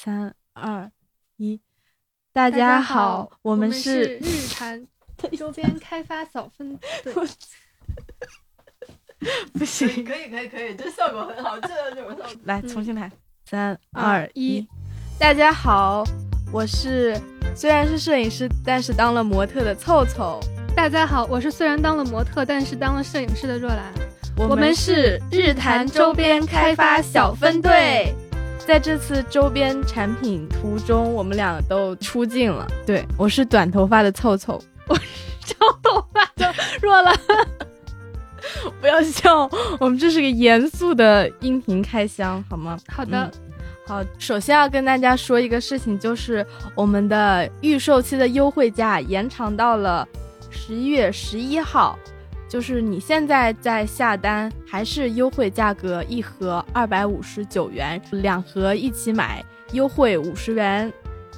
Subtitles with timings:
[0.00, 0.88] 三二
[1.38, 1.60] 一，
[2.32, 4.86] 大家好，我们是日坛
[5.36, 7.12] 周边开发小分 队。
[9.52, 12.26] 不行，可以可以可以，这效果很好，这这种效果。
[12.44, 13.10] 来重新来，
[13.44, 14.64] 三二二一，
[15.18, 16.04] 大家好，
[16.52, 17.20] 我是
[17.56, 20.38] 虽然是摄影师，但是当了模特的凑凑。
[20.76, 23.92] 大家好，我是虽然当了模特，但是当了摄影师的若兰。
[24.36, 28.14] 我们是日坛周边开发小分队，
[28.68, 32.66] 在这次周边产品途中，我们俩都出镜了。
[32.84, 35.00] 对，我是短头发的凑凑， 我是
[35.40, 37.18] 长头发的若兰。
[38.78, 39.48] 不要笑，
[39.80, 42.78] 我们这是个严肃的音频开箱，好吗？
[42.88, 43.30] 好的，
[43.86, 44.04] 好。
[44.18, 50.06] 首先要跟大家说一个事情，就是我们的预售期的优惠价延长到了
[50.50, 51.98] 十一月十一号。
[52.48, 60.90] 就是你现在在下单，还是优惠价格，一盒二百五十九元，两盒一起买，优惠五十元，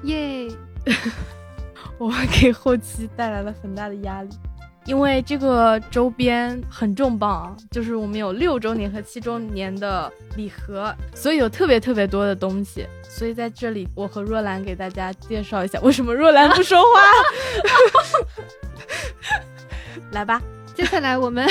[0.05, 0.49] 耶！
[1.99, 4.31] 我们给后期带来了很大的压力，
[4.87, 12.87] 因为这个周边很重磅，就是我们有六周年和七周年的礼盒，所以有特别特别多的东西。
[13.03, 17.01] 所以在这里，我和若兰给大家介绍一下，为什么若兰不说话？
[20.13, 20.41] 来吧。
[20.75, 21.47] 接下来我们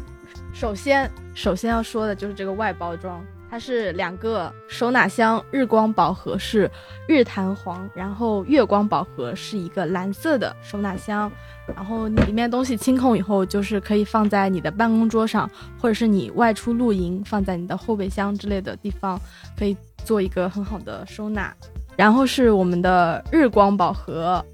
[0.52, 6.70] 首先首先要说的就是这个外包装，它是两个收纳箱，日光宝盒是
[7.08, 11.30] 日弹簧，然后月光宝盒是一个蓝色的收纳箱，
[11.66, 19.18] 然后里面东西清空以后，就是可以放在你的办公桌上，或者是你外出露营放在你的后备箱之类的地方，
[19.58, 21.52] 可以做一个很好的收纳。
[21.96, 24.44] 然后是我们的日光宝盒，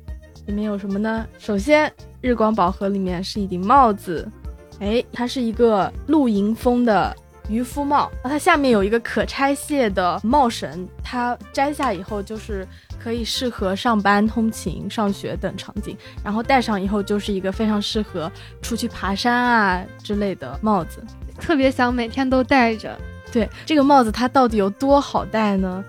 [0.47, 1.27] 里面有什么呢？
[1.39, 1.93] 首先。
[2.21, 4.29] 日光宝盒里面是一顶帽子，
[4.79, 7.17] 哎，它是一个露营风的
[7.49, 12.67] 渔夫帽，它下面有一个可拆卸的帽绳，它摘下以后就是
[13.03, 21.03] 可以适合上班、通勤、上学等场景，然后戴上以后就是一个非常适合出去爬山啊之类的帽子，
[21.41, 22.97] 特别想每天都戴着。
[23.33, 25.83] 对，这个帽子它到底有多好戴呢？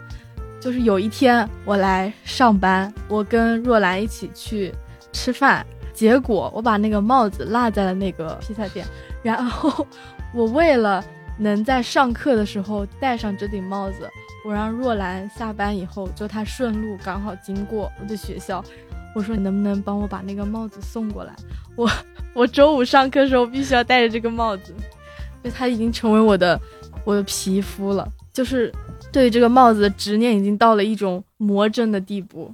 [0.62, 4.72] 就是有一天我来上班，我跟若兰一起去
[5.12, 5.66] 吃饭。
[6.02, 8.84] 结果我把那个帽子落在了那个披萨店，
[9.22, 9.86] 然后
[10.34, 11.06] 我为了
[11.38, 14.10] 能在上课的时候戴上这顶帽子，
[14.44, 18.66] 我让若兰下班以后就她顺路刚好经过我的学校，
[19.14, 21.36] 我说你能不能帮我把那个帽子送过来？
[21.76, 21.88] 我
[22.34, 26.60] 我周五上课的时候必须要戴着这个帽子，因为它已经成为我的
[27.06, 28.74] 我的皮肤了，就是
[29.12, 32.52] 对这个帽子的执念已经到了一种魔怔的地步，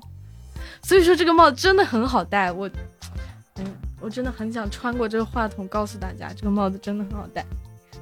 [0.82, 2.70] 所以说这个帽子真的很好戴，我。
[3.60, 3.66] 嗯，
[4.00, 7.46] 我真的很想穿过这个话筒告诉大家，这个帽子真的很好戴。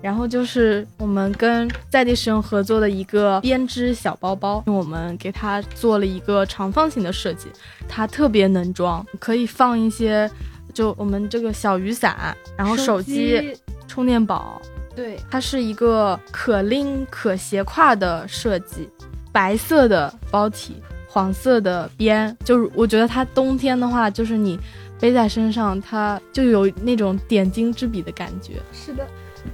[0.01, 7.47] 然后就是我们跟在地使用合作的一个编织小包包，我们给它做了一个长方形的设计，
[7.87, 10.29] 它特别能装，可以放一些，
[10.73, 13.57] 就我们这个小雨伞，然后手机、
[13.87, 14.61] 充电宝。
[14.93, 18.89] 对，它是一个可拎可斜挎的设计，
[19.31, 20.75] 白色的包体，
[21.07, 24.59] 黄色的边，就是我觉得它冬天的话，就是你。
[24.99, 28.61] 背在身上，它就有那种点睛之笔的感觉。
[28.71, 29.07] 是的，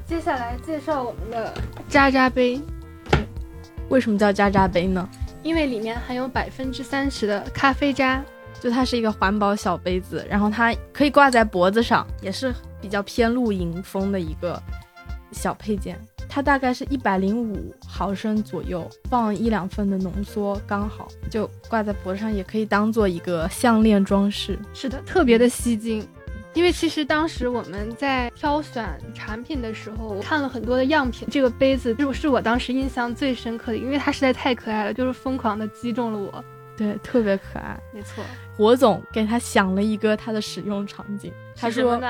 [0.06, 1.54] 接下来介绍我们的
[1.90, 2.62] 渣渣杯。
[3.90, 5.08] 为什么叫渣渣杯呢？
[5.44, 8.24] 因为里面含有百分之三十的咖啡渣，
[8.60, 14.62] 就它是一个环保小杯子，然后它可以挂在脖子上，也是比较偏露营风的一个
[15.32, 16.00] 小配件。
[16.34, 24.58] 它大概是一百零五毫升左右，放一两份的浓缩刚好，就挂在脖子上，也可以当做一个项链装饰。
[24.74, 26.08] 是的，特别的吸睛。
[26.54, 36.44] 因为其实当时我们在挑选产品的时候，看了很多的样品，这个杯子就是我当时印象最深刻的，因为它实在太可爱了，就是疯狂的击中了我。
[36.78, 37.78] 对，特别可爱。
[37.94, 38.24] 没错，
[38.56, 42.02] 火总给他想了一个他的使用场景，他说。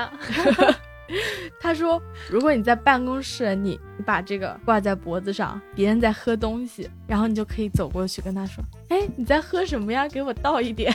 [1.60, 10.08] 他说：“如果你在办公室，你你把这个挂在脖子上，别人在喝东西，然后你就可以走过去跟他说：‘哎，你在喝什么呀？
[10.08, 10.94] 给我倒一点。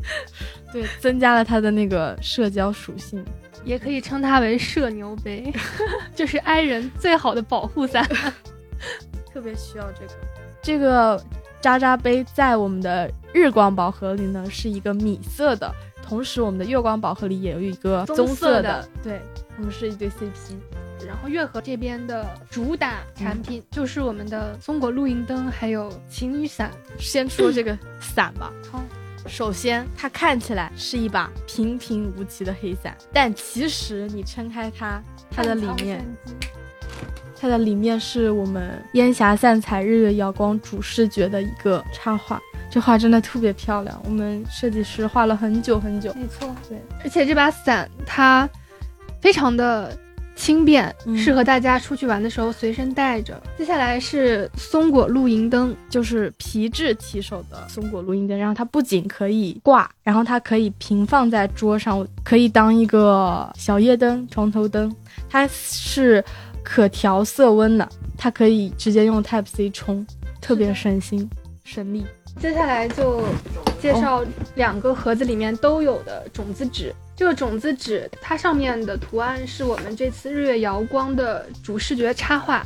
[0.72, 3.24] ’对，增加了他的那个社交属性，
[3.64, 5.52] 也可以称它为社牛杯，
[6.14, 8.06] 就是爱人最好的保护伞，
[9.32, 10.12] 特别需要这个。
[10.62, 11.20] 这个
[11.60, 15.72] 渣渣杯在我们的日光宝盒里呢，是一个米色的。”
[16.06, 19.20] 同时，我们的月光宝盒里也有一个棕色的，对，
[19.58, 20.56] 我们是一对 CP。
[21.06, 26.70] 然后月河这边的主打产品就是我们的松果露营灯，还有晴雨伞。
[26.98, 28.50] 先说这个伞吧。
[28.72, 28.82] 好，
[29.28, 36.02] 首先它看起来是一把平平无奇的黑伞，但其实你撑开它，它的里面，
[37.38, 46.12] 它它的里面是我们烟霞散彩日月瑶光主视觉的一个插画，这画真的特别漂亮，我们设计师画了很久很久。
[46.14, 48.50] 没错，对，而且这把伞它
[49.26, 49.92] 非常的
[50.36, 53.42] 轻便，嗯适合大家出去玩的时候随身带着。
[53.58, 64.94] 接下来是松果露营灯，就是皮质提手的松果露营灯，然后它不仅可以挂，然后它可以平放在桌上，可以当一个小夜灯、床头灯。
[65.28, 66.24] 它是
[66.62, 70.06] 可调色温的，它可以直接用 Type C 充，
[70.40, 71.28] 特别省心
[71.64, 72.06] 省力。
[72.40, 73.22] 接下来就
[73.80, 74.24] 介绍
[74.54, 76.94] 两个盒子里面都有的种子纸。
[77.16, 82.62] 这个种子纸，它上面的图案是我们这次日月瑶光的主视觉插画。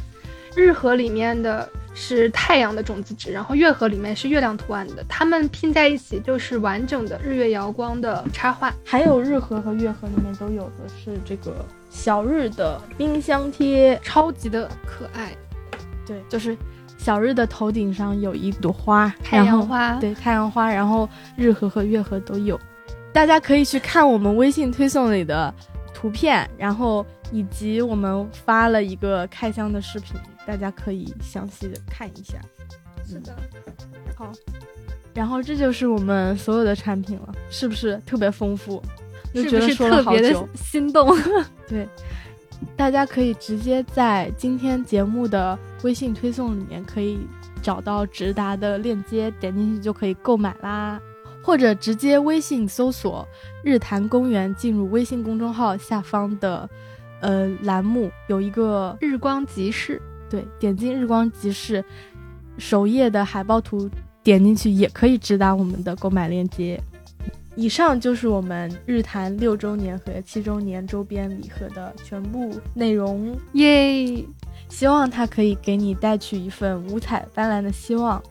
[0.56, 8.75] 日盒里面的是太阳的种子纸，然后月盒里面是月亮图案的，它们拼在一起就是完整的日月瑶光的插画。
[8.84, 15.32] 还有日盒和月盒里面都有的是这个小日的冰箱贴，超级的可爱，
[16.05, 16.56] 对，就是
[17.02, 19.94] 小日的头顶上有一朵花，太阳花。
[19.94, 22.61] 对，太阳花，然后日和和月和都有，
[23.11, 25.52] 大家可以去看我们微信推送里的
[25.94, 32.38] 图片，然后以及我们发了一个开箱的视频，大家可以详细的看一下。
[33.06, 33.35] 是的，
[34.14, 34.31] 好
[35.14, 38.82] 然后这就是我们所有的产品了，是不是特别丰富？
[39.32, 41.17] 就是觉不是得说了特别的心动？
[41.67, 41.88] 对，
[42.76, 47.20] 大家可以直接在今天节目的微信推送里面可以
[47.62, 51.00] 找到直达的链接，点进去就可以购买啦。
[51.42, 53.26] 或者直接微信搜索
[53.64, 56.68] “日坛公园”，进入微信公众号下方的
[57.22, 61.82] 呃栏目，有一个日光集市，对，点进日光集市
[62.58, 63.88] 首页的海报图，
[64.22, 66.78] 点进去也可以直达我们的购买链接。
[67.56, 74.25] 以上就是我们日坛六周年和七周年周边礼盒的全部内容，耶！
[74.69, 78.23] 希望它可以给你带去一份五彩斑斓的希望。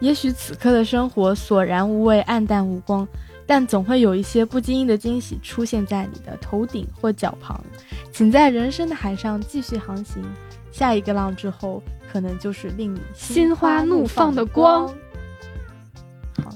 [0.00, 3.06] 也许此刻的生活索然无味、暗淡无光，
[3.46, 7.60] 但总会有一些不经意的惊喜出现在你的头顶或脚旁。
[8.12, 10.22] 请在人生的海上继续航行，
[10.72, 11.82] 下一个浪之后，
[12.12, 14.92] 可能就是令你心花怒放的光。
[16.42, 16.50] 好，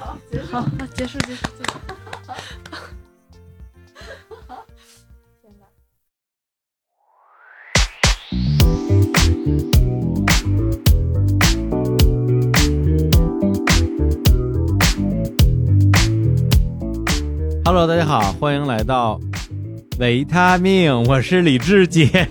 [0.00, 1.78] 好，好，结束，结束，结束。
[17.64, 19.20] Hello，大家好，欢迎来到
[19.98, 22.06] 维他命，我是李志杰。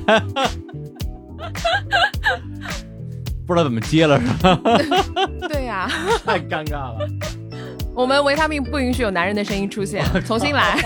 [3.45, 4.59] 不知道怎么接了是吧？
[6.25, 7.07] 太尴尬了。
[7.95, 10.77] 我们维他命不允许有男人的声音出现， 重新来。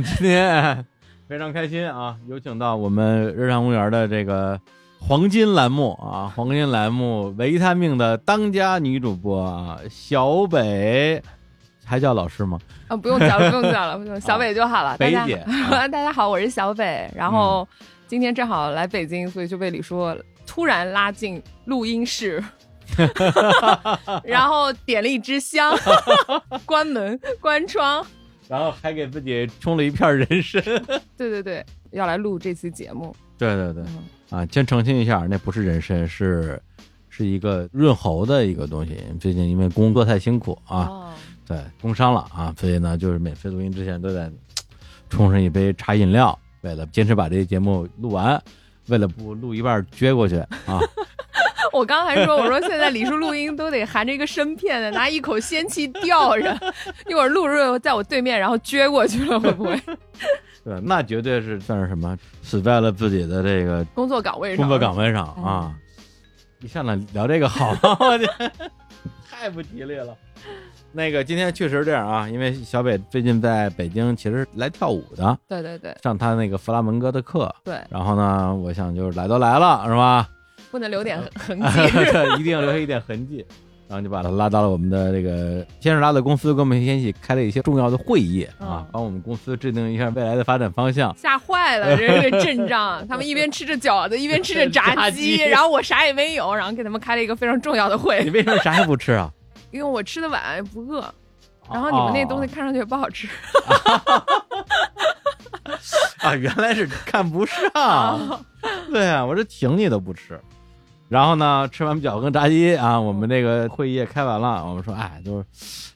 [0.00, 0.84] 们今天
[1.28, 4.58] 非常开心啊，有请到我们日常公园的这个
[4.98, 11.22] 黄金栏目啊，黄金栏目维他命的当家女主播啊，小北，
[11.84, 12.58] 还叫老师吗？
[12.88, 14.96] 啊，不用叫了，不用叫了，不用， 小北就好了。
[14.96, 15.38] 大家北姐
[15.70, 17.10] 啊 大家好，我是小北。
[17.14, 17.68] 然后
[18.06, 20.16] 今天正好来北京，所以就被李叔
[20.46, 22.42] 突然拉进录音室，
[24.24, 25.76] 然后点了一支香，
[26.64, 28.02] 关门关窗。
[28.50, 30.60] 然后还给自己充了一片人参。
[31.16, 33.14] 对对对，要来录这期节目。
[33.38, 36.60] 对对对，嗯啊，先澄清一下，那不是人参，是
[37.08, 38.98] 是一个润喉的一个东西。
[39.20, 41.12] 最近因为工作太辛苦啊，哦，
[41.46, 44.28] 对，工伤了啊，所以呢，就是每次录音之前都得
[45.08, 48.42] 冲上一杯茶饮料，为了坚持把这个节目录完，
[48.88, 50.34] 为了不录一半撅过去
[50.66, 50.80] 啊。
[51.72, 56.58] 我刚还说，我说现在李叔录音都得含着一个生片的，拿一口仙气吊着，
[57.08, 59.80] 一会儿陆润在我对面，然后撅过去了，会不会？
[60.64, 65.74] 对，那绝对是算是什么，死在了自己的这个工作岗位上，工作岗位上嗯啊。
[66.62, 67.96] 一上来聊这个好吗？
[68.00, 68.26] 我去，
[69.30, 70.14] 太不吉利了。
[70.92, 77.50] 那个今天确实这样啊，因为小北最近在北京，其实来跳舞的，对对对上他那个弗拉门戈的课。
[77.64, 80.28] 对，然后呢，我想就是来都来了，是吧？
[80.70, 81.92] 不能留点痕啊迹。
[81.92, 83.44] 对， 一定要留下一点痕迹。
[83.88, 91.12] 然后就把他拉到了我们的这个，先是拉到公司，跟我们一起开了一些重要的会议啊嗯，帮我们公司制定一下未来的发展方向。
[91.18, 93.04] 吓坏了，这个阵仗。
[93.10, 99.28] 他们一边吃着饺子，一边吃着炸炸鸡，然后我啥也没有，然后给他们开了一个非常重要的会你，为什么啥也不吃啊？
[99.72, 101.04] 因为我吃的晚不饿，
[101.68, 103.26] 然后你们那东西看上去也不好吃。
[106.18, 108.44] 啊，原来是看不上。
[108.92, 110.40] 对啊，我这请你都不吃。
[111.10, 115.44] 然后呢，吃完饺子跟炸鸡啊，我们这个会议也开完了，我们说，哎，就是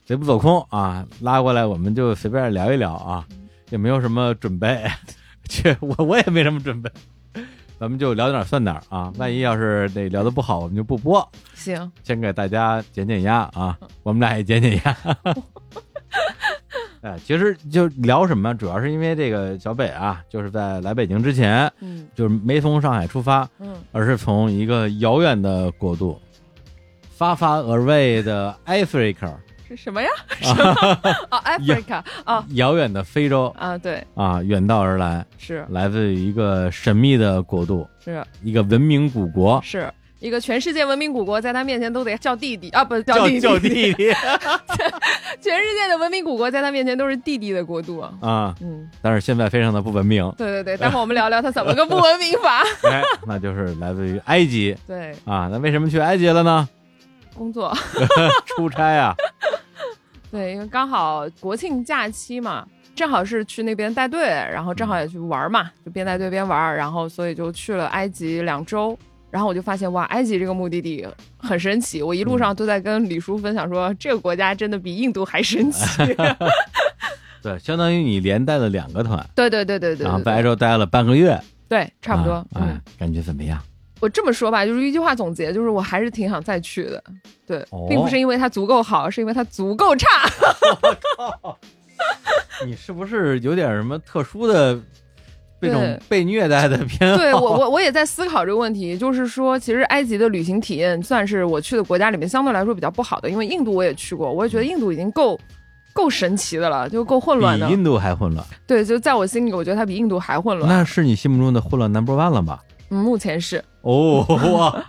[0.04, 3.24] 贼不走空啊，拉过来我们就随便聊一聊啊，
[3.70, 4.84] 也没有什么准备，
[5.48, 6.90] 这我我也没什么准备，
[7.78, 14.96] 咱们就聊点算点啊，万一要是得聊的不好，我们就不播，行，先给大家减减压啊，我们俩也减减压。
[17.04, 26.18] 哎，其实就聊什么，主要是因为这个小北啊，就是在来北京之前，嗯就是没从上海出发，嗯，而是从一个遥远的国度
[27.18, 29.34] ，far far away 的 Africa，
[29.68, 30.08] 是什么呀？
[30.40, 30.64] 什么？
[31.30, 39.92] 哦，Africa，啊，遥远的非洲啊，对，啊，远道而来，是来自于一个神秘的国度，是一个文明古国，是。
[40.20, 42.70] 一个全世界文明古国，在他面前都得叫弟弟。
[42.70, 44.12] 啊，不叫弟弟，叫弟弟。
[45.40, 48.12] 全世界的文明古国在他面前都是弟弟的国度啊。
[48.20, 52.62] 啊，嗯，但是现在非常的不文明，对对对，待会儿我们聊聊他怎么个不文明法。
[52.90, 54.74] 哎，那就是来自于埃及。
[54.86, 56.66] 对，啊，那为什么去埃及了呢？
[57.34, 57.76] 工作，
[58.46, 59.14] 出差啊，
[60.30, 68.96] 对，因为刚好国庆假期嘛，正好是去那边带队，然后正好也去玩嘛，就边带队边玩，然后所以就去了埃及两周。
[69.34, 71.04] 然后我就发现哇，埃及这个目的地
[71.36, 72.00] 很神奇。
[72.00, 75.82] 我一路上都在跟李叔分享说，这个国家真的比印度还神奇。
[77.42, 81.36] 对，相当于你连带了两个团，对对对对对然后对在埃洲待了半个月，
[81.68, 82.34] 对，差不多。
[82.34, 83.60] 啊嗯哎，，感觉怎么样？
[83.98, 87.02] 我这么说吧，就是一句话总结，就是我还是挺想再去的。
[87.44, 90.06] 对，哦并不是因为它足够好，是因为它足够差。
[92.64, 94.78] 你是不是有点什么特殊的
[95.64, 97.16] 这种被虐待的偏好？
[97.16, 105.38] 对我，我我也在思考这个问题，就是说，其实埃及的旅行体验算是我去的国家里面相对来说比较不好的，因为印度我也去过，我也觉得印度已经够
[105.92, 107.72] 够神奇的了，就够混乱的比。
[107.72, 110.68] 印度还混乱，对，就在我心里，我觉得它比印度还混乱。
[110.68, 112.60] 那是你心目中的混乱 number one 了吧？
[112.90, 114.84] 嗯，目前是哦，哇，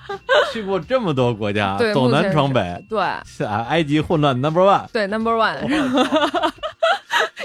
[0.51, 4.85] 去过这么多国家，对，走南闯北，对是啊，埃及混乱 number one。
[4.91, 5.55] 对 number one，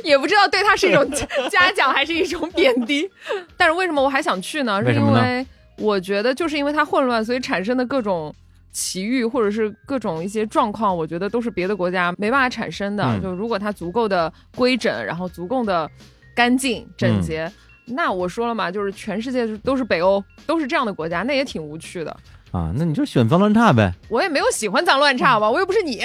[0.04, 1.08] 也不知道对他是一种
[1.50, 3.10] 嘉奖还是一种贬低。
[3.56, 4.82] 但是为什么我还想去呢？
[4.84, 5.46] 是因为
[5.78, 8.34] 我觉得就是因为它混乱，所以产生的各种。
[8.72, 13.02] 奇遇或者是各种一些状况，我觉得都是别的国家没办法产生的。
[13.02, 15.90] 嗯就如果它足够的规整，然后足够的
[16.36, 17.46] 干净整洁，
[17.88, 22.16] 嗯那我说了嘛，就是全世界都是北欧，都是这样的国家，那也挺无趣的。
[22.52, 23.92] 啊，那你就选脏乱差呗。
[24.08, 26.00] 我也没有喜欢脏乱差吧，我又不是你。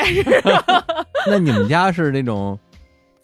[1.29, 2.57] 那你们家是那种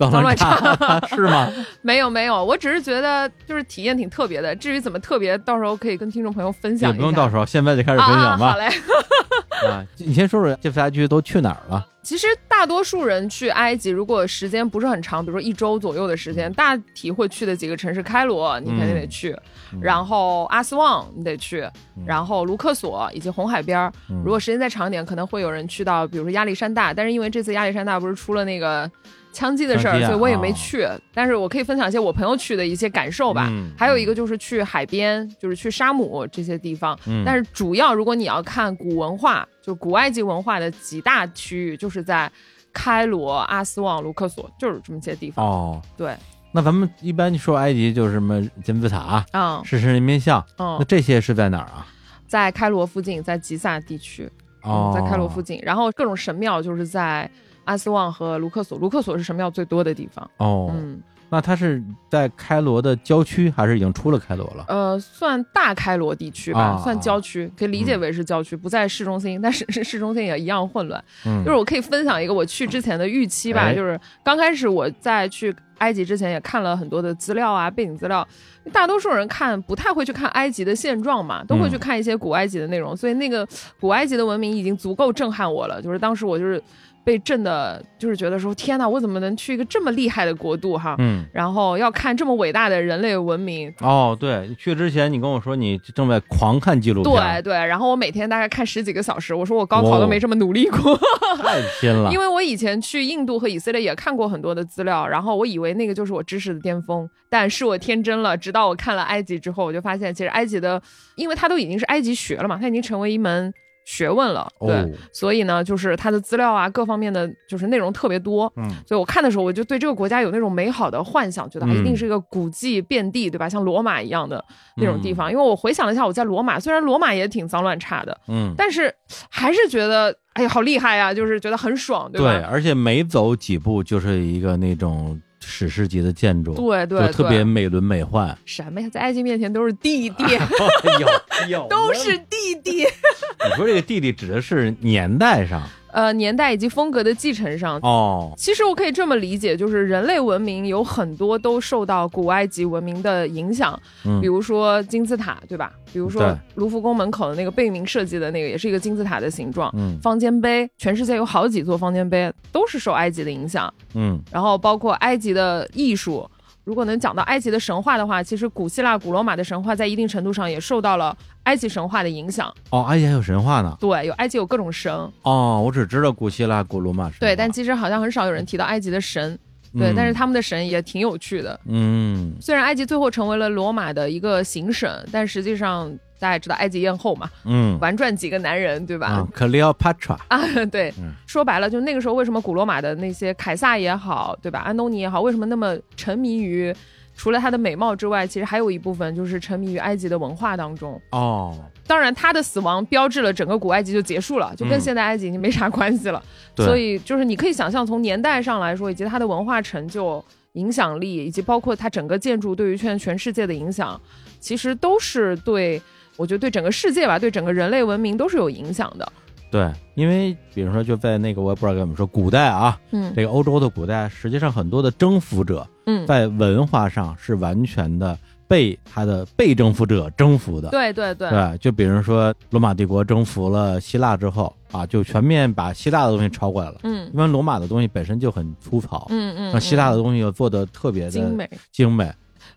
[0.09, 1.51] 脏乱脏差是吗？
[1.81, 4.55] 没有没有，我只是觉得就是体验挺特别的。
[4.55, 7.01] 至于怎么特别，到时候可以跟听众朋友分享也一下。
[7.01, 8.57] 不用到时候，现在就开始分享吧啊、好。
[8.57, 8.69] 嘞。
[9.67, 11.85] 啊，你先说说这次家居都去哪儿了？
[12.01, 19.31] 其实大多数人去埃及，如果时间不是很长，比如说一周左右的时间，大体会去的几个城市：开罗，你肯定得去；
[19.71, 21.63] 嗯然后阿斯旺，你得去；
[21.95, 23.93] 嗯然后卢克索以及红海边儿。
[24.09, 26.91] 嗯如果时间再长一点，可能会有人去到，比如说亚历山大。
[26.91, 28.89] 但是因为这次亚历山大不是出了那个
[29.31, 30.87] 枪击的事儿，所以我也没哦去。
[31.13, 33.47] 但是我可以分享一些我朋友去的一些感受吧。
[33.49, 36.97] 嗯还有一个就是去海边，就是去沙姆这些地方。
[37.05, 42.31] 嗯但是主要如果你要看古文化，就古埃及文化的几大区域，就是在
[42.73, 45.45] 开罗、阿斯旺、卢克索，就是这么些地方。
[45.45, 46.15] 哦，对，
[46.51, 51.85] 那咱们一般说埃及就是什么金字塔、啊狮身人面像，那嗯，这些是在哪儿啊？
[52.27, 54.29] 在开罗附近，在吉萨地区，
[54.63, 57.29] 哦嗯，，在开罗附近，然后各种神庙就是在
[57.65, 60.29] 阿斯旺和卢克索，卢克索是神庙最多的地方。
[60.37, 64.65] 哦，嗯，那它是在开罗的郊区，还是已经出了开罗了？
[64.67, 71.03] 呃，算大开罗地区吧，啊算郊区，可以理解为是郊区，不在市中心， 但是是市中心也一样混乱。
[71.25, 78.27] 嗯，就是我可以分享一个我去之前的预期吧，哎就是刚开始我在去埃及之前也看了很多的资料啊，背景资料。
[78.71, 83.47] 大多数人看不太会去看埃及的现状嘛，都会去看一些古埃及的内容，所以那个
[83.79, 85.81] 古埃及的文明已经足够震撼我了。
[85.81, 86.61] 就是当时我就是
[87.03, 90.95] 被震的，就是觉得说天哪，我怎么能去一个这么厉害的国度哈？
[90.99, 100.95] 嗯，然后要看这么伟大的人类文明，哦，对，去之前你跟我说你正在狂看纪录片，对对，然后我每天大概看十几个小时，我说我高考都没这么努力过，
[101.41, 110.81] 太拼了， 因为我以前去印度和以色列也看过很多的资料，然后我以为那个就是我知识的巅峰，但是我天真了，直到我看了埃及之后，我就发现其实埃及的，
[111.15, 113.51] 因为它都已经是埃及学了嘛，它已经成为一门
[113.85, 123.49] 学问了，对，哦，所以呢，就是它的资料啊，各方面的就是内容特别多，嗯所以我看的时候，我就对这个国家有那种美好的幻想，觉得它一定嗯是一个古迹遍地，对吧？
[123.49, 124.43] 像罗马一样的
[124.77, 125.31] 那种地嗯方。
[125.31, 128.93] 因为我回想了一下，我在罗马，虽然罗马也挺脏乱差的，嗯，但是
[129.29, 132.31] 还是觉得，哎呀，好厉害呀，就是觉得很爽，对吧？
[132.31, 135.19] 对，而且每走几步就是一个那种
[135.51, 140.23] 史诗级的建筑，对对就特别美轮美奂，什么呀，在埃及面前都是弟弟，
[140.99, 142.87] 有有都是弟弟。
[143.43, 155.73] 你说这个弟弟指的是年代上呃，年代以及风格的继承上，哦，其实我可以这么理解，就是人类文明有很多都受到古埃及文明的影响，嗯比如说金字塔，对吧？
[155.91, 159.69] 比如说卢浮宫门口的那个贝宁设计的那个，也是一个金字塔的形状。
[159.77, 166.29] 嗯方尖碑，全世界有好几座方尖碑都是受埃及的影响，嗯然后包括埃及的艺术。
[166.63, 172.53] 如果能讲到埃及的神话的话，其实古希腊、古罗马的神话在一定程度上也受到了埃及神话的影响。
[172.69, 179.37] 哦，埃及还有神话呢，对，有埃及有各种神，哦，我只知道古希腊、古罗马神话，对，但其实好像很少有人提到埃及的神。
[179.73, 181.57] 对，嗯但是他们的神也挺有趣的。
[181.65, 185.89] 嗯虽然埃及最后成为了罗马的一个行省，但实际上
[186.21, 189.07] 大家也知道埃及艳后嘛，嗯玩转几个男人，对吧？
[189.07, 190.39] 啊，Cleopatra，啊，
[190.71, 194.59] 对，嗯说白了，就那个时候为什么古罗马的那些凯撒也好，对吧？
[194.59, 196.73] 安东尼也好，为什么那么沉迷于？
[197.13, 200.99] 除了他的美貌之外，其实还有一部分就是沉迷于埃及的文化当中。
[201.11, 206.23] 哦，当然，他的死亡标志了整个古埃及就结束了，就跟嗯现代埃及已经没啥关系了。
[206.55, 210.23] 对所以，就是你可以想象，从年代上来说，以及它的文化成就、
[210.53, 213.99] 影响力，以及包括它整个建筑对于全全世界的影响，
[214.39, 215.79] 其实都是对，
[216.21, 219.11] 我觉得对整个世界吧，对整个人类文明都是有影响的。
[219.49, 230.69] 对，因为比如说就在那个我也不知道该怎么说，古代啊，嗯这个欧洲的古代，实际上很多的征服者嗯，在文化上是完全的被他的被征服者征服的。
[230.69, 236.77] 对对对，对，就比如说罗马帝国征服了希腊之后啊，就全面把希腊的东西抄过来了。
[236.83, 241.49] 嗯因为罗马的东西本身就很粗糙，嗯嗯，那希腊的嗯东西又做的特别的精美。
[241.73, 242.09] 精美。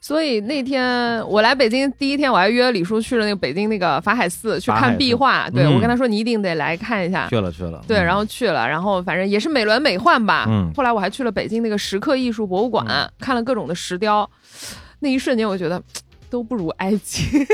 [0.05, 5.49] 所以那天我来北京第一天，我还约李叔去了那个北京那个法海寺去看壁画。
[5.49, 7.27] 对、嗯我跟他说你一定得来看一下。
[7.31, 10.45] 去了去了，对，嗯然后去了，然后反正也是美轮美奂吧。
[10.47, 14.29] 嗯后来我还去了北京那个石刻艺术博物馆，嗯看了各种的石雕，
[15.01, 15.83] 那一瞬间我觉得
[16.29, 17.47] 都不如埃及。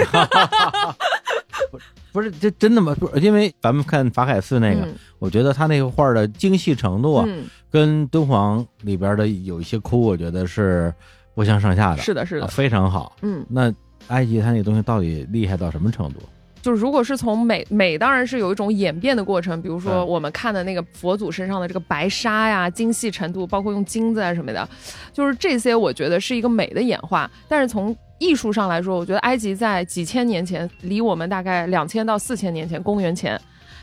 [2.10, 2.92] 不是这真的吗？
[2.98, 10.92] 不是，因为咱们看法海寺那个，嗯我觉得他那个画的精细程度啊，嗯，跟敦煌里边的有一些窟，我觉得是
[11.40, 13.16] 不相上下的，是的，是啊的，非常好。
[13.22, 13.72] 嗯，那
[14.08, 16.20] 埃及它那东西到底厉害到什么程度？
[16.60, 24.68] 就是如果是从美美，当然是有一种演变的过程，比如说我们看的那个佛祖身上的这个白纱呀、精细程度，包括用金子啊什么的，
[25.14, 27.30] 就是这些，我觉得是一个美的演化。
[27.48, 33.40] 但是从艺术上来说，我觉得埃及在几千年前，离我们大概两千到四千年前，公元前，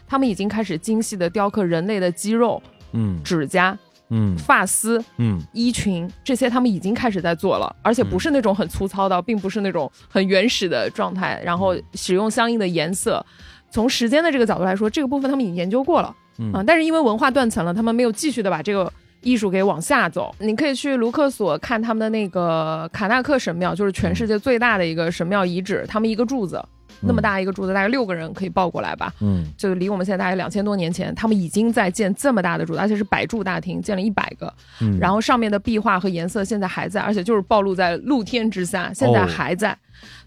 [0.08, 3.76] 他们已经开始精细的雕刻人类的肌肉、嗯指甲、
[4.10, 4.38] 嗯。
[4.38, 5.41] 发丝、嗯。
[5.54, 13.26] 衣裙这些，他们已经开始在做了，而且不是那种很粗糙的，并不是那种很原始的状态，然后使用相应的颜色。
[13.70, 16.52] 从时间的这个角度来说，这个部分他们已经研究过了嗯。
[16.54, 18.91] 啊、但是因为文化断层了，他们没有继续的把这个
[19.22, 20.34] 艺术给往下走。
[20.39, 26.63] 你可以去卢克索看他们的那个卡纳克神庙，就是全世界最大的一个神庙遗址，他们一个柱子
[27.02, 29.14] 那么大一个柱子，大概六个人可以抱过来吧。
[29.22, 34.52] 嗯就离我们现在大概两千多年前，他们已经在建这么大的柱子，而且是百柱大厅，建了一百个。
[34.82, 39.78] 嗯，然后上面的壁画和颜色现在还在，而且就是暴露在露天之下，现在还在。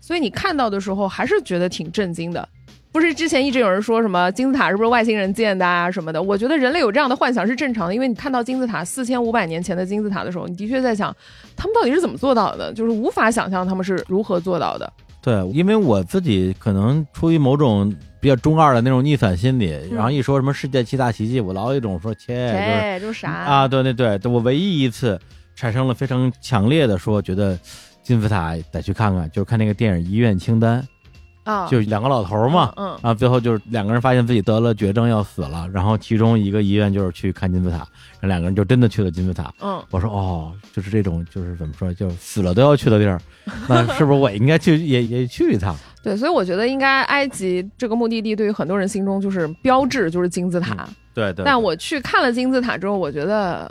[0.01, 2.49] 所以你看到的时候，还是觉得挺震惊的。
[2.93, 6.21] 不是之前一直有人说什么金字塔是不是外星人建的啊什么的？
[6.21, 11.15] 我觉得人类有这样的幻想是正常的，因为你看到金字塔四千五百年前的金字塔的时候，你的确在想，
[11.57, 12.73] 他们到底是怎么做到的？
[12.75, 14.93] 就是无法想象他们是如何做到的。
[15.23, 23.69] 对，因为我自己可能出于某种比较中二的那种逆反心理，嗯然后一说什么世界七大奇迹，我老有一种说切，就是啥啊，？
[23.69, 25.21] 对对对，我唯一一次
[25.55, 27.59] 产生了非常强烈的说，觉得
[28.03, 30.83] 金字塔得去看看，就是看那个电影《遗愿清单》，
[31.45, 39.53] 啊，就两个老头儿嘛，嗯，啊，最后就是两个人发现自己得了绝症要死了，然后其中一个医院就是去看金字塔，然后两个人就真的去了金字塔。
[39.61, 43.21] 嗯我说哦，就是这种，就是怎么说，就死了都要去的地儿，
[43.69, 45.75] 那是不是我应该去也也去一趟？
[46.03, 50.89] 对，所以我觉得应该埃及这个目的地对于很多人心中就是标志，就是金字塔。
[51.13, 53.63] 对对，但我去看了金字塔之后，我觉得，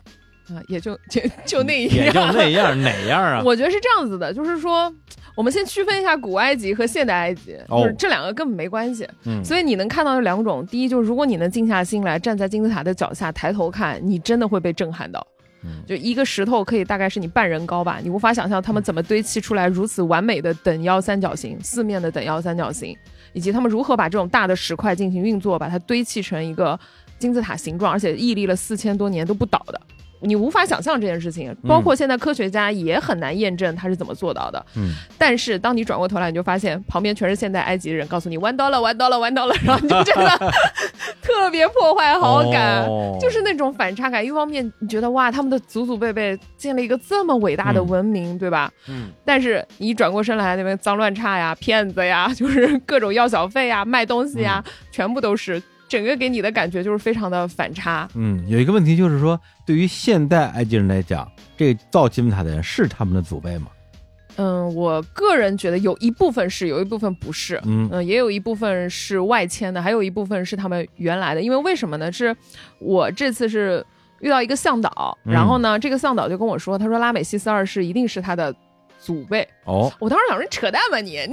[0.49, 3.41] 啊、也就 就就那样，也就那样，哪样啊？
[3.45, 4.93] 我觉得是这样子的，就是说，
[5.35, 9.07] 我们先区分一下古埃及和现代埃及，哦就是这两个根本没关系。
[9.25, 15.25] 嗯，所以你能看到有两种，第一就是如果你能静下心来，站在金字塔的脚下抬头看，你真的会被震撼到。
[15.61, 22.95] 嗯就一个石头可以大概是你半人高吧，你无法想象他们怎么堆砌出来如此完美的等腰三角形，四面的等腰三角形，
[23.33, 26.79] 以及他们如何把这种大的石块进行运作，把它堆砌成一个
[27.17, 29.81] 金字塔形状，而且屹立了四千多年都不倒的。
[30.21, 34.65] 你无法想象这件事情，包括现在科学家也很难验证他是怎么做到的。
[34.75, 40.51] 嗯，但是当你转过头来，你就发现旁边全是现代埃及人，告诉你弯刀了，弯刀了，弯刀了，然后你就觉得
[41.21, 42.85] 特别破坏好感。
[42.85, 48.71] 哦就是那种反差感，一方面你觉得哇，他们的祖祖辈辈建了一个这么伟大的文明，对吧？
[48.87, 58.07] 嗯，但是你一转过身来，那边脏乱差呀、骗子呀，就是各种要小费呀、卖东西呀，全部都是，整个给你的感觉就是非常的反差。
[58.13, 63.67] 嗯，有一个问题就是说，对于现代埃及人来讲，这造金字塔的人是他们的祖辈吗？
[64.37, 67.59] 嗯，我个人觉得有一部分是，有一部分不是。
[67.65, 71.41] 嗯嗯，也有一部分是外迁的，还有一部分是他们原来的。
[71.41, 72.09] 因为为什么呢？
[72.09, 72.33] 是
[72.79, 73.85] 我这次是
[74.21, 78.55] 遇到一个向导，嗯然后呢，这个向导就跟我说，他说拉美西斯二世一定是他的
[79.01, 79.45] 祖辈。
[79.65, 81.19] 哦，我当时想说，你扯淡吧你！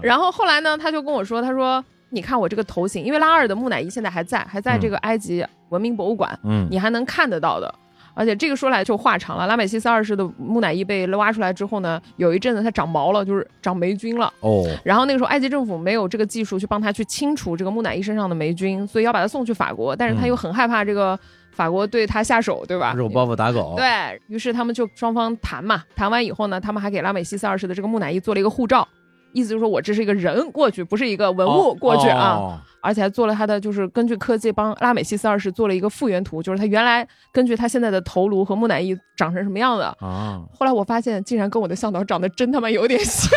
[0.02, 1.84] 然后后来呢，他就跟我说，他说。
[2.14, 7.74] 你看我这个头型，因为拉二的木乃伊现在还在，还在这个埃及文明博物馆，嗯，你还能看得到的。
[8.16, 14.32] 而且这个说来就话长了，拉美西斯二世的木乃伊被挖出来之后呢，有一阵子它长毛了，就是长霉菌了。
[14.38, 21.18] 哦，然后那个时候埃及政府没有这个技术去帮他去清除这个木乃伊身上的霉菌，所以要把他送去法国，但是他又很害怕这个
[21.50, 22.94] 法国对他下手，对吧？
[22.96, 23.86] 肉包袱打狗，对
[24.28, 28.86] 于是他们就双方谈嘛，谈完以后呢，他们还给拉美西斯二世的这个木乃伊做了一个护照，
[29.34, 32.38] 意思就是说我这是一个人过去，不是一个文物过去啊。
[32.38, 39.86] 哦而且还做了他的，就是根据科技帮拉美西斯二世做了一个复原图，就是他原来根据他现在的头颅和木乃伊长成什么样的。
[40.00, 43.30] 啊，后来我发现，竟然跟我的向导长得真他妈有点像，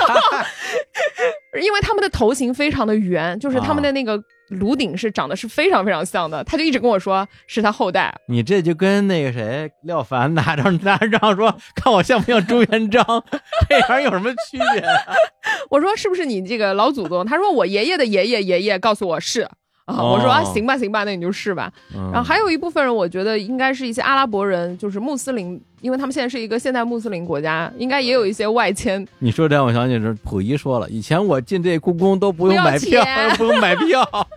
[1.60, 6.44] 因为他们的头型非常的圆，就是他们的那个颅顶是长得是非常非常像的。
[6.44, 13.04] 他就一直跟我说是他后代，你这就跟那个谁廖凡拿着拿着照说，看我像不像朱元璋，
[13.70, 14.84] 这玩意儿有什么区别？
[15.70, 17.26] 我说是不是你这个老祖宗？
[17.26, 19.48] 他说我爷爷的爷爷爷爷告诉我是。
[19.88, 21.72] 啊，我说行吧，行吧，那你就试吧。
[21.94, 29.08] 然然后还有一部分人，我觉得应该是一些阿拉伯人，就是穆斯林，因为他们现在是一个现代穆斯林国家，应该也有一些外迁。
[29.20, 34.28] 你说这样，我想起是溥仪说了，以前我进这故宫都不用买票钱，不用买票。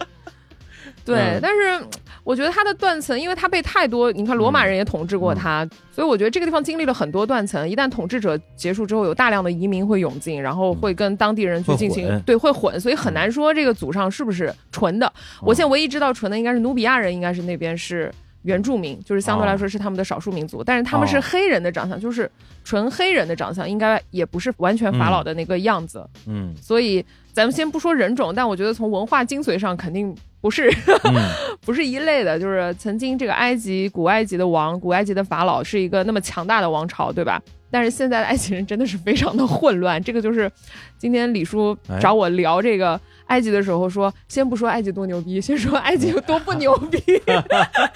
[1.02, 1.80] 对，嗯但是
[2.24, 7.68] 我觉得它的断层，因为它被太多，你看罗马人也统治过它，所以我觉得这个地方经历了很多断层。
[7.68, 15.12] 一旦统治者结束之后，有大量的移民会涌进，然后会跟当地人去进行会对会混，所以很难说这个祖上是不是纯的。
[15.42, 18.10] 我现在唯一知道纯的应该是努比亚人，应该是那边是。
[18.44, 22.30] 原住民就是相对来说是他们的少数民族，但是他们是哦黑人的长相，就是
[22.62, 26.06] 纯黑人的长相，应该也不是完全法老的那个样子。
[26.26, 30.70] 嗯所以咱们先不说人种，但我觉得从文化精髓上肯定不是
[31.04, 31.14] 嗯
[31.64, 32.38] 不是一类的。
[32.38, 37.40] 就是曾经这个埃及古埃及的王，古埃及的法老是一个那么强大的王朝，对吧？
[37.70, 40.50] 但是现在的埃及人真的是非常的混乱，这个就是
[40.98, 47.00] 今天李叔哎找我聊这个埃及的时候说，先不说埃及多牛逼，先说埃及有多不牛逼。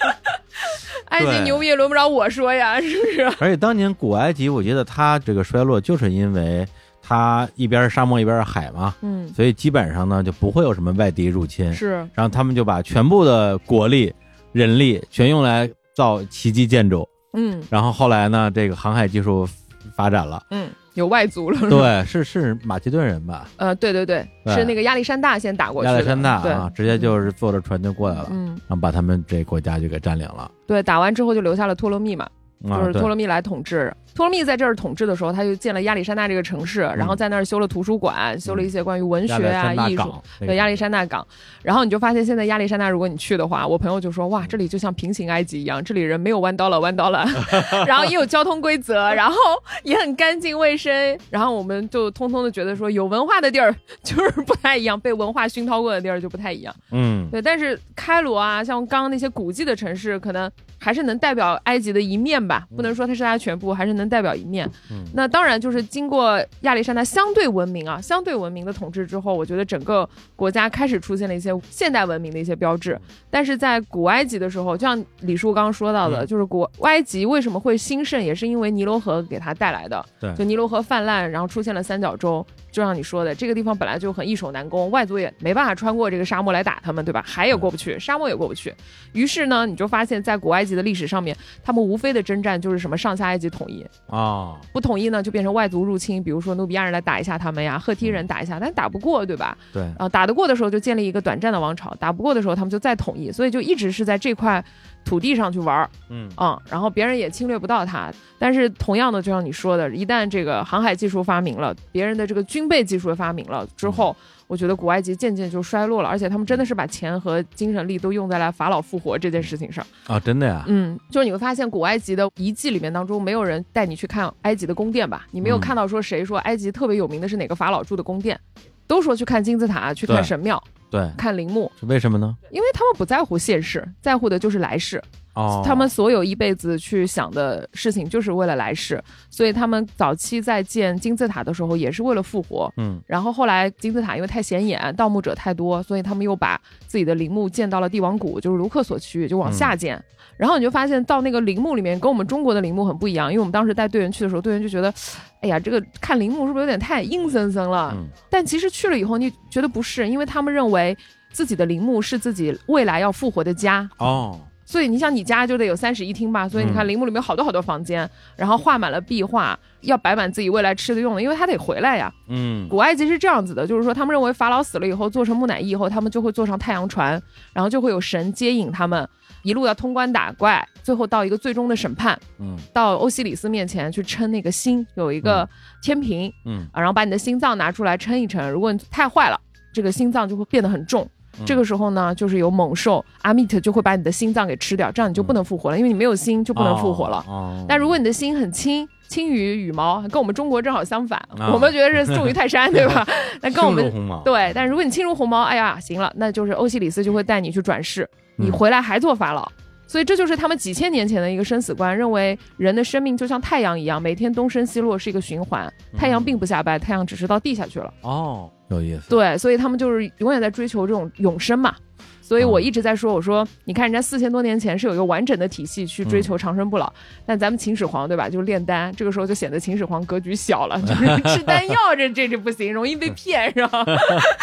[1.09, 3.21] 埃及牛逼也轮不着我说呀，是不是？
[3.39, 6.67] 而且当年古埃及，我觉得它这个衰落，就是因为
[7.09, 11.73] 它一边是沙漠一边是海嘛，嗯，所以基本上呢就不会有什么外敌入侵。
[11.73, 14.13] 是，然后他们就把全部的国力、
[14.51, 17.07] 人力全用来造奇迹建筑。
[17.33, 19.47] 嗯然后后来呢，这个航海技术
[19.95, 23.47] 发展了，嗯，有外族了，是吧，对，是是马其顿人吧？
[23.57, 30.51] 呃，对对对，对是那个亚历山大先打过去的，亚历山大对啊，直接就是坐着船就过来了，嗯，然后把他们这国家就给占领了。
[30.67, 32.27] 对，打完之后就留下了托勒密嘛，
[32.69, 33.91] 啊，就是托勒密来统治。
[34.19, 40.03] 托勒密在这儿统治的时候，他就建了亚历山大这个城市，然后在那儿修了图书馆，修了一些关于文学啊、艺术。
[40.03, 40.47] 港，那个。
[40.47, 41.25] 对亚历山大港，
[41.63, 47.25] 然后你就发现现在亚历山大，如果你去的话，我朋友就说哇，这里就像平行埃及一样，这里人没有弯刀了，弯刀了，
[47.87, 49.35] 然后也有交通规则，然后
[49.83, 56.75] 也很干净卫生，然后我们就通通的觉得说有文化的地儿就是不太一样，被文化熏陶过的地儿就不太一样。
[56.91, 64.69] 嗯，对，但是开罗啊，像刚刚那些古迹的城市，可能还是能代表埃及的一面吧，不能说它是它的全部，还是能代表一面。
[64.91, 72.99] 嗯那当然，就是经过亚历山大相对文明啊、相对文明的统治之后，我觉得整个国家开始出现了一些现代文明的一些标志。
[73.29, 80.03] 但是在古埃及的时候，就像李叔刚刚说到的，嗯就是古埃及为什么会兴盛，也是因为尼罗河给它带来的。
[80.19, 87.23] 对就尼罗河泛滥，然后出现了三角洲，就像你说的，这个地方本来就很易守难攻，外族也没办法穿过这个沙漠来打他们，对吧？
[87.25, 88.73] 海也过不去，沙漠也过不去。
[89.13, 99.57] 于是呢，你就发现，在古埃及的历史上面，他们无非的征战就是什么上下埃及统一，啊，不统一呢就变成外族入侵，比如说努比亚人来打一下他们呀，赫梯人打一下，但打不过，对吧？
[99.73, 104.63] 对，啊，打得过的时候就建立一个短暂的王朝，打不过的时候他们就再统一，所以就一直是在这块
[105.05, 108.11] 土地上去玩儿，嗯啊，然后别人也侵略不到它。
[108.37, 114.15] 但是同样的，就像你说的，一旦这个航海技术发明了，别人的这个军备技术也发明了之后，
[114.47, 119.85] 我觉得古埃及渐渐就衰落了，而且他们真的是把钱和精神力都用在了法老复活这件事情上。
[120.07, 125.25] 啊，真的呀，嗯，就是你会发现古埃及的遗迹里面当中，没有人带你去看埃及的宫殿吧？
[125.31, 128.39] 你没有嗯看到说谁说埃及特别有名的是哪个法老住的宫殿，
[128.87, 132.35] 都说去看金字塔，去看神庙，对，看陵墓，是为什么呢？
[132.51, 135.01] 因为他们不在乎现世，在乎的就是来世。
[135.35, 139.01] 哦，他们所有一辈子去想的事情，就是为了来世。
[139.29, 142.71] 所以他们早期在建金字塔的时候，也是为了复活。
[142.77, 150.01] 嗯然后后来金字塔因为太显眼，盗墓者太多，所以他们又把自己的陵墓建到了帝王谷，就是卢克索区域，就往下建。
[150.35, 154.93] 然后你就发现到那个陵墓里面，跟我们中国的陵墓很不一样，因为我们当时带队员去的时候，队员就觉得，
[155.41, 157.93] 哎呀，这个看陵墓是不是有点太阴森森了？
[157.93, 160.97] 嗯但其实去了以后，你觉得不是，因为他们认为
[161.33, 163.89] 自己的陵墓是自己未来要复活的家。
[163.97, 166.47] 哦，所以你想，你家就得有三室一厅吧？
[166.47, 172.13] 所以你看，嗯陵墓里面有好多好多房间，然后画满了壁画，要摆满自己未来吃的用的，因为他得回来呀。
[172.27, 177.19] 嗯古埃及是这样子的，就是说他们认为法老死了以后，做成木乃伊以后，他们就会坐上太阳船，
[177.51, 179.09] 然后就会有神接引他们，
[179.41, 185.49] 一路要通关打怪，最后到一个最终的审判，嗯到欧西里斯面前去称那个心，有一个
[185.81, 189.41] 天平，嗯啊，然后把你的心脏拿出来称一称，如果你太坏了，
[189.73, 191.09] 这个心脏就会变得很重。
[191.39, 197.23] 嗯这个时候呢，就是有猛兽阿米特就会把你的心脏给吃掉，这样你就不能复活了，因为你没有心就不能复活了。
[197.27, 203.05] 哦，但如果你的心很轻，轻于羽毛，跟我们中国正好相反，啊我们觉得是重于泰山， 对吧？
[203.41, 203.91] 那跟我们
[204.25, 209.49] 对，但如果你轻如鸿毛，哎呀，行了，那就是欧西里斯就会带你去转世，你嗯回来还做法老。
[209.89, 217.91] 所以这就是他们几千年前的一个生死观，认为人的生命就像太阳一样，每天东升西落是一个循环，太阳并不下班，太阳只是到地下去了。
[218.01, 221.75] 哦，有意思，对，所以他们就是永远在追求这种永生嘛。
[222.21, 226.93] 所以我嗯一直在说，我说你看人家四千多年前是有一个完整的体系去追求嗯长生不老，
[227.25, 233.83] 但咱们秦始皇对吧，就是炼丹，这个时候就显得秦始皇格局小了，就 是吃丹药这这这不行，容易被骗是吧？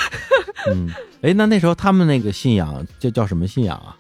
[0.75, 0.89] 嗯，
[1.23, 3.97] 哎，那那时候他们那个信仰叫叫什么信仰啊？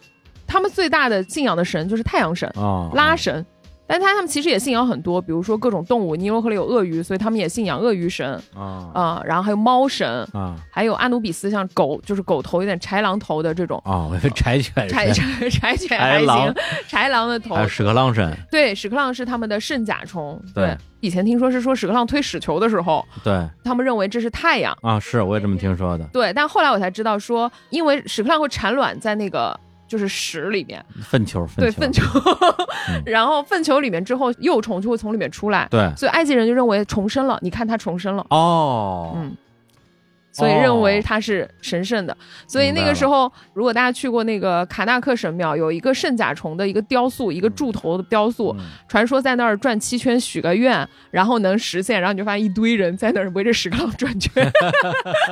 [0.46, 3.44] 他们最大的信仰的神就是太阳神、哦，拉神。
[3.88, 8.90] 但他他们其实也信仰很多，比如说各种动物，尼罗河里有鳄鱼，所以他们也信仰鳄鱼神啊。
[8.92, 10.56] 啊、然后还有猫神，啊。
[10.72, 16.38] 还有阿努比斯，像狗就是狗头有点豺狼头的这种，啊，我以为柴犬柴是，柴柴犬还豺狼。
[16.42, 16.54] 行，
[16.90, 17.54] 豺狼的头。
[17.54, 20.42] 还有屎壳郎神，对，屎壳郎是他们的圣甲虫。
[20.52, 23.48] 对以前听说是说屎壳郎推屎球的时候，对。
[23.62, 24.76] 他们认为这是太阳。
[24.82, 29.56] 啊，是我也这么听说的，对，但后来我才知道说，因为屎壳郎会产卵在那个
[29.86, 32.02] 就是屎里面，粪球，对，粪粪球，
[32.90, 33.02] 嗯。
[33.06, 37.38] 然后粪球里面之后幼虫就会从里面出来，对，所以埃及人就认为重生了。
[37.42, 39.36] 你看它重生了，哦，嗯。
[40.32, 42.14] 所以认为它是神圣的，
[42.46, 48.66] 所以那个时候，如果大家去过那个卡纳克神庙，有一个圣甲虫的一个雕塑，一个柱头的雕塑，嗯。
[48.86, 54.46] 传说在那儿转七圈许个愿，然后能实现，然后你就发现一堆人在那儿围着屎壳郎转圈，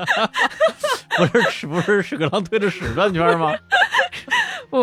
[1.19, 3.53] 不是是不是屎壳郎推着屎转圈吗？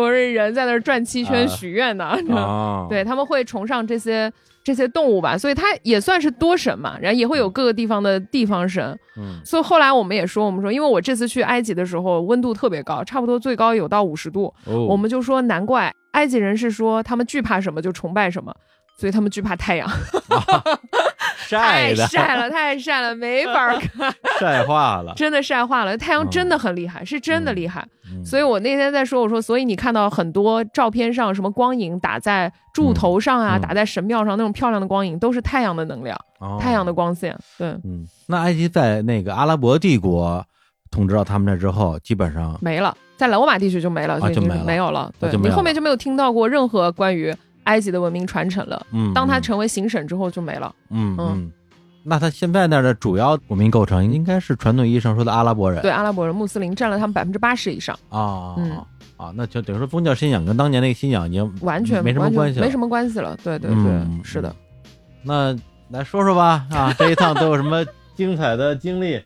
[0.00, 2.16] 不是人在那儿转七圈啊许愿呢。
[2.30, 4.32] 哦，对，他们会崇尚这些
[4.64, 8.98] 这些动物吧，所以它也算是多神嘛，然后也会有各个地方的地方神。
[9.16, 18.54] 嗯所以后来我们也说，我们说，因为我这次去埃及的时候温度特别高，差不多最高有到五十度，哦，我们就说难怪埃及人是说他们惧怕什么就崇拜什么。
[18.94, 19.88] 所以他们惧怕太阳，
[21.58, 25.96] 晒太的晒了，太晒了，没法看， 晒化了，真的晒化了。
[25.96, 27.80] 太阳真的很厉害，是真的厉害。
[27.82, 37.34] 嗯所以我那天在说，我说，所以你看到很多照片上什么光影打在柱头上啊，打在神庙上那种漂亮的光影，都是太阳的能量，哦太阳的光线。
[37.56, 40.44] 对，嗯，那埃及在那个阿拉伯帝国
[40.90, 45.10] 统治到他们那之后，基本上没了，在罗马地区就没了，所以啊就没了没有了。
[45.18, 48.86] 对你后面就没有听到过任何关于埃及的文明传承了。
[48.92, 50.74] 嗯，嗯当它成为行省之后就没了。
[50.90, 51.52] 嗯嗯嗯，
[52.04, 58.72] 那他现在那儿的主要文明构成应该是传统意义上说的阿拉伯人，对，阿拉伯人、穆斯林占了他们百分之八十以上，啊，嗯
[59.16, 63.38] 啊，那就等于说宗教信仰跟当年那个信仰已经完全没什么关系了，没什么关系了。
[63.44, 64.54] 对对对，嗯是的。
[65.22, 65.56] 那
[65.90, 67.84] 来说说吧，啊， 这一趟都有什么
[68.16, 69.22] 精彩的经历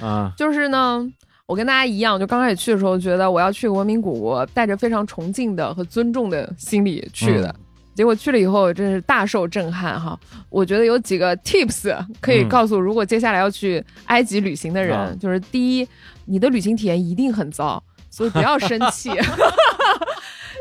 [0.00, 0.32] 啊？
[0.38, 1.06] 就是呢，
[1.44, 7.48] 我跟大家一样，就刚开始去的时候，觉得我要去个文明古国，带着非常崇敬的和尊重的心理去的。
[7.48, 7.60] 嗯
[7.96, 10.16] 结果去了以后真是大受震撼哈。
[10.50, 15.88] 我觉得有几个 tips 可以嗯告诉如果接下来要去埃及旅行的人，啊就是第一，
[16.26, 19.10] 你的旅行体验一定很糟，所以不要生气。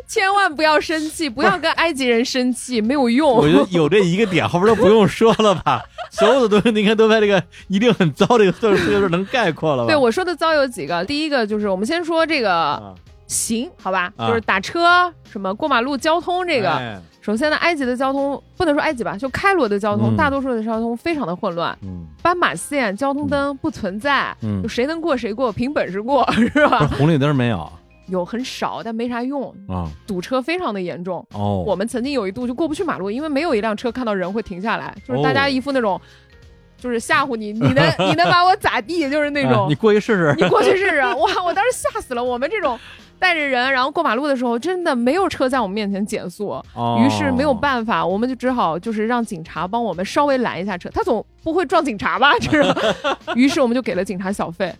[0.07, 3.27] 千万不要生气，不要跟埃及人生气，没有用。
[3.37, 5.81] 我觉得有这一个点，后边都不用说了吧？
[6.11, 9.87] 所有的东西你看都在这个“一定很糟”这个字儿这个字儿能概括了吧？
[9.87, 12.93] 对我说的糟有几个，第一个就是我们先说这个啊，
[13.25, 16.71] 行，好吧，啊就是打车什么过马路交通这个。
[16.71, 26.87] 哎首先呢，埃及的交通不能说埃及吧，就开罗的交通，嗯大多数的交通非常的混乱，嗯斑马线、交通灯不存在，嗯就，谁能过谁过，凭本事过是吧？
[26.99, 27.67] 红绿灯没有
[28.09, 29.89] 有很少，但没啥用，啊？
[30.05, 31.25] 堵车非常的严重。
[31.33, 35.99] 哦，我们曾经有一度就过不去马路，因为没有一辆车看到人会停下来，就是哦大家一副那种，
[36.77, 39.73] 就是吓唬你，你能 你能把我咋地，就是那种哎你。
[39.73, 40.35] 过去试试。
[40.37, 41.43] 你过去试试，哇！
[41.43, 42.23] 我当时吓死了。
[42.23, 42.79] 我们这种
[43.19, 50.89] 带着人，然后过马路的时候，真的没有车在我们面前减速，哦于是没有办法，我们就只好就是让警察帮我们稍微拦一下车。
[50.89, 52.33] 他总不会撞警察吧？
[52.39, 52.75] 这是，
[53.35, 54.73] 于是我们就给了警察小费，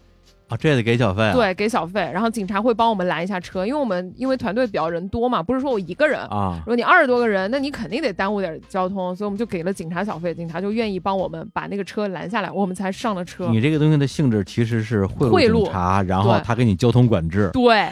[0.47, 1.33] 啊，这也得给小费啊？
[1.33, 6.19] 对，给小费，然后警察会帮我们拦一下车，因为我们因为团队比较人多嘛，不是说我一个人。
[6.27, 13.47] 啊如果你二十多个人，那你肯定得耽误点交通，所以我们就给了警察小费，警察就愿意帮我们把那个车拦下来，我们才上了车。
[13.47, 17.49] 你这个东西的性质其实是贿贿赂警察，然后他给你交通管制。
[17.53, 17.89] 对，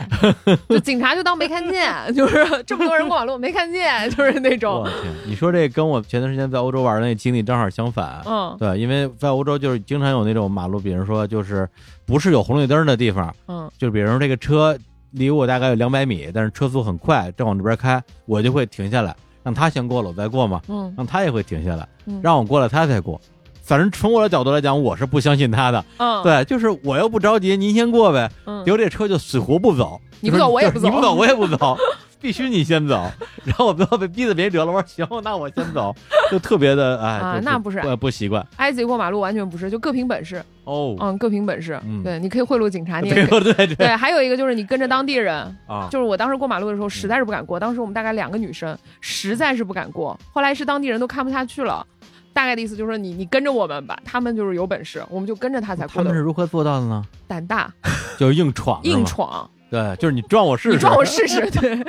[0.69, 8.21] 就警察就当没看见， 就是这么多人过马路没看见，就是那种，天，你说这跟我前段时间在欧洲玩的那经历正好相反。
[8.25, 11.67] 嗯对，因为在欧洲就是经常有那种马路，比如说就是
[12.05, 14.77] 不是有红绿灯的地方，嗯就比如说这个车
[15.11, 23.19] 离我大概有两百米，但是车速很快，正往这边开，我就会停下来，让他先过了，我再过嘛，嗯让他也会停下来嗯，让我过了他才过。
[23.61, 25.85] 反正从我的角度来讲，我是不相信他的。
[25.97, 28.29] 嗯，对，就是我又不着急，您先过呗。
[28.45, 31.77] 嗯结果这车就死活不走，你不走我也不走你不走我也不走，
[32.23, 33.11] 必须你先走。
[33.43, 35.93] 然后我最后被逼得没辙了，我 说行，那我先走，
[36.31, 40.95] 就特别的哎，啊那不是不不习惯埃及过马路完全不是，就各凭本事，哦。
[41.01, 41.77] 嗯，各凭本事。
[41.85, 43.75] 嗯对，你可以贿赂警察，你也对可以。
[43.75, 45.35] 对还有一个就是你跟着当地人，
[45.67, 50.17] 啊，就是我当时过马路的时候实在是不敢过，当时我们大概两个女生，实在是不敢过。
[50.31, 51.85] 后来是当地人都看不下去了，
[52.31, 56.03] 大概的意思就是说你你跟着我们吧，他们就是有本事，我们就跟着他才过的。
[56.03, 57.03] 他们是如何做到的呢？
[57.27, 57.69] 胆大
[58.17, 61.83] 就是硬闯，是硬闯，对，就是你撞我试试，你撞我试试， 对，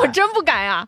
[0.00, 0.84] 我真不敢呀，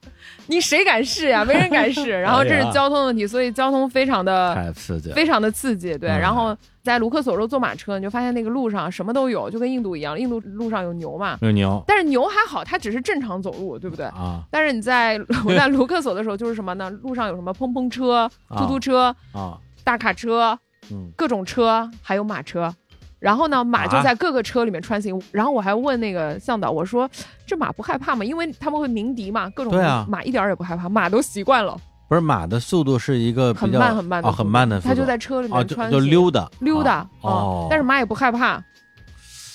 [0.48, 1.44] 你谁敢试呀？
[1.46, 2.10] 没人敢试。
[2.20, 5.12] 然后这是交通问题，所以交通非常的太刺激。
[5.12, 6.10] 非常的刺激，对。
[6.10, 14.06] 嗯然后在卢克索州坐马车，你就发现那个路上什么都有，就跟印度一样，印度路上有牛嘛，有牛但是牛还好，它只是正常走路，对不对？
[14.06, 16.90] 啊但是你在 我在卢克索的时候，就是什么呢？
[17.04, 20.58] 路上有什么碰碰车、突突车、啊，大卡车、
[20.90, 22.74] 嗯各种车，还有马车。
[23.22, 24.02] 然后呢，马就啊。
[24.02, 25.18] 在各个车里面穿行。
[25.30, 27.08] 然后我还问那个向导，我说
[27.46, 28.24] ：“这马不害怕吗？
[28.24, 29.72] 因为他们会鸣笛嘛，各种
[30.08, 35.98] 马一点儿也不害怕，马都习惯了，不是马的速度是一个比很慢很慢的很慢的它就在车里面穿行。
[35.98, 36.50] 就溜达。
[36.58, 38.60] 溜达啊哦，但是马也不害怕。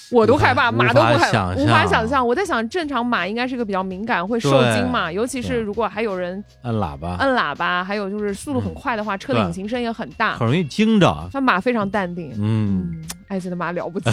[0.09, 2.25] 我都害怕，马都不害怕，无法想象。
[2.25, 10.37] 我在想，正常马应该是个比较敏感，会受惊嘛，尤其是如果还有人按喇叭，按喇叭，还有就是速度很快的话，车的引擎声也很大。
[10.37, 10.47] 很。
[10.47, 11.29] 容易惊着。
[11.33, 14.09] 它马非常淡定，嗯，嗯，埃及的马了不起，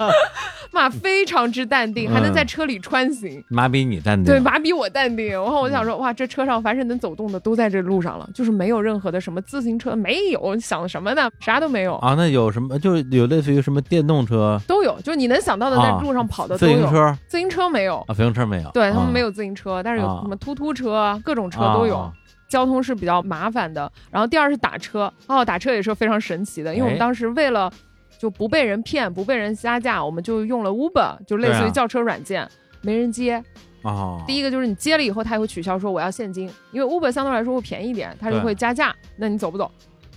[0.72, 3.42] 马非常之淡定，还能在车里穿行。
[3.48, 4.24] 马比你淡定。
[4.24, 5.28] 对，马比我淡定。
[5.28, 11.28] 然后我想说，哇，这车上凡是能走动的都在这路上了，就是没有任何的什么自行车，没有，想什么呢？
[11.40, 12.78] 啥都没有，啊，那有什么？
[12.78, 16.74] 就是有类似于什么电动车、都有，就是你能想到的在啊路上跑的都有。
[16.74, 18.70] 自行车自行车没有，啊，自行车没有。
[18.70, 21.98] 对他们没有自行车，但是有啊什么突突车，各种车都有。
[21.98, 22.12] 啊
[22.50, 23.88] 交通是比较麻烦的。
[24.10, 27.72] 然后第二是打车，哦，打车也是非常神奇的，因为我们哎当时为了
[28.20, 32.46] 就不被人骗、不被人加价，我们就用了 Uber，就类似于叫车软件。
[32.82, 33.42] 没人接，
[33.80, 38.94] 哦，第一个就是你接了以后，他也会取消说我要现金，因为 Uber 相对来说会便宜一点，他就会加价。
[39.16, 39.70] 那你走不走？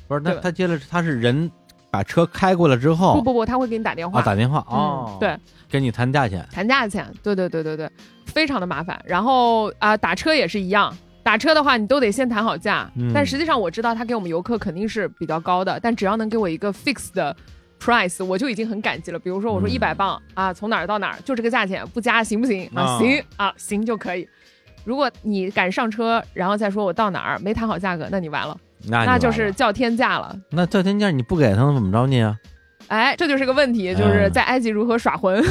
[0.09, 1.49] 不是，那他接了，他是人
[1.89, 4.19] 把车开过来之后不不不，他会给你打电话。
[4.19, 5.37] 啊打电话嗯哦，对，
[5.69, 7.89] 跟你谈价钱谈价钱，对对对对对，
[8.25, 9.01] 非常的麻烦。
[9.05, 17.35] 然后啊、打车也是一样，打车的话你都得先谈好价，嗯但实际上我知道他给我们游客肯定是比较高的，但只要能给我一个 fix 的
[17.83, 19.19] price，我就已经很感激了。
[19.19, 22.83] 比如说我说嗯一百磅、啊，从哪儿到哪儿就这个价钱，不加行不行啊？
[22.83, 24.27] 啊行啊，行就可以。
[24.85, 30.35] 如果你敢上车，然后再说我到哪儿没谈好价格，那你完了，那就是叫天价了。
[30.51, 32.35] 那叫天价你不给他能怎么着你啊？
[32.87, 35.41] 哎，这就是个问题，就是在埃及如何耍混。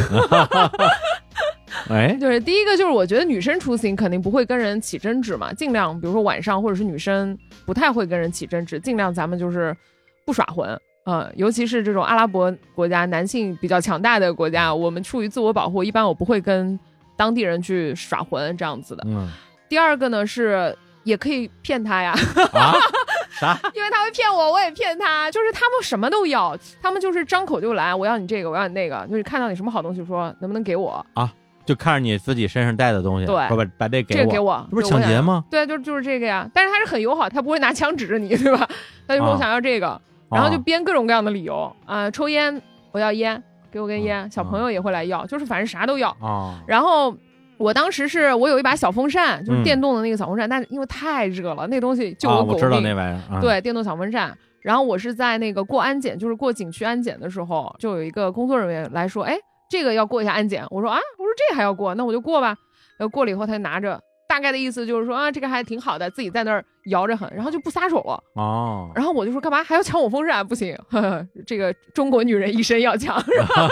[1.89, 9.75] 哎， 就是第一个就是我觉得女生出行肯定不会跟人起争执嘛，尽量比如说晚上或者是女生不太会跟人起争执，尽量咱们就是
[10.27, 10.79] 不耍混。
[11.05, 16.79] 呃，尤其是这种阿拉伯国家，男性比较强大的国家，我们出于自我保护，一般我不会跟
[17.17, 19.05] 当地人去耍混这样子的。
[19.07, 19.29] 嗯
[19.69, 22.13] 第二个呢是也可以骗他呀，
[22.53, 22.75] 啊？
[23.41, 23.59] 啥？
[23.75, 31.33] 因为他会骗我，我也骗他，就是他们什么都要，他们就是张口就来，我要你这个，我要你那个，就是看到你什么好东西说能不能给我啊，
[31.65, 34.87] 就看着你自己身上带的东西，对说把把这给我，这个给我，这不是？
[34.87, 35.43] 抢劫吗？
[35.51, 38.69] 对，就就是这个呀，但是他是很友好，他不会拿枪指着你，对吧？
[39.09, 39.99] 他就说啊我想要这个，
[40.33, 42.61] 然后就啊编各种各样的理由啊、抽烟
[42.91, 46.11] 我要烟，给我根烟，嗯小朋友也会来要，就是反正啥都要。
[46.21, 47.17] 啊然后
[47.59, 52.37] 我当时是我有一把小风扇，就是嗯电动的那个小风扇，但是因为太热了，那东西救啊！
[52.39, 52.55] 我狗命。
[52.55, 54.37] 我知道那玩意儿，啊，对，电动小风扇。
[54.61, 59.37] 然后我是在那个过安检，就是过景区安检的时候，就有一个工作人员来说，哎，
[59.69, 60.65] 这个要过一下安检。
[60.71, 62.57] 我说啊，我说这还要过，那我就过吧。
[62.99, 64.01] 然后过了以后，他就拿着，
[64.33, 68.19] 大概的意思就是说啊，这个还挺好的，自己在那儿摇着很，然后就不撒手了。
[68.35, 70.47] 哦，然后我就说干嘛还要抢我风扇？
[70.47, 73.21] 不行，呵 呵这个中国女人一身要强。
[73.21, 73.69] 是 吧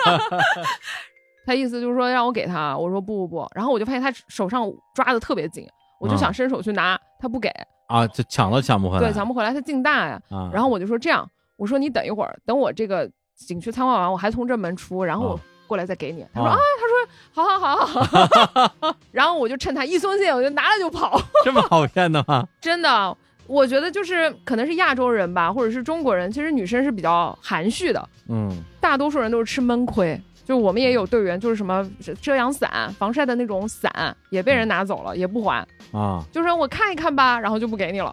[1.46, 5.66] 他意思就是说让我给他，我说不不不，然后我就发现他手上抓的特别紧，
[5.98, 7.48] 我就想伸手去拿，他不给，
[7.88, 10.20] 啊，就抢都抢不回来，对，抢不回来，他劲大呀。
[10.28, 10.50] 啊。
[10.52, 15.40] 然后我就说这样，我说你等一会儿，等我这个景区参观完，我还从这门出，然后我啊
[15.70, 16.26] 过来再给你。
[16.34, 21.22] 他说啊啊，他说好好好好好， 然后我就趁他一松懈，我就拿了就跑。
[21.44, 22.44] 这么好骗的吗？
[22.60, 23.16] 真的，
[23.46, 28.50] 我觉得就是可能是亚洲人吧，或者是中国人，其实女生是比较含蓄的，嗯
[28.80, 30.20] 大多数人都是吃闷亏。
[30.44, 31.88] 就我们也有队员，就是什么
[32.20, 38.12] 遮阳伞、防晒的那种伞也被人拿走了，也不还，啊，就说我看一看吧，然后就不给你了。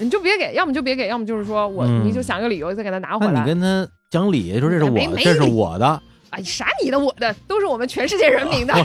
[0.00, 3.40] 你就别给，要么就别给，要么就是说我、嗯你就想个理由再给他拿回来。
[3.40, 8.74] 你跟他讲理，说这是我的，这是我的，哎，啥你的我的，都是我们全世界人民的。
[8.74, 8.82] 这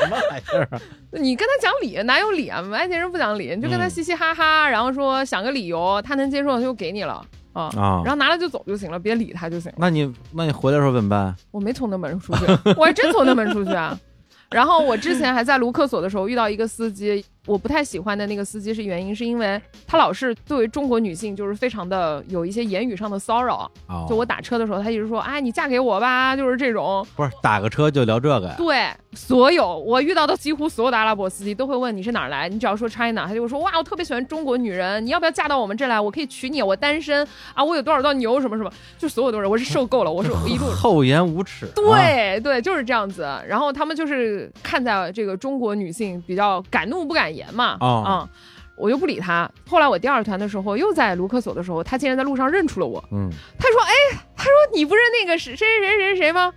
[0.00, 0.80] 什么玩意儿啊？
[1.12, 2.62] 你跟他讲理，哪有理啊？
[2.72, 7.70] 埃及人不讲理，你就跟他嗯嘻嘻哈哈，然后说想个理由，他能接受就给你了啊。
[7.76, 9.76] 啊然后拿了就走就行了，别理他就行了。
[9.78, 11.34] 那你那你回来的时候怎么办？
[11.50, 12.44] 我没从那门出去，
[12.76, 13.98] 我还真从那门出去啊。
[14.50, 23.70] 然后我之前还在卢克索的时候遇到一个司机，我不太喜欢的那个司机是原因是因为他老是对中国女性就是非常的有一些言语上的骚扰。
[23.88, 27.04] 哦，就我打车的时候，他一直说，哎，你嫁给我吧，就是这种。
[27.16, 28.54] 不是打个车就聊这个呀？
[28.56, 36.00] 对，所有我遇到的几乎所有的阿拉伯司机都会问你是哪儿来，你只要说 China，他就会说哇，我特别喜欢中国女人，你要不要嫁到我们这来？
[36.00, 41.72] 我可以娶你，我单身啊，我有多少道牛什么什么，就所有都是，我是受够了，我是 一路厚颜无耻、啊。
[41.74, 43.28] 对对，就是这样子。
[43.48, 48.28] 然后他们就是看在这个中国女性比较敢怒不敢言嘛，啊嗯，
[48.76, 49.50] 我又不理他。
[49.68, 53.02] 后来我第二团的时候，又在卢克索的时候，他竟然在路上认出了我。
[53.12, 53.92] 嗯，他说：“哎，
[54.36, 56.52] 他说你不是那个谁谁谁谁谁吗？”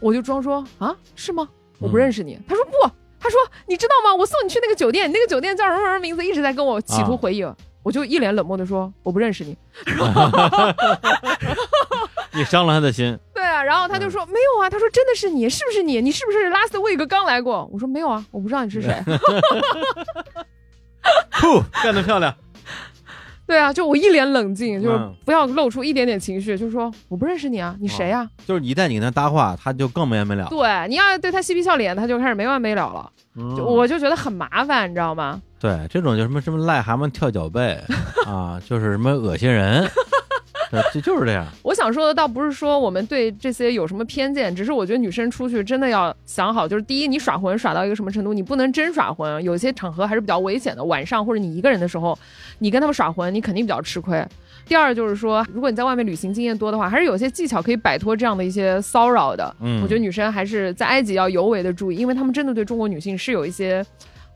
[0.00, 1.48] 我就装说：“啊，是吗？
[1.78, 2.38] 我不认识你。
[2.46, 2.72] 他说：“不。”
[3.20, 4.14] 他说：“你知道吗？
[4.14, 7.52] 我送你去那个酒店，那个酒店叫什么什么名字，一直在跟我企图回应。
[7.82, 9.56] 我就一脸冷漠的说：“我不认识你。”
[12.38, 13.18] 你伤了他的心。
[13.34, 16.00] 对啊，然后他就说、没有啊，他说真的是你，是不是你？
[16.00, 17.68] 你是不是 Last Week 刚来过？
[17.72, 18.94] 我说没有啊，我不知道你是谁。
[21.32, 22.34] 噗，干得漂亮。
[23.46, 28.28] 对啊，就我一脸冷静，就是嗯不要露出一点点情绪，就是说我不认识你啊，你谁啊？
[28.46, 30.46] 就是一旦你跟他搭话，他就更没完没了。
[30.50, 35.40] 对，你要对他嬉皮笑脸，他就开始没完没了了，嗯就我就觉得很麻烦，你知道吗？
[35.58, 37.80] 对这种就什么什么癞蛤蟆跳脚背
[38.26, 39.88] 啊，就是什么恶心人，
[40.70, 41.46] 对就就是这样。
[41.62, 50.84] 我想说的倒不是说我们对这些有什么偏见，只是我觉得女生出去真的要想好，就是第一，你耍混耍到一个什么程度，你不能真耍混，有些场合还是比较危险的。
[50.84, 52.18] 晚上或者你一个人的时候，
[52.58, 54.24] 你跟他们耍混，你肯定比较吃亏。
[54.66, 59.56] 第二就是说，如果你在外面旅行经验多的话，还是有些技巧可以摆脱这样的一些骚扰的。
[59.60, 63.82] 嗯，我觉得女生还是在埃及要尤为的注意，因为他们真的对中国女性是有一些，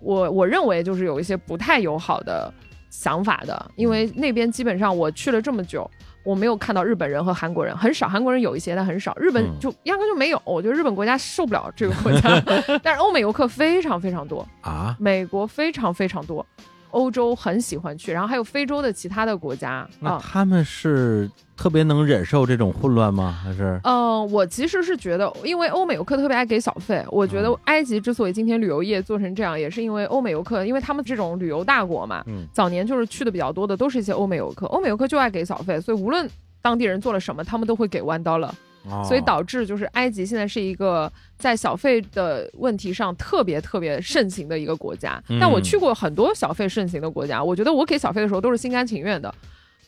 [0.00, 2.50] 我我认为就是有一些不太友好的
[2.88, 5.90] 想法的，因为那边基本上我去了这么久。
[6.24, 9.14] 我没有看到日本人和韩国人，很少，韩国人有一些，但很少。
[9.16, 9.58] 日本嗯。
[9.60, 12.40] 就压根就没有，我觉得日本国家受不了这个国家，
[12.82, 16.44] 但是欧美游客非常非常多，啊，美国非常非常多，
[16.92, 19.88] 欧洲很喜欢去，然后还有非洲的其他的国家啊。
[20.00, 23.36] 那他们是特别能忍受这种混乱吗？
[23.42, 36.28] 还是嗯，我其实是觉得，因为欧美游客特别爱给小费，我觉得嗯埃及之所以今天旅游业做成这样，也是因为欧美游客，因为他们这种旅游大国嘛，嗯早年就是去的比较多的都是一些欧美游客，欧美游客就爱给小费，所以无论
[36.60, 38.50] 当地人做了什么，他们都会给 one dollar，、
[38.90, 45.22] 哦所以导致就是埃及现在是一个在小费的问题上特别特别盛行的一个国家。
[45.28, 49.32] 嗯但我去过很多小费盛行的国家，我觉得我给小费的时候都是心甘情愿的。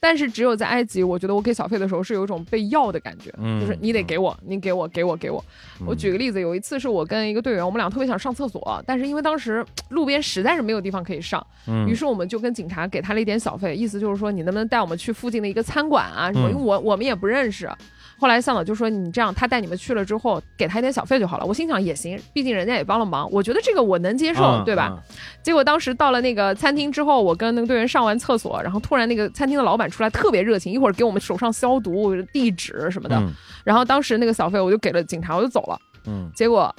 [0.01, 5.43] 但是只有在埃及，我觉得我给小费的时候是有一种被要的感觉，嗯就是你得给我，你给我，给我，给我。
[5.87, 16.49] 我嗯举个例子，有一次是我跟一个队员，我们俩特别想上厕所，但是因为当时路边实在是没有地方可以上，嗯于是我们就跟警察给他了一点小费，意思就是说你能不能带我们去附近的一个餐馆啊什么？
[16.49, 17.71] 嗯因为我我们也不认识。
[18.19, 24.97] 后来向导就说：“你这样，他带你们去了之后，给他一点小费就好了。”我心想也行，毕竟人家也帮了忙，我觉得这个我能接受，嗯对吧？？
[25.43, 33.17] 结果当时到了那个餐厅之后，我跟那个队员上完厕所，然后突然那个餐厅的老板出来特别热情，一会儿给我们手上消毒、地址什么的。
[33.17, 33.33] 嗯
[33.65, 35.79] 然后当时那个小费我就给了警察，我就走了。
[36.07, 36.75] 嗯结果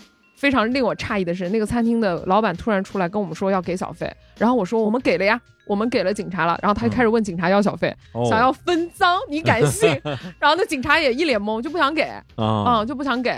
[0.45, 9.89] 非常令我诧异的是，那个餐厅的老板突然出来跟我们说要给小费，然后我说我们给了呀，我们给了警察了，然后他就开始问警察要小费，哦想要分赃，你敢信？
[10.37, 13.35] 然后那警察也一脸懵，就不想给，啊嗯，就不想给。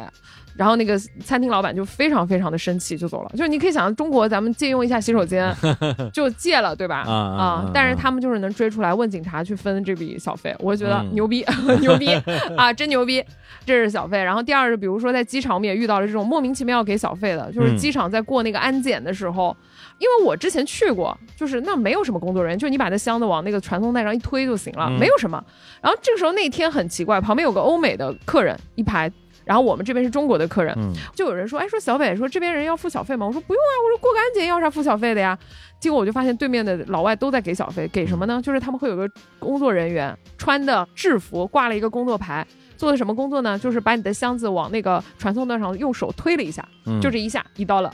[0.57, 3.29] 然后那个餐厅老板就非常非常的生气，就走了。
[3.33, 5.55] 就是你可以想象，中国咱们借用一下洗手间
[6.11, 7.01] 就借了，对吧？
[7.07, 11.45] 啊但是他们就是能追出来问警察去分这笔小费，我觉得嗯牛逼，
[11.79, 12.09] 牛逼
[12.57, 13.23] 啊，真牛逼！
[13.65, 14.23] 这是小费。
[14.23, 19.55] 然后第二是，比如说在机场，我们也遇到了这种莫名其妙要给小费的，就是嗯机场在过那个安检的时候。
[19.99, 25.43] 因为我之前去过，就是那没有什么工作人员，就你把那箱子往那个传送带上一推就行了，嗯没有什么。
[25.81, 29.11] 然后这个时候那天很奇怪，旁边有个欧美的客人一排，
[29.47, 33.25] 然后我们这边是中国的客人，嗯就有人说，哎，说小北说这边人要付小费吗？
[33.25, 35.37] 我说不用啊，我说过个安检要啥付小费的呀？
[35.79, 38.41] 结果我就发现对面的老外都在给小费，给什么呢？
[38.43, 42.45] 就是他们会有个工作人员穿的制服，挂了一个工作牌。
[42.75, 43.57] 做的什么工作呢？
[43.57, 47.91] 就是把你的箱子往那个传送带上用手推了一下，嗯，就这一下一刀了。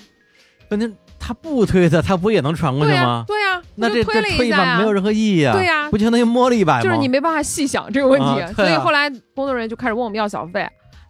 [0.67, 3.23] 关键他不推的，他不也能传过去对呀、吗？
[3.25, 5.53] 对呀、那这就推了一下没有任何意义啊！
[5.53, 6.81] 对呀不就相当于摸了一把吗？
[6.81, 10.67] 就是你没办法细想这个问题，所以后来工作人员就开始问我们要小费，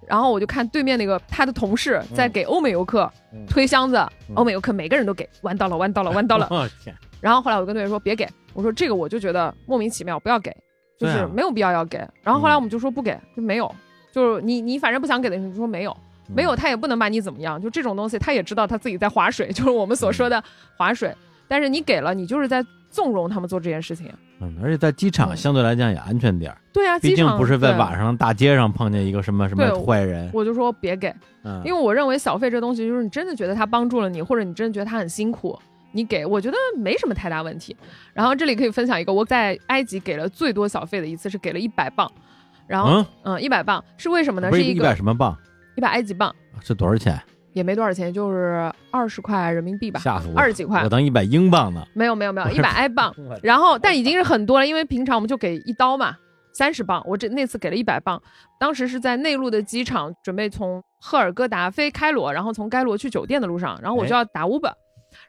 [0.08, 3.98] 然后我就看对面那个他的同事在给欧美游客嗯推箱子，
[4.30, 6.48] 嗯欧美游客每个人都给，弯到了，弯到了，弯到了。
[6.52, 10.56] 哦天，然后后来我跟队员说别给，我说这个我就觉得莫名其妙，不要给，
[11.00, 11.98] 就是没有必要要给。
[12.22, 13.74] 然后后来嗯我们就说不给，就没有，
[14.12, 15.96] 就是你你反正不想给的，你就说没有。
[16.34, 17.62] 没有，他也不能把你怎么样。
[17.62, 20.42] 就这种东西，他也知道他自己在划水，就是我们所说的
[20.78, 21.14] 划水。
[21.50, 24.08] 但是你给了，你就是在纵容他们做这件事情。
[24.40, 31.14] 嗯，而且在机场嗯相对来讲也安全点儿，对啊，毕机场竟不是在晚上大街上碰见一个什么什么坏人，我就说别给，
[31.44, 35.58] 嗯，因为我认为小费这东西，就是你真的觉得他帮助了你，或者你真的觉得他很辛苦，
[35.92, 37.76] 你给，我觉得没什么太大问题。
[38.14, 42.12] 然后这里可以分享一个，我在埃及给了最多小费的一次是给了一百磅，
[42.68, 44.50] 然后嗯，嗯一百磅是为什么呢？
[44.50, 45.36] 不是一个一个百什么磅？
[45.76, 47.20] 一百埃及镑，是多少钱？
[47.54, 50.38] 也没多少钱，就是二十块人民币吧，吓死我！
[50.38, 51.86] 二十几块我，当一百英镑呢。
[51.94, 53.16] 没有没有没有，一百 埃镑。
[53.42, 56.16] 然后但已经是很多了，因为平常我们就给一刀嘛，
[56.54, 58.22] 三十磅，我这那次给了一百磅。
[58.60, 64.74] 当时是在内陆的机场，准备从赫尔戈达飞开罗，然后从开罗去酒店的路上，然后我就要打 Uber。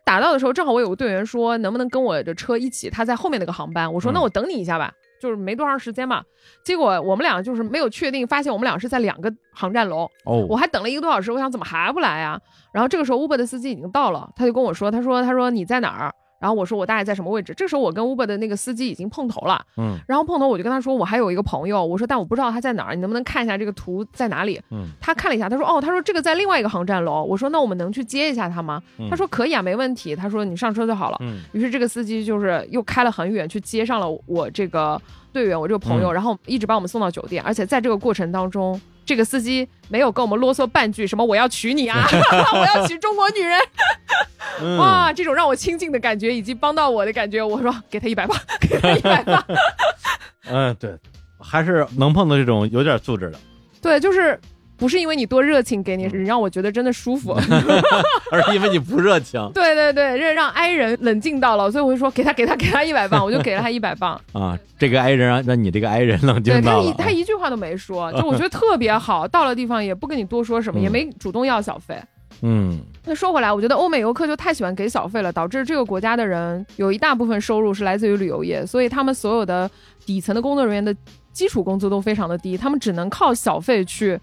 [0.02, 3.92] 打到的时候，正好我有个队员说能不能跟我的车一起，他在后面那个航班。
[3.92, 4.90] 我说嗯那我等你一下吧，
[5.24, 6.22] 就是没多长时间嘛。
[6.62, 12.38] 结果我们俩就是没有确定，发现我们俩是在两个航站楼，哦，我还等了一个多小时，我想怎么还不来呀？
[12.72, 16.14] 然后这个时候 Uber 的司机已经到了，他就跟我说，他说他说你在哪儿？
[16.44, 17.54] 然后我说我大概在什么位置？
[17.56, 24.60] 这时候我跟 Uber 的那个司机已经碰头了，嗯然后碰头我就跟他说我还有一个朋友，我说但我不知道他在哪儿，你能不能看一下这个图在哪里？
[24.70, 27.24] 嗯他看了一下，他说哦，他说这个在另外一个航站楼。
[27.24, 28.82] 我说那我们能去接一下他吗？
[28.98, 30.14] 嗯他说可以啊，没问题。
[30.14, 31.16] 他说你上车就好了。
[31.20, 35.00] 嗯于是这个司机就是又开了很远去接上了我这个
[35.34, 37.42] 队员，我这个朋友，嗯然后一直把我们送到酒店。
[37.42, 42.06] 而且在这个过程当中，这个司机没有跟我们啰嗦半句，什么我要娶你啊，
[42.54, 43.58] 我要娶中国女人，
[44.62, 49.44] 嗯哇，这种让我亲近的感觉以及帮到我的感觉，我说给他一百吧， 给他一百吧。
[50.46, 50.96] 嗯，对，
[51.38, 53.38] 还是能碰到这种有点素质的，
[53.82, 54.38] 对，就是
[54.84, 57.32] 不是因为你多热情给你，嗯你让我觉得真的舒服。
[58.30, 64.20] 而是因为你不热情对对 对，这让 i 人冷静到了，所以我就说给他给他给他一百磅， 我就给了他一百磅。
[64.34, 64.58] 啊。
[64.78, 69.26] 这个 i 人让让你这个 i 人冷对他一静到了，他一句话都没说，就我觉得特别好。
[69.26, 71.98] 到了地方也不跟你多说什么，嗯也没主动要小费。
[72.42, 79.70] 嗯那说回来，我觉得欧美游客就太喜欢给小费了，导致这个国家的人有一大部分收入是来自于旅游业，所以他们所有的
[80.04, 80.94] 底层的工作人员的
[81.32, 84.18] 基础工资都非常的低，他们只能靠小费去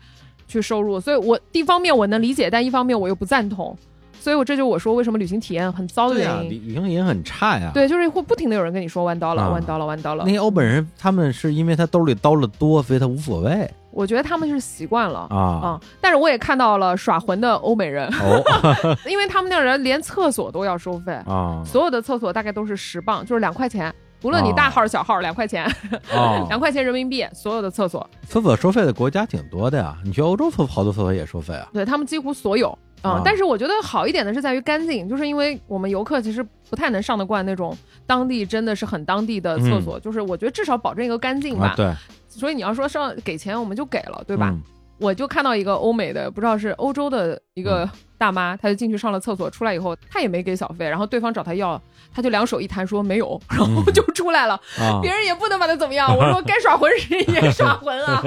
[0.51, 0.99] 去收入。
[0.99, 3.75] 所以我一方面我能理解，但一方面我又不赞同。
[4.19, 6.51] 所以我这就我说为什么旅行体验很糟的原因。
[6.51, 7.71] 旅旅行也很差呀。
[7.73, 10.31] 对，就是会不停的有人跟你说弯刀了，啊弯刀了，弯刀了那。
[10.31, 15.35] 些欧本人他们是因为他兜里刀了多，所以他无所谓我觉得他们是习惯了啊。
[15.35, 18.43] 啊，但是我也看到了耍混的欧美人，哦
[19.09, 23.91] 因为他们那人连厕所都要收费，啊所有的厕所大概都是十磅，就是两块钱，
[24.23, 25.65] 无论你大号小号两块钱，
[26.11, 29.97] 哦， 两块钱人民币，所有的厕所，厕所收费的国家挺多的呀。
[30.03, 31.67] 你去欧洲厕好多厕所也收费啊。
[31.73, 32.77] 对他们几乎所有。
[33.01, 41.69] 啊、啊但是我觉得好一点的是在于干净，就是因为我们游客其实不太能上得惯那种当地真的是很当地的厕所，就是我觉得至少保证一个干净吧。
[41.69, 41.91] 啊，对，
[42.29, 44.49] 所以你要说上给钱我们就给了，对吧？
[44.51, 44.61] 嗯？
[45.01, 51.81] 我就看到一个欧美的，不知道是欧洲的一个大妈，她就进去上了厕所，出来以后她也没给小费，然后对方找她要，
[52.13, 54.53] 她就两手一摊说没有， 然后就出来了。
[54.79, 54.99] 啊。
[55.01, 56.07] 别人也不能把她怎么样。
[56.15, 58.21] 我说该耍浑谁也耍浑啊，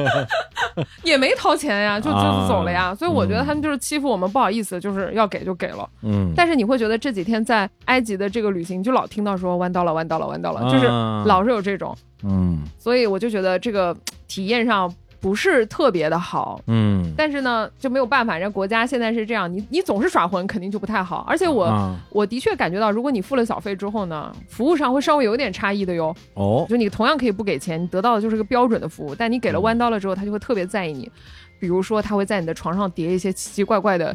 [1.05, 2.49] 也没掏钱呀，就就啊。
[2.49, 2.93] 走了呀。
[2.93, 5.89] 所以我觉得他们就是欺负我们，不好意思，就是要给就给了。
[6.03, 10.87] 嗯，但是你会觉得这几天在埃及的这个旅行，就老听到说弯刀了，弯刀了，弯刀了，啊就是
[11.29, 12.59] 老是有这种，嗯。
[12.79, 13.97] 所以我就觉得这个
[14.27, 14.93] 体验上
[15.25, 16.61] 不是特别的好。
[16.67, 21.25] 嗯，但是呢，就没有办法，人家国家现在是这样，你你总是耍混，肯定就不太好。
[21.27, 26.15] 而且我、啊我的确感觉到，如果你付了小费之后呢，服务上会稍微有点差异的哟。
[26.35, 31.11] 哦，就你同样可以不给钱，你得到的就是个标准的服务，但你给了弯刀了之后，他就会特别在意你。
[31.59, 34.15] 比如说，他会在你的床上叠一些奇奇怪怪的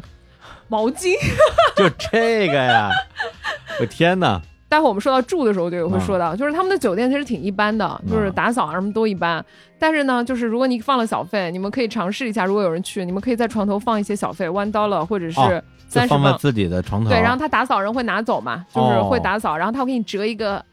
[0.68, 1.14] 毛巾。
[1.74, 2.88] 就这个呀，
[3.80, 4.40] 我天哪！
[4.70, 9.44] 待会儿我们说到住的时候就有会嗯说到，就是他们的酒店其实挺一般的，就是打扫啊什么都一般。
[9.80, 15.40] 但是呢，就是如果你放了小费，你们可以尝试一下，如果有人去，你们可以在床头放一些小费，弯刀了或者是
[15.88, 16.22] 三十磅。
[16.22, 20.64] 放在自己的床头，对，然后他打扫人会拿走嘛，就是哦会打扫，然后他会给你折一个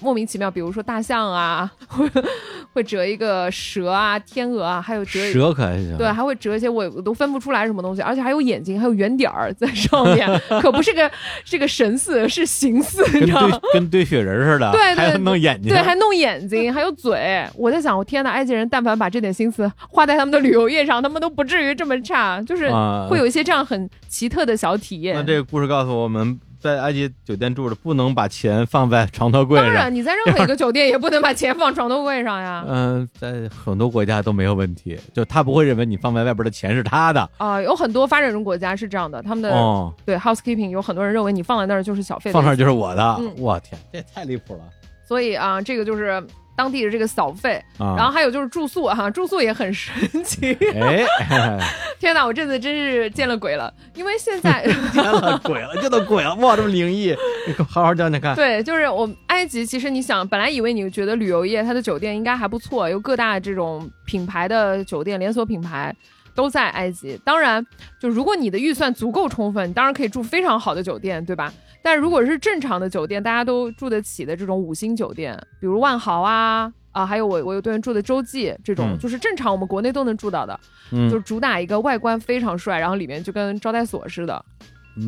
[0.00, 2.08] 莫名其妙，比如说大象啊，会
[2.74, 10.28] 会折一个蛇啊、天鹅啊，还有折蛇可还行，对，还会折一些我我都分不出来什么东西，而且还有眼睛，还有圆点儿在上面，
[10.60, 11.10] 可不是个
[11.44, 13.60] 是个神似，是形似，你知道吗？
[13.74, 17.46] 跟堆雪人似的，对对还弄眼睛，对，还弄眼睛，还有嘴。
[17.54, 25.14] 我在想，我天呐，埃及人但凡把这点心思花在他们的旅游业上，他们都不至于这么差，就是啊会有一些这样很奇特的小体验。
[25.14, 29.66] 那这个故事告诉我们，在埃及酒店住着不能把钱放在床头柜上。
[29.66, 32.64] 当然，你在任何一个酒店也不能把钱放床头柜上呀。
[32.70, 37.28] 嗯、在很多国家都没有问题，就他不会认为你放在外边的钱是他的。
[37.38, 43.16] 啊、有很多发展中国家是这样的，他们的、哦，对 housekeeping 有很多人认为你放在那儿就是小费放那儿就是我的。
[43.18, 44.60] 嗯我天，这也太离谱了
[45.04, 46.24] 所以啊，这个就是
[46.56, 47.62] 当地的这个小费。
[47.78, 47.94] 啊！
[47.96, 49.92] 然后还有就是住宿哈、住宿也很神
[50.24, 50.56] 奇。
[50.74, 51.04] 哎，
[51.98, 57.14] 天哪，我这次真是见了鬼了，因为现在 见了，鬼了，这都鬼了，哇，这么灵异，
[57.68, 58.34] 好好讲讲看。
[58.34, 65.94] 对，就是我埃及，其实你想，本来以为你觉得旅游业它的酒店应该还不错，有各大这种品牌的酒店连锁品牌。
[66.34, 67.62] 都在埃及，当然，
[68.00, 71.52] 就如果你的预算足够充分，你当然可以住非常好的酒店，对吧？
[71.82, 80.58] 但如果是正常的酒店，大家都住得起的这种五星酒店，比如万豪啊啊，还有我我有对人住的洲际这种，嗯就是正常我们国内都能住到的，
[80.92, 84.44] 嗯，就主打一个外观非常帅，然后里面就跟招待所似的，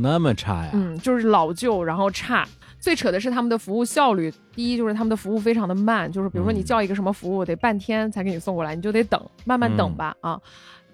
[0.02, 0.70] 那么差呀？
[0.74, 2.46] 嗯，就是老旧，然后差。
[2.80, 10.38] 最扯的是他们的服务效率，第一就是他们的服务非常的慢，就是比如说你嗯叫一个什么服务，得半天才给你送过来，你就得等，慢慢等嗯吧、啊。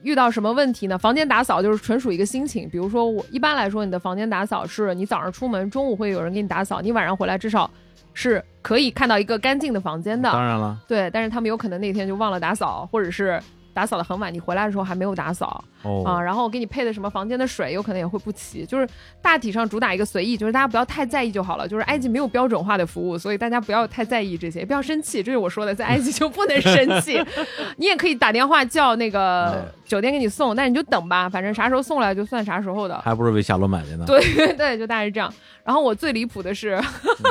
[0.02, 0.96] 遇到什么问题呢？
[0.96, 2.68] 房间打扫就是纯属一个心情。
[2.70, 7.70] 比如说我一般来说，你的房间打扫是你早上出门，中午会有人给你打扫，你晚上回来至少
[8.14, 10.30] 是可以看到一个干净的房间的。
[10.30, 13.40] 当然了，对，但是他们有可能那天就忘了打扫，或者是
[13.72, 15.62] 打扫的很晚，你回来的时候还没有打扫。
[15.82, 18.86] 哦，啊，然后给你配的什么房间的水有可能也会不齐，就是
[19.22, 21.66] 大体上主打一个随意，就是大家不要太在意就好了。
[21.66, 25.22] 就是埃及没有标准化的服务，所以大家不要太在意这些，不要生气。
[25.22, 27.22] 这是我说的，在埃及就不能生气。
[27.78, 32.98] 你也可以打电话叫那个酒店给你送，但你就等吧，反正啥时候送来就算啥时候的。
[33.00, 34.04] 还不如为下楼买的呢。
[34.06, 34.20] 对
[34.54, 35.32] 对，就大概是这样。
[35.64, 36.78] 然后我最离谱的是，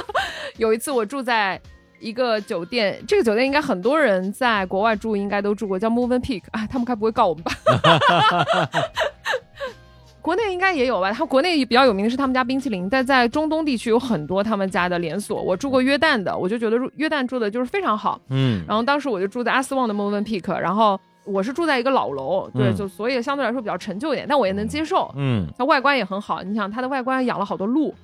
[0.58, 1.60] 有一次我住在
[2.00, 7.52] 一个酒店，这个酒店应该很多人在国外住应该都住过，叫 Moven Peak 啊，他们该不会告我们吧？
[10.22, 11.12] 国内应该也有吧？
[11.14, 15.42] 他国内比较有名的是他们家冰淇淋，但在中东地区有很多他们家的连锁。
[15.42, 18.20] 我住过约旦的，我就觉得约旦住的就是非常好。
[18.30, 25.10] 嗯，然后当时我就住在阿斯旺的 Moven Peak，然后我是住在一个老楼，对，嗯就所以相对来说比较陈旧一点，但我也能接受。
[25.16, 27.96] 嗯，它外观也很好，你想它的外观养了好多鹿、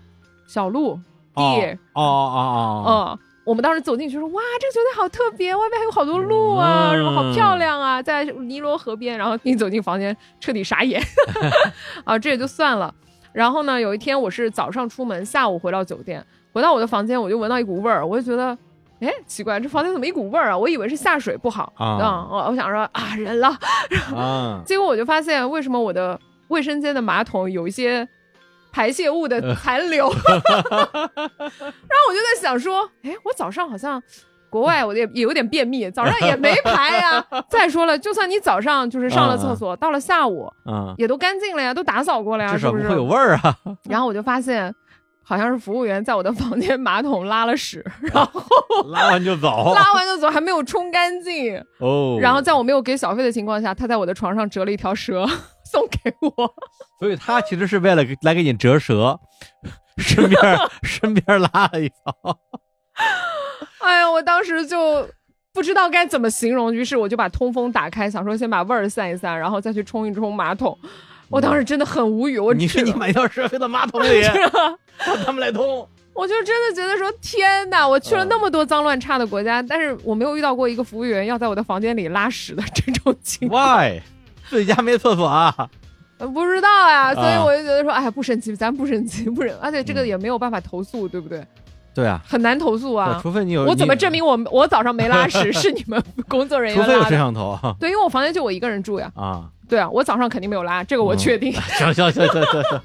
[0.48, 0.96] 小鹿、
[1.36, 1.42] 地，
[1.94, 3.20] 哦哦哦哦，嗯。
[3.46, 11.02] 我们当时走进去说：“哇，这个酒店好特别，外面还有好多鹿啊，嗯什么好漂亮啊，在尼罗河边。”然后一走进房间，彻底傻眼。
[12.04, 12.94] 啊，这也就算了。
[13.32, 18.58] 然后呢，有一天我是早上出门，下午回到酒店，回到我的房间，我就闻到一股味儿，我就觉得，
[19.00, 20.58] 哎，奇怪，这房间怎么一股味儿啊？
[20.58, 23.50] 我以为是下水不好啊嗯我我想说啊，人了。
[24.16, 28.08] 啊， 结果我就发现，为什么我的卫生间的马桶有一些
[28.76, 30.10] 排泄物的残留？
[30.12, 31.08] 然后
[32.10, 34.04] 我就在想说，哎，我早上好像。
[34.48, 37.26] 国外我也也有点便秘，早上也没排呀。
[37.50, 42.84] 再说了，就算你早上就是上了厕所，到了下午嗯，也都干净了呀，都打扫过了呀，至少是不是？
[42.84, 43.54] 不会有味儿啊。
[43.90, 44.74] 然后我就发现，
[45.28, 48.42] 好像是服务员在我的房间马桶拉了屎，然后
[48.94, 49.74] 拉完就走。
[49.76, 51.58] 拉完就走，还没有冲干净。
[51.82, 55.26] 哦，然后在我没有给小费的情况下，他在我的床上折了一条蛇
[55.72, 56.54] 送给我。
[57.00, 59.20] 所以他其实是为了给来给你折蛇，
[59.98, 60.40] 顺便
[60.84, 62.40] 顺便拉了一条。
[63.82, 65.10] 哎呀，我当时就
[65.54, 70.78] 不知道该怎么形容，于是我就把通风打开，想说先把味儿散一散，然后再去冲一冲马桶。
[71.30, 75.88] 我当时真的很无语，我你去你买条蛇飞到马桶里， 是啊让他们来通。
[76.14, 77.86] 我就真的觉得说，天哪！
[77.86, 83.78] 我去了嗯那么多脏乱差的国家，但是我没有遇到过一个服务员要在我的房间里拉屎的这种情况。
[83.78, 84.00] Why？
[84.50, 85.54] 自己家没厕所啊？
[86.18, 91.46] 呃 不知道呀，所以啊我就觉得说，哎呀，不生气，咱不生气，不生，而且这个嗯也没有办法投诉，对不对？
[91.96, 93.18] 对啊，很难投诉啊。
[93.22, 97.10] 除非你有，我怎么证明我我早上没拉屎 是你们工作人员除非有摄？
[97.12, 99.10] 像头对，因为我房间就我一个人住呀。
[99.16, 99.46] 啊。
[99.68, 101.52] 对啊，我早上肯定没有拉，这个我确定。
[101.80, 102.82] 行行行行行行，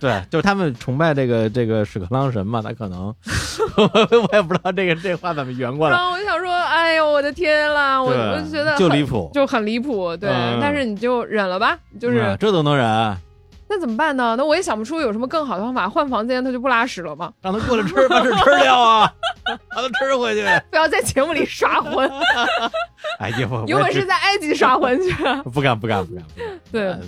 [0.00, 3.14] 对，就是他们崇拜这个这个屎壳郎神嘛，他可能
[3.76, 10.30] 我也不知道这个这话怎么圆过来，然后我就想说，哎呦，我的天啦，我对我就觉得很就离谱，就很离谱，对。
[10.30, 13.14] 嗯但是你就忍了吧，就是、嗯这都能忍，
[13.74, 14.34] 那怎么办呢？
[14.36, 17.32] 那我也想不出有什么更好的方法，换房间他就不拉屎了吗？
[17.40, 19.10] 让他过来吃，把屎吃掉啊，
[19.74, 20.46] 把他吃回去。
[20.70, 22.06] 不要在节目里耍混，
[23.18, 25.14] 哎呀，我有本事在埃及耍混去。
[25.50, 26.24] 不敢不敢不敢。
[26.70, 27.00] 对嗯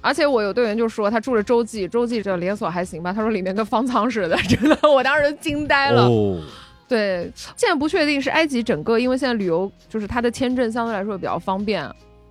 [0.00, 6.06] 而且我有队员就说他住了洲际，洲际这连锁还行吧，他说里面跟方舱似的，真的，我当时惊呆了。
[6.06, 6.40] 哦，
[6.88, 11.84] 对，现在不确定是埃及整个，因为现在旅游就是它的签证相对来说比较方便，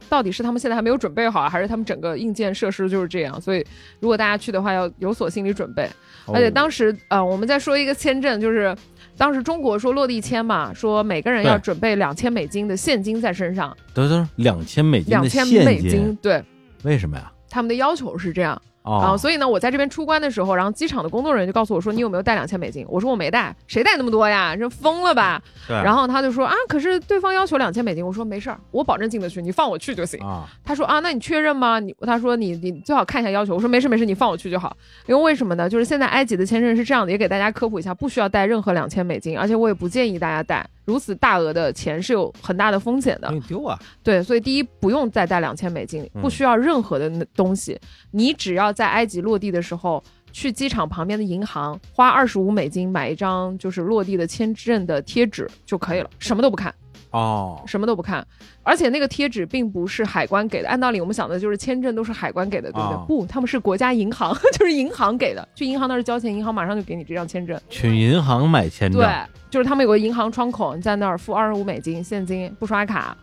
[0.09, 3.39] 到底是他们现在还没有准备好，还是他们整个硬件设施就是这样？
[3.39, 3.65] 所以
[3.99, 5.83] 如果大家去的话，要有所心理准备。
[6.25, 8.75] 哦而且当时呃，我们在说一个签证，就是
[9.17, 16.43] 当时中国说落地签嘛，说每个人要准备两千美金的现金在身上，等等，两千美金的两千美金，对。
[16.83, 17.31] 为什么呀？
[17.49, 24.55] 他们的要求是这样，然后哦，所以呢，我在这边出关的时候，然后机场的工作人员就告诉我说：“你有没有带两千美金？”我说：“我没带，谁带那么多呀？
[24.55, 30.19] 这疯了吧？”对，然后他就说：“啊，可是对方要求两千美金。”我说：“没事儿，我保证进得去，你放我去就行。
[30.23, 31.79] 啊，他说：“啊，那你确认吗？
[31.79, 34.75] 你他说你你最好看一下要求。”我说：“没事没事，你放我去就好。
[35.05, 35.69] 因为为什么呢？
[35.69, 43.29] 就是现在埃及的签证是这样的，也给大家科普一下，不需要带任何两千美金，而且我也不建议大家带，如此大额的钱是有很大的风险的。
[43.31, 47.79] 你丢啊，对，所以第一不用再带两千美金，嗯不需要任何的那东西，
[48.09, 50.03] 你只要在埃及落地的时候。
[50.33, 56.71] 去机场旁边的银行花二十五美金买一张就是落地的签证的贴纸就可以了，什么都不看。
[57.11, 58.25] 哦，什么都不看，
[58.63, 60.67] 而且那个贴纸并不是海关给的。
[60.67, 62.95] 按道理我们想的就是签证都是海关给的，对不对？
[62.95, 65.47] 啊不，他们是国家银行， 就是银行给的。
[65.55, 67.59] 去银行那儿交钱，银行马上就给你这张签证。
[67.69, 69.09] 去银行买签证，对，
[69.49, 73.15] 就是他们有个银行窗口，你在那儿付二十五美金现金，不刷卡，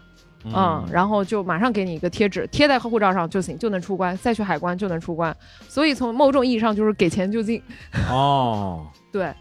[0.44, 5.34] 嗯，然后就马上给你一个贴纸，贴在护照上就行，就能出关，再去海关就能出关。
[5.68, 7.62] 所以从某种意义上就是给钱就进。
[8.10, 9.32] 哦， 对，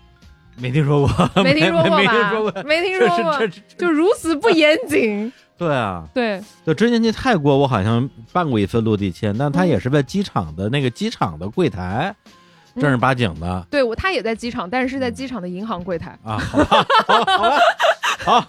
[0.61, 2.11] 没听说过，没听说过没吧？
[2.13, 3.47] 听说过，没听说过，
[3.77, 5.31] 就如此不严谨。
[5.57, 12.13] 对啊，对，就之前去泰国，我好像办过一次落地签，但他也是在机场的那个机场的柜台，
[12.75, 12.81] 嗯。
[12.81, 13.65] 正儿八经的。
[13.69, 16.17] 对我他也在机场，但是是在机场的银行柜台。
[16.23, 17.59] 啊，好吧，好吧，
[18.19, 18.47] 好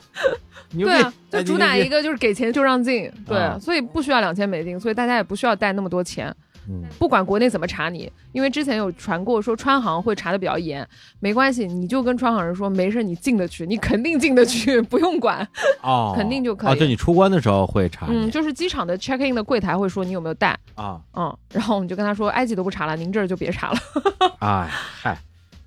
[0.71, 3.57] 对啊，，就主打一个，个就是给钱就让进，对，啊。
[3.61, 6.35] 所以不需要两千美金，所以大家也不需要带那么多钱，
[6.69, 6.85] 嗯。
[6.99, 10.87] 不管国内怎么查你，因为之前有传过说川航会查的比较严，
[11.21, 15.47] 没关系，你就跟川航人说没事，你进得去，你肯定进得去， 不用管，
[15.83, 16.71] 哦，肯定就可以。
[16.71, 23.79] 啊，就你出关的时候会查嗯，就是机场的 check in 的柜台会说你有没有带，啊，嗯，然后我们就跟他说埃及都不查了，您这儿就别查了，
[24.41, 25.19] 哎嗨，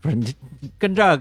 [0.02, 1.20] 不是你你跟这儿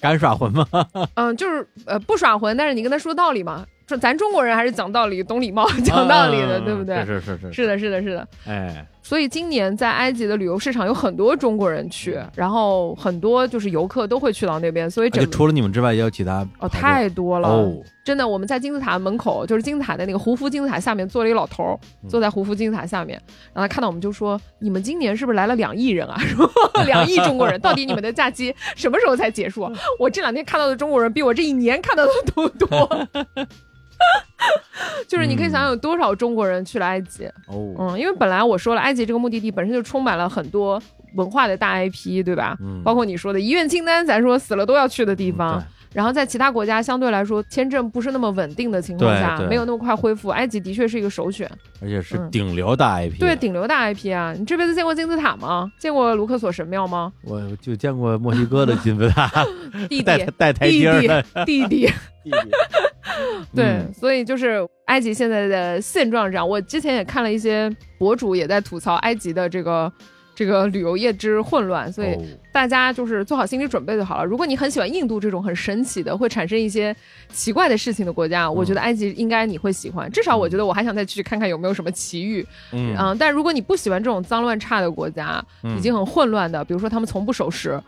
[0.00, 0.66] 敢耍混吗？
[1.14, 7.04] 嗯，就是呃不耍混，但是你跟他说道理嘛，说咱中国人还是讲道理、懂礼貌、讲道理的，嗯对不对？
[7.04, 8.28] 是是是是，是的，是的，是的。
[8.46, 18.26] 哎，所以今年在埃及的旅游市场有很多中国人去，然后很多就是游客都会去到那边，所以整个除了你们之外，也有其他哦太多了，哦，真的。
[18.26, 23.20] 我们在金字塔门口，就是金字塔的那个胡夫金字塔下面坐了一老头坐在胡夫金字塔下面，
[23.52, 26.16] 然后他看到我们就说：“你们今年是不是来了两亿人啊？
[26.34, 26.50] 说
[26.86, 29.70] 两亿中国人，到底你们的假期什么时候才结束啊？
[29.98, 33.06] 我这两天看到的中国人比我这一年看到的都多。”
[35.08, 40.80] 就是你可以想想有多少中国人去了埃及，哦，嗯，因为本来我说了，埃及这个目的地本身就充满了很多
[41.14, 42.56] 文化的大 IP，对吧？
[42.60, 45.64] 嗯包括你说的遗愿清单，咱说死了都要去的地嗯方。
[45.92, 51.50] 然后在其他国家相对来说签证不是那么稳定的情况下，没有那么快恢复，埃及的确是一个首选。
[51.80, 54.32] 而且是嗯顶流大 IP，对，顶流大 IP 啊！
[54.38, 55.70] 你这辈子见过金字塔吗？
[55.78, 57.12] 见过卢克索神庙吗？
[57.24, 59.28] 我就见过墨西哥的金字塔，
[59.88, 61.92] 弟弟带，带台弟阶的弟，弟弟。
[62.24, 62.50] 弟弟，
[63.52, 66.48] 对，嗯所以就是埃及现在的现状是这样。
[66.48, 67.68] 我之前也看了一些
[67.98, 69.92] 博主也在吐槽埃及的这个
[70.34, 72.22] 这个旅游业之混乱，所以哦
[72.52, 74.24] 大家就是做好心理准备就好了。
[74.24, 76.94] 如果你很喜欢印度这种很神奇的、会产生一些
[77.32, 80.10] 奇怪的事情的国家，我觉得埃及应该你会喜欢。
[80.10, 82.46] 至少我觉得我还想再去看看有没有什么奇遇。
[82.72, 87.80] 嗯嗯，但如果你不喜欢这种脏乱差的国家，嗯已经很混乱的，比如说他们从不守时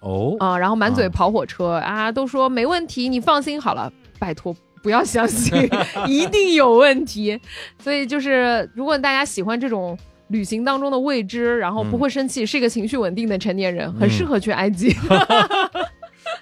[0.00, 4.54] 哦，啊、然后满嘴啊跑火车啊，都说没问题，你放心好了，拜托。
[4.82, 5.66] 不要相信，
[6.06, 7.40] 一定有问题。
[7.78, 9.98] 所以就是，如果大家喜欢这种
[10.28, 14.94] 旅行当中的未知，然后不会生气，是一个情绪稳定的成年人，很适合去埃及。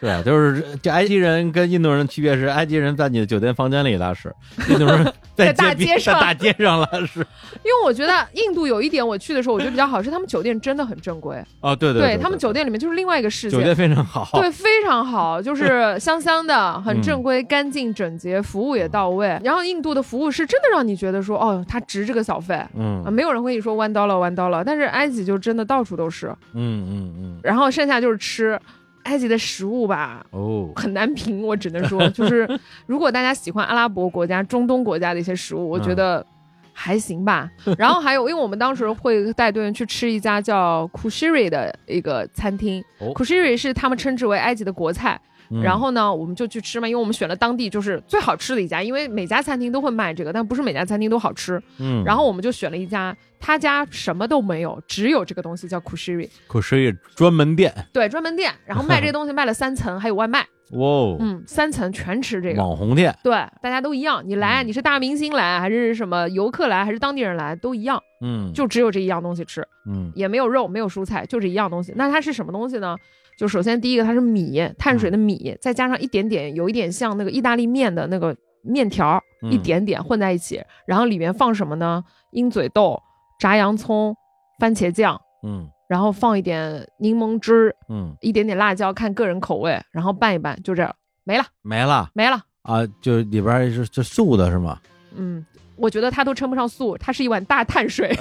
[0.02, 4.34] 对，啊就是这埃及人跟印度人的区别是，埃及人在你的酒店房间里拉屎，
[4.68, 5.04] 印度人
[5.36, 7.20] 在在大街街上大街上拉屎。
[7.62, 13.56] 因为我觉得印度有一点，我去的时候我觉得比较好，是他们酒店真的很正规，哦，对对，对他们酒店里面就是另外一个世界。
[13.56, 19.40] 酒店非常好，对，非常好，就是 香香的，很正规、干净、整洁，服务也到位。
[19.44, 26.26] 然后印度的服务是真的让你觉得说，哦，他值这个小费，嗯啊，没有人会跟你说 one dollar one dollar，但是埃及就真的到处都是。
[26.54, 28.58] 嗯嗯嗯，然后剩下就是吃，
[29.04, 32.48] 埃及的食物吧，哦，很难评，我只能说，就是
[32.86, 36.24] 如果大家喜欢阿拉伯国家、中东国家的一些食物，我觉得
[36.72, 37.50] 还行吧。
[37.76, 45.20] 然后还有，因为我们当时会带队员去吃一家叫 Kushiri 的一个餐厅、哦 k u s h i r i 是他们称之为埃及的国菜。
[45.52, 45.62] 嗯。
[45.62, 51.62] 然后呢，我们就去吃嘛，因为我们选了当地就是最好吃的一家，因为每家餐厅都会卖这个，但不是每家餐厅都好吃。
[51.78, 62.62] 嗯，然后我们就选了一家，他家什么都没有，只有这个东西叫 Kushiri，可是一专门店，对，专门店，然后卖这东西卖了三层，还有外卖，哇哦，嗯，三层全吃这个。
[62.62, 70.10] 网红店，对，大家都一样，你来，嗯你是大明星来，还是什么游客来，还是当地人来，都一样，嗯，就只有这一样东西吃，嗯。
[70.14, 71.92] 也没有肉，没有蔬菜，就这一样东西。
[71.96, 72.96] 那它是什么东西呢？
[73.36, 82.02] 就首先第一个，它是米，碳水的米，再加上一点点，有一点像那个意大利面的那个面条，嗯一点点混在一起，然后里面放什么呢？
[82.32, 83.00] 鹰嘴豆、
[83.38, 84.14] 炸洋葱、
[84.58, 92.40] 番茄酱，嗯然后放一点柠檬汁，嗯，一点点辣椒，看个人口味，然后拌一拌，就这样没了，没了没了。
[92.62, 94.78] 啊，就里边是是素的是吗？
[95.14, 95.44] 嗯，
[95.76, 98.16] 我觉得它都称不上素，它是一碗大碳水，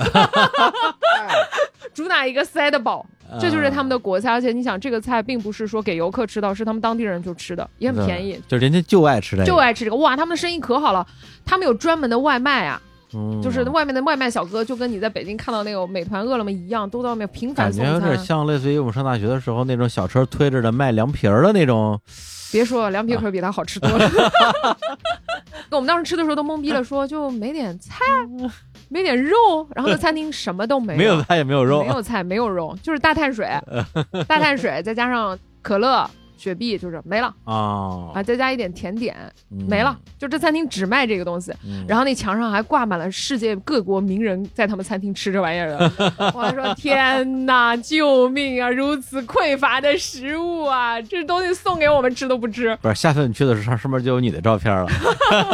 [1.94, 3.06] 主打一个塞得饱，
[3.40, 4.32] 这就是他们的国菜。
[4.32, 9.98] 而且你想，这个菜并不是说给游客吃到，是他们当地人就吃的，也很便宜，就人家就爱吃这个，就爱吃这个。
[9.98, 11.06] 哇，他们的生意可好了，
[11.46, 12.82] 他们有专门的外卖啊，
[13.14, 18.26] 嗯，就是外面的外卖小哥，就跟你在北京看到那个美团、饿了么一样，都在外面频繁送餐感觉有点。
[18.26, 22.00] 像类似于我们上大学的时候那种小车推着的卖凉皮儿的那种，
[22.52, 24.12] 别说了，凉皮可比它好吃多了。
[25.72, 28.04] 我们当时吃的时候都懵逼了，说就没点菜，
[28.90, 29.36] 没点肉，
[29.74, 30.98] 然后那餐厅什么都没有。
[30.98, 31.82] 没有菜也没有肉。
[31.82, 33.48] 没，有菜，没有肉，就是大碳水，
[34.28, 36.10] 大碳水再加上可乐、
[36.42, 39.16] 雪碧，就是没了啊啊，再加一点甜点，
[39.52, 39.96] 嗯没了。
[40.18, 45.92] 就这餐厅只卖这个东西，嗯然后那墙上还挂满了世界各国名人在他们餐厅吃这玩意儿的。
[46.34, 48.70] 我还说天哪，救命啊！
[48.72, 52.76] 如此匮乏的食物啊，这东西送给我们吃都不吃。
[52.82, 54.88] 不是，下次你去的时候，上面就有你的照片了。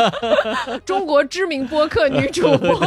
[0.85, 2.79] 中国知名播客女主播，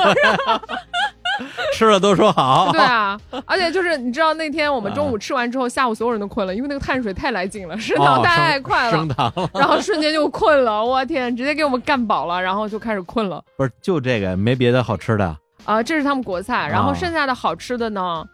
[1.73, 2.71] 吃了都说好。
[2.73, 13.43] 对啊，而且就是你知道那天我们中午吃完之后，下午所有人都困了，因为那个碳水太来劲了， 升糖哦太快了升，糖了， 然后瞬间就困了，我天，直接给我们干饱了，然后就开始困了。
[13.57, 15.37] 不是就这个，没别的好吃的。
[15.65, 18.25] 啊、这是他们国菜，然后哦剩下的好吃的呢？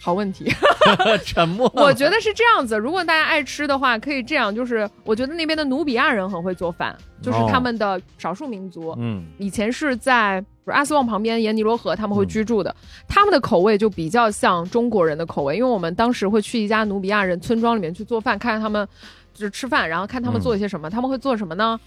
[0.00, 0.50] 好问题，
[1.24, 1.70] 沉默。
[1.76, 2.78] 我觉得是这样子。
[2.78, 8.94] 如果大家爱吃的话，可以这样，就是我觉得那边的努比亚人很会做饭，就是他们的少数民族。
[8.98, 9.26] 嗯。
[9.38, 12.74] 以前是在阿斯旺旁边沿尼罗河，他们会居住的，
[13.08, 18.86] 他们的口味就比较像中国人的口味，因为我们当时会去一家努比亚人村庄里面去做饭，看看他们
[19.34, 21.78] 就是吃饭，然后看他们做一些什么，他们会做什么呢？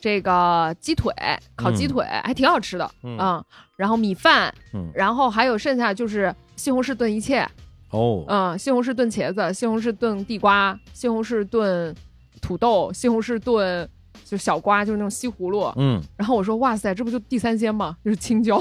[0.00, 1.12] 这个鸡腿，
[1.56, 3.44] 烤鸡腿、还挺好吃的，嗯
[3.76, 4.88] 然后米饭，嗯。
[4.94, 7.48] 然后还有剩下就是西红柿炖一切，
[7.90, 11.94] 哦，嗯，西红柿炖茄子，西红柿炖地瓜，西红柿炖
[12.42, 13.88] 土豆，西红柿炖
[14.24, 17.96] 就小瓜，就是那种西葫芦，嗯，然后我说哇塞，这不就地三鲜吗？
[18.04, 18.58] 就是青椒、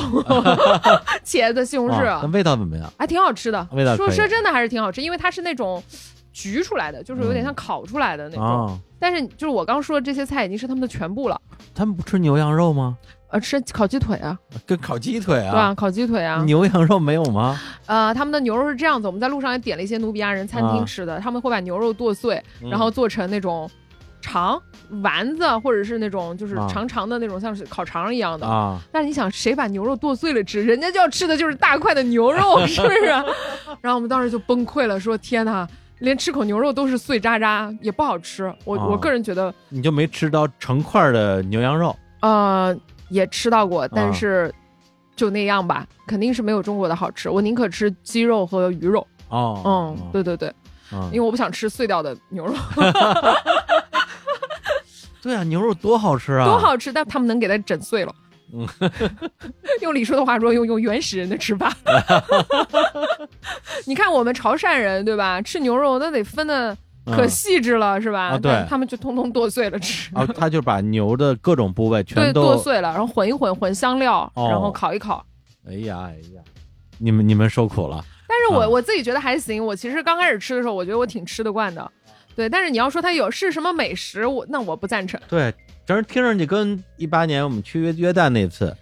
[1.25, 2.89] 茄子、西红柿，啊那味道怎么样？
[2.97, 3.67] 还挺好吃的。
[3.73, 5.83] 味道可以说说真的还是挺好吃，因为它是那种
[6.33, 8.43] 焗出来的，就是有点像烤出来的那种。
[8.43, 11.39] 啊，但是就是我刚说的这些菜已经是他们的全部了。
[11.73, 12.97] 他们不吃牛羊肉吗？
[13.29, 15.75] 呃，吃烤鸡腿啊，跟烤鸡腿啊对吧？
[15.75, 17.59] 烤鸡腿啊，牛羊肉没有吗？
[17.85, 23.69] 呃，他们的牛肉是这样子，我们在路上也点了一些努比亚人餐厅吃的，他们会把牛肉剁碎，嗯然后做成那种
[24.21, 24.61] 肠
[25.03, 28.47] 丸子，或者是那种就是啊长长的那种，像是烤肠一样的。
[28.47, 30.63] 啊，但是你想，谁把牛肉剁碎了吃？
[30.63, 33.05] 人家就要吃的就是大块的牛肉，是不是？
[33.81, 35.67] 然后我们当时就崩溃了，说天哪，
[35.99, 38.45] 连吃口牛肉都是碎渣渣，也不好吃。
[38.63, 42.75] 我、啊我个人觉得，你就没吃到成块的牛羊肉呃，
[43.09, 44.53] 也吃到过，啊但是
[45.15, 47.29] 就那样吧，肯定是没有中国的好吃。
[47.29, 49.05] 我宁可吃鸡肉和鱼肉。
[49.29, 49.61] 哦。
[49.65, 50.53] 嗯，对对对，
[50.93, 52.53] 嗯，因为我不想吃碎掉的牛肉，
[55.21, 58.13] 对啊，牛肉多好吃啊，多好吃，但他们能给它整碎了。
[58.53, 58.65] 嗯，
[59.81, 61.73] 用李叔的话说，用用原始人的吃法。
[63.85, 65.41] 你看我们潮汕人对吧？
[65.41, 66.77] 吃牛肉那得分的
[67.15, 68.29] 可嗯细致了、是吧？
[68.29, 70.13] 啊对他们就通通剁碎了吃。
[70.15, 75.25] 啊， 他就把牛的各种部位对，全都剁碎了，然后混一混，混香料，哦然后烤一烤，
[75.67, 76.41] 哎呀哎呀，
[76.99, 78.03] 你们你们受苦了。
[78.27, 79.65] 但是我、啊我自己觉得还行。
[79.65, 81.91] 我其实刚开始吃的时候，我觉得我挺吃得惯的。
[82.35, 85.19] 对，但是你要说它有是什么美食，我那我不赞成。
[85.27, 85.51] 对，
[85.85, 88.75] 正是听上去跟一八年我们去约约旦那次，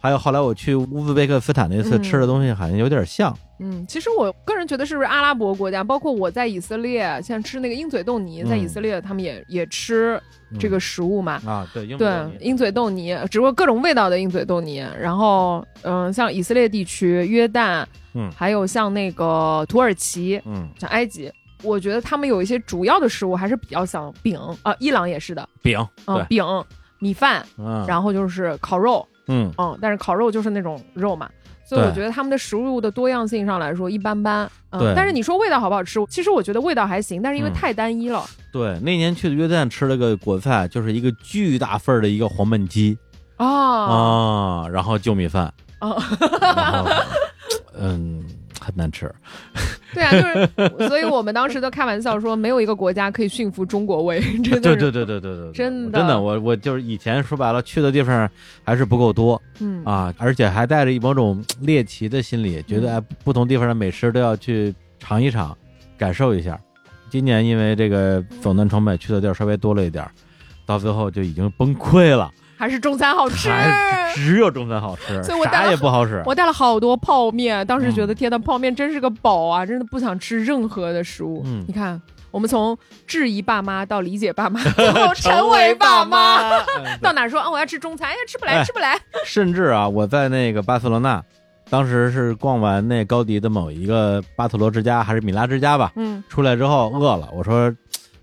[0.00, 2.02] 还有后来我去乌兹别克斯坦那次嗯。
[2.02, 3.36] 吃的东西好像有点像。
[3.60, 10.18] 嗯，其实我个人觉得是不是阿拉伯国家，包括我在以色列，像吃那个鹰嘴豆泥，在以色列他们也也吃
[10.58, 11.40] 这个食物嘛。
[11.44, 12.08] 啊，对，英对，
[12.40, 14.82] 鹰嘴豆泥，只不过各种味道的鹰嘴豆泥。
[14.98, 17.84] 然后，嗯，像以色列地区、约旦，
[18.14, 18.30] 嗯。
[18.34, 21.30] 还有像那个土耳其、嗯，像埃及，
[21.62, 26.42] 我觉得他们有一些主要的食物还是比较像饼啊、伊朗也是的，饼，嗯、饼、
[26.98, 29.50] 米饭，嗯，然后就是烤肉，嗯。
[29.56, 31.30] 嗯，但是烤肉就是那种肉嘛。
[31.64, 36.04] 所以我觉得他们的食物的多样性上来说一般般，嗯对，但是你说味道好不好吃？
[36.06, 37.54] 其实我觉得味道还行，但是因为嗯。
[37.54, 42.98] 太单一了，对，那年去的约旦吃了个国菜，就是一个巨大份儿的一个黄焖鸡
[43.36, 43.46] 啊。
[43.46, 45.44] 啊，然后就米饭，
[45.78, 45.96] 啊，
[46.42, 46.90] 然后
[47.78, 48.24] 嗯，
[48.60, 49.12] 很难吃。
[49.92, 50.18] 对啊，就
[50.78, 58.30] 是，所以我们当时都开玩笑说，没有一个国家可以驯服中国味，真的，对对对对对对，真的真的，我我就是以前说白了去的地方
[58.62, 65.56] 还是不够多嗯啊，而且还带着某种猎奇的心理，觉得哎不同地方的美食都要去尝一尝，
[65.98, 66.56] 感受一下。
[67.08, 70.12] 今年因为这个走南闯北去的地儿稍微多了一点儿，
[70.64, 72.30] 到最后就已经崩溃了，
[72.60, 73.48] 还是中餐好吃。
[74.14, 76.22] 只有中餐好吃，所以我带了也不好使。
[76.26, 79.64] 我带了好多泡面，当时觉得嗯天呐，泡面真是个宝啊！
[79.64, 81.42] 真的不想吃任何的食物。
[81.46, 82.00] 嗯你看，
[82.30, 88.98] 我们从质疑爸妈到理解爸妈， 最后成为爸妈， 嗯到哪儿说啊我要吃中餐，哎呀吃不来哎吃不来。
[89.24, 91.22] 甚至啊，我在那个巴塞罗那，
[91.70, 97.70] 当时是逛完那高迪的某一个巴特罗之家还是米拉之家吧，嗯出来之后饿了，我说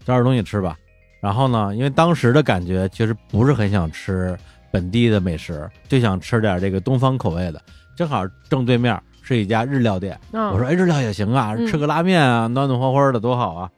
[0.06, 0.78] 找点东西吃吧。
[1.20, 4.38] 然后呢，因为当时的感觉其实不是很想吃
[4.72, 7.62] 本地的美食，就想吃点这个东方口味的。
[7.96, 13.70] 正好正对面是一家日料店，嗯，我说哎，日料也行啊，嗯吃个拉面啊，暖暖和和的多好啊。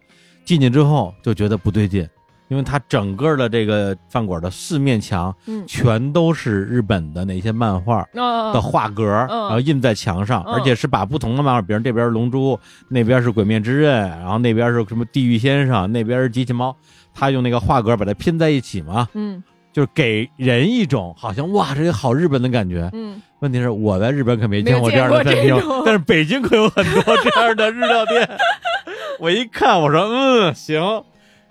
[0.43, 2.05] 进去之后就觉得不对劲，
[2.49, 12.59] 因为它整个的这个饭馆的四面墙嗯全都是日本的那些漫画，嗯的画格，嗯然后印在墙上，嗯而且是把不同的漫画，比如这边是龙珠，
[12.89, 16.75] 那边是鬼灭之刃，然后那边是什么地狱先生，那边是机器猫，
[17.19, 22.89] 他用那个画格把它拼在一起嘛，嗯就是给人一种好像哇，这个好日本的感觉。
[22.93, 25.55] 嗯，问题是我在日本可没见过这样的餐厅
[25.85, 28.27] 但是北京可有很多这样的日料店。
[29.19, 31.03] 我一看，我说嗯行，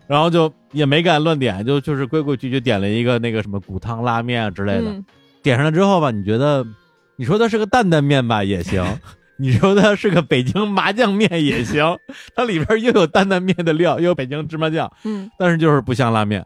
[0.08, 4.90] 然后就也没敢乱点，就就是规规矩矩点了一个那个什么骨汤拉面啊之类的。
[4.90, 5.04] 嗯
[5.40, 6.66] 点上了之后吧，你觉得，
[7.16, 8.84] 你说它是个担担面吧也行，
[9.38, 11.96] 你说它是个北京麻酱面也行，
[12.34, 16.44] 它里边又有担担面的料，又有北京芝麻酱，嗯，但是就是不像拉面，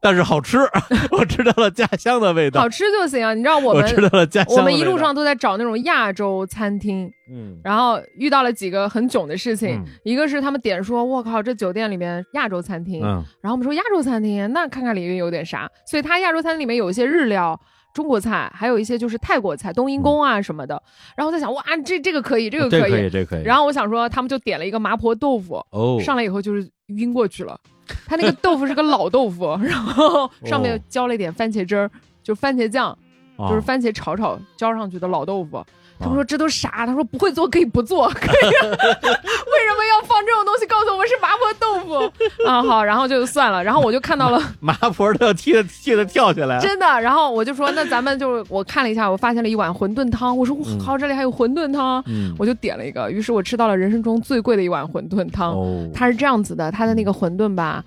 [0.00, 0.58] 但是好吃，
[1.10, 3.34] 我吃到了家乡的味道，好吃就行啊。
[3.34, 9.70] 你知道我我们吃到了家乡的我们一路上都在找那种亚洲餐厅，嗯然后遇到了几个很囧的事情。
[9.70, 15.68] 嗯一个是他们点说，我靠，这酒店里面亚洲餐厅，嗯然后我们说亚洲餐厅，那看看里面有点啥。
[15.84, 17.60] 所以它亚洲餐厅里面有一些日料、
[17.98, 20.80] 中国菜，还有一些就是泰国菜、冬阴功啊什么的。
[21.16, 22.80] 然后我在想，哇，这这个可以，这个可以。
[22.82, 23.42] 这可以，这可以。
[23.42, 27.58] 然后我想说，他们就点了一个麻婆豆腐，哦，上来以后就是晕过去了。
[28.06, 31.90] 他那个豆腐是个老豆腐， 然后上面浇了一点番茄汁儿，
[32.22, 32.96] 就番茄酱，
[33.36, 35.64] 啊就是番茄炒炒浇上去的老豆腐。
[36.00, 36.84] 他说这都啥？
[36.86, 38.46] 他说不会做可以不做，可以。
[38.68, 40.66] 为什么要放这种东西？
[40.66, 42.62] 告诉我们是麻婆豆腐啊？
[42.62, 43.62] 好，然后就算了。
[43.62, 46.86] 然后我就看到了，麻婆都要气的气的跳起来，真的。
[47.00, 50.36] 然后我就说，那咱们就我看了一下，我发现了一碗馄饨汤。
[50.36, 53.10] 我说我嗯靠，这里还有馄饨汤，嗯，我就点了一个。
[53.10, 55.52] 于是我吃到了人生中最贵的一碗馄饨汤。
[55.52, 57.82] 哦，它是这样子的，它的那个馄饨吧，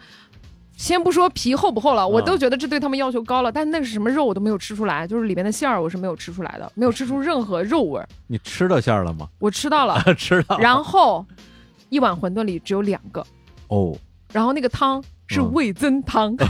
[0.82, 3.52] 先不说皮厚不厚了，我嗯都觉得这对他们要求高了。
[3.52, 8.10] 但那是什么肉我都没有吃出来，就是里面的馅儿我是没有吃出来的，没有吃出任何肉味儿。
[8.26, 9.30] 你吃到馅儿了吗？
[9.38, 11.24] 我吃到了， 吃到，然后
[11.90, 13.24] 一碗馄饨里只有两个，
[13.68, 13.96] 哦，
[14.34, 16.34] 然后那个汤是嗯味增汤，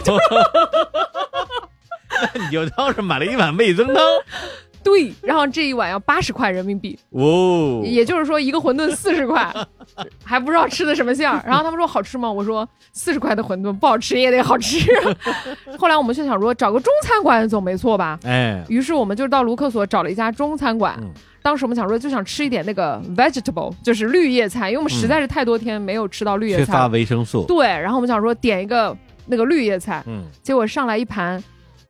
[2.36, 3.98] 你就当是买了一碗味增汤，
[4.84, 9.54] 对，然后这一碗要八十块人民币，哦，也就是说一个馄饨四十块，
[10.24, 11.44] 还不知道吃的什么馅儿。
[11.46, 12.32] 然后他们说好吃吗？
[12.32, 14.80] 我说四十块的馄饨不好吃也得好吃。
[15.78, 18.20] 后来我们就想说找个中餐馆总没错吧？
[18.24, 20.98] 哎，于是我们就到卢克索找了一家中餐馆。
[21.02, 21.10] 嗯
[21.44, 26.86] 当时我们想说就想吃一点那个 vegetable，就是绿叶菜，因为我们实在是太多天没有吃到绿叶菜缺乏。
[26.86, 31.44] 维生素，对，然后我们想说点一个那个绿叶菜，嗯结果上来一盘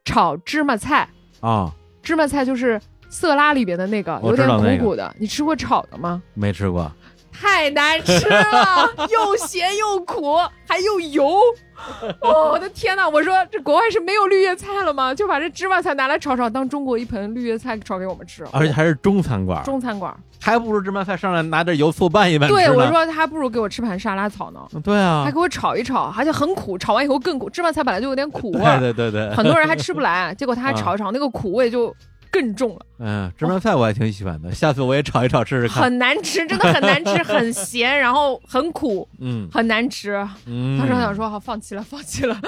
[0.05, 1.05] 炒芝麻菜，
[1.41, 1.69] 啊，
[2.01, 2.79] 芝麻菜就是
[3.09, 5.15] 色拉里边的那个，有点知道那个鼓鼓的。
[5.19, 6.21] 你吃过炒的吗？
[6.33, 6.91] 没吃过，
[7.31, 11.39] 太难吃了，又咸又苦，还又油。
[12.21, 13.09] 哦我的天呐！
[13.09, 15.11] 我说这国外是没有绿叶菜了吗？
[15.15, 18.45] 就把这芝麻菜拿来炒炒，当中国一盆绿叶菜炒给我们吃。
[18.51, 27.49] 而且还是中餐馆，中餐馆，还不如芝麻菜上来拿点油醋拌一拌对我说还不如给我吃盘沙拉草呢，对啊还，给我炒一炒，而且很苦，炒完以后更苦。
[27.49, 31.91] 芝麻菜本来就有点苦味对，对对对，很多人还吃不来，结果他还啊炒一炒，那个苦味就
[32.31, 35.83] 更重了，嗯，芝麻菜我还挺喜欢的，下次我也炒一炒试试看。
[35.83, 40.25] 很难吃，真的很难吃，很咸，然后很苦，嗯很难吃。
[40.45, 42.39] 嗯，当时我想说，好，放弃了，放弃了，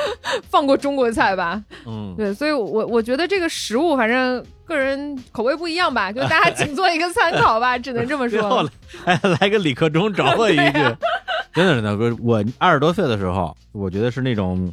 [0.50, 1.62] 放过中国菜吧。
[1.86, 8.66] 嗯，对，所以我我觉得这个食物，反正个人口味不一样吧，就大家仅做一个参考吧， 只能这么说
[9.04, 9.20] 哎。
[9.42, 10.72] 来个李克忠找我一句，
[11.54, 14.72] 真的是的，我我二十多岁的时候，我觉得是那种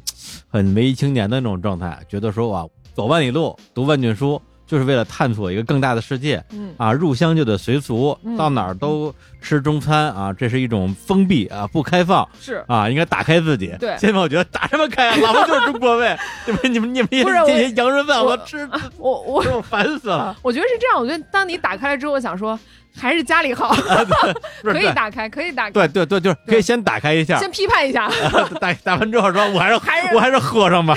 [0.48, 4.40] 很文艺青年的那种状态，觉得说哇，走万里路，读万卷书，
[4.70, 6.40] 就是为了探索一个更大的世界。
[6.52, 9.12] 嗯，啊，入乡就得随俗，嗯到哪儿都
[9.42, 13.74] 吃中餐啊，这是一种封闭啊，不开放是啊，应该打开自己。
[13.80, 16.16] 对现在我觉得打什么开啊，老子就是中国味，
[16.46, 20.36] 你们你们你们也是这些洋人饭我我吃，我我我烦死了。
[20.42, 22.56] 我觉得是这样，我觉得当你打开了之后，我想说
[22.96, 23.74] 还是家里好，
[24.62, 28.10] 可以打开，可以打开，对对对，就是可以先打开一下，先批判一下。
[28.60, 30.94] 打打完之后说，我还是还是我还是喝上吧，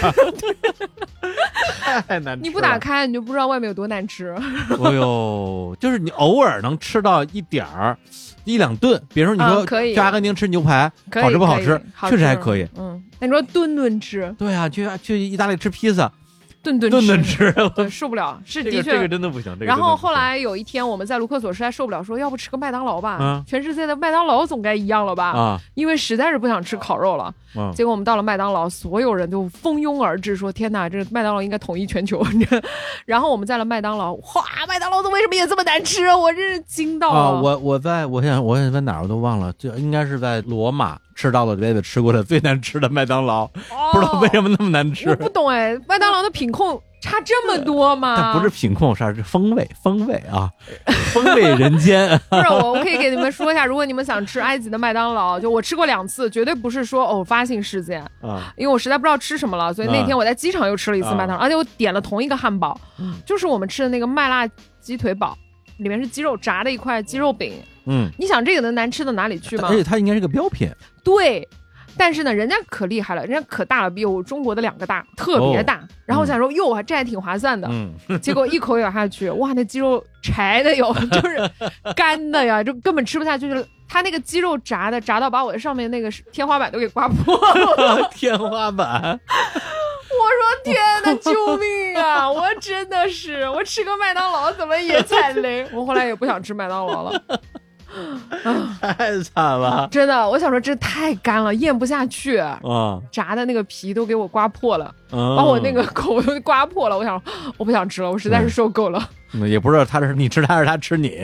[2.08, 2.42] 太难吃。
[2.42, 4.36] 你不打开，你就不知道外面有多难吃。
[4.84, 7.98] 哎呦，就是你偶尔能吃到一点儿。
[8.46, 12.68] 一两顿，比如说你说啊可以去阿根廷吃牛排，好吃不好吃确实还可以。
[12.78, 16.12] 嗯，那你说顿顿吃，对啊，去去意大利吃披萨，
[16.64, 18.82] 顿顿顿顿吃，吃，对，受不了，是的确。
[18.82, 19.54] 这个这个真的不行。
[19.60, 23.18] 这个然后后来有一天，我们在卢克索实在受不了，说要不吃个麦当劳吧？
[23.20, 25.32] 嗯全世界的麦当劳总该一样了吧？
[25.32, 27.34] 啊，因为实在是不想吃烤肉了。
[27.56, 32.26] 嗯，结果我们到了麦当劳，所有人都蜂拥而至，说：“天哪，这麦当劳应该统一全球。
[33.06, 36.08] ”然后我们在了麦当劳，哇，麦当劳的为什么也这么难吃？
[36.16, 37.20] 我真是惊到了。
[37.20, 45.24] 啊，我我在我想我想在哪儿我都忘了，就应该是在罗马吃到了这辈子吃过的最难吃的麦当劳，不知道为什么那么难吃哦我。
[45.24, 48.16] 不懂哎，麦当劳的品控差这么多吗？
[48.18, 50.50] 但不是品控，是是风味，风味啊，
[51.14, 52.08] 风味人间。
[52.30, 64.48] 不是我，我可以给你们说一下，如果你们想吃埃及的麦当劳，就我吃过两次，绝对不是说偶发性事件，啊，因为我实在不知道吃什么了，所以那天我在机场又吃了一次麦当劳，而且我点了同一个汉堡，嗯就是我们吃的那个麦辣
[64.80, 65.38] 鸡腿堡，
[65.78, 67.54] 里面是鸡肉炸的一块鸡肉饼。
[67.86, 69.76] 嗯，你想这个能难吃到哪里去吗而？
[69.76, 70.70] 且它应该是个标品。
[71.04, 71.48] 对。
[71.96, 75.80] 但是呢，人家可厉害了，人家可大了，比我中国的两个大，特别大。
[76.08, 77.68] 然后我想说，哟，这还挺划算的。
[77.70, 81.38] 嗯， 结果一口咬下去，哇，那鸡肉柴的哟， 就是
[81.96, 83.48] 干的呀，就根本吃不下去。
[83.48, 88.10] 就是它那个鸡肉炸的，炸到把我上面那个天花板都给刮破了。
[88.16, 89.20] 天花板。
[90.20, 92.30] 我说天哪，救命啊！
[92.32, 95.68] 我真的是，我吃个麦当劳怎么也踩雷？
[95.74, 97.22] 我后来也不想吃麦当劳了，
[98.82, 102.38] 太惨了真的，我想说这太干了，咽不下去。
[102.38, 103.00] 啊！
[103.12, 106.98] 炸的那个皮都给我刮破了，把把我那个口都刮破了。
[106.98, 107.22] 我想，
[107.58, 111.20] 我不想吃了，我实在是受够了，嗯也不知道他是你吃他还是他吃你。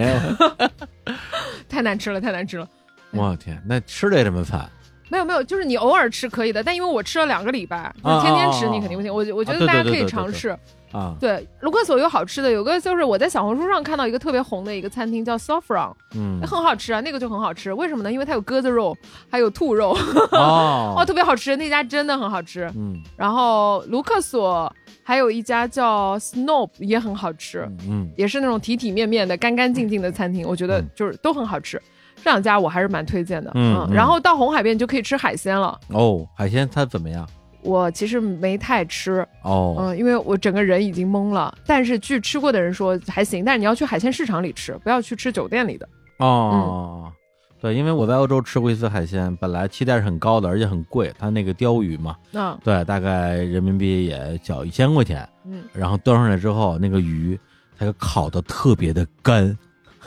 [1.68, 2.68] 太难吃了，太难吃了。
[3.12, 4.70] 我天，那吃的也这么惨
[5.10, 9.14] 没有没有，就是你偶尔吃可以的，但因为我吃了两个礼拜，就天天吃你肯定不行。
[9.14, 10.58] 我我觉得大家可以尝试。
[10.92, 11.14] 啊！
[11.20, 17.72] 对，卢克索有好吃的，有个就是我在小红书上看到一个特别红的一个餐厅叫 Saffron，嗯那，很好吃啊，那个就很好吃。
[17.72, 18.12] 为什么呢？
[18.12, 18.98] 因为它有鸽子肉，
[19.30, 19.96] 还有兔肉，
[20.32, 21.56] 哦 哦，特别好吃。
[21.58, 22.68] 那家真的很好吃。
[22.76, 31.80] 嗯然后卢克索还有一家叫 Snob 也很好吃，嗯也是那种体体面面的、干干净净的餐厅，我觉得嗯就是都很好吃。
[32.24, 35.80] 这两家我还是蛮推荐的，嗯嗯然后到红海边你就可以吃海鲜了。
[35.90, 37.28] 哦，海鲜它怎么样？
[37.62, 41.54] 我其实没太吃，哦，嗯，因为我整个人已经懵了。
[41.66, 45.88] 但是据吃过的人说还行，但是你要去海鲜市场里吃，不要去吃酒店里的。
[46.20, 47.12] 哦，
[47.60, 57.38] 对，因为我在欧洲吃过一次海鲜，本来期待是很高的，而且很贵，它那个鲷鱼嘛，嗯对，大概人民币也小一千块钱，嗯，然后端上来之后，那个鱼
[57.78, 59.58] 它就烤的特别的干，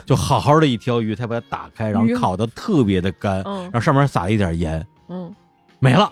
[0.05, 5.33] 就好好的一条鱼，才把它打开，然后烤的特别的干，嗯然后上面撒了一点盐，嗯，
[5.79, 6.11] 没了，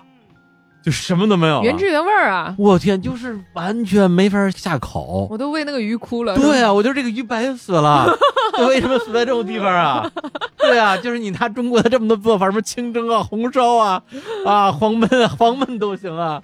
[0.84, 1.62] 就什么都没有。
[1.64, 2.56] 原汁原味儿啊！
[2.58, 5.28] 我天，就是完全没法下口。
[5.30, 6.36] 我都为那个鱼哭了。
[6.36, 8.08] 对啊，我觉得这个鱼白死了，
[8.58, 10.10] 这为什么死在这种地方啊？
[10.58, 14.02] 对啊，就是你拿中国的这么多做法，什么清蒸啊、红烧啊、
[14.46, 16.42] 啊黄焖啊、黄焖都行啊，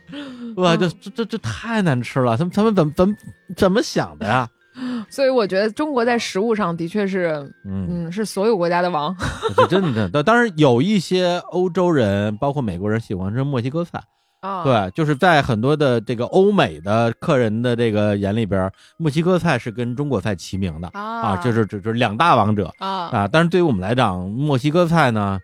[0.58, 3.16] 哇，这这这这太难吃了，他们他们怎么怎么
[3.56, 4.48] 怎么想的呀？
[5.10, 9.16] 所以我觉得中国在食物上的确是，嗯，嗯，是所有国家的王。
[9.58, 14.02] 这真的，当当然有一些欧洲人，包括美国人喜欢吃墨西哥菜，
[14.42, 23.28] 啊，对，就是在很多的这个欧美的客人的这个眼里边，墨西哥菜是跟中国菜齐名的啊啊，就是这这两大王者啊，啊。
[23.28, 25.40] 但是对于我们来讲，墨西哥菜呢，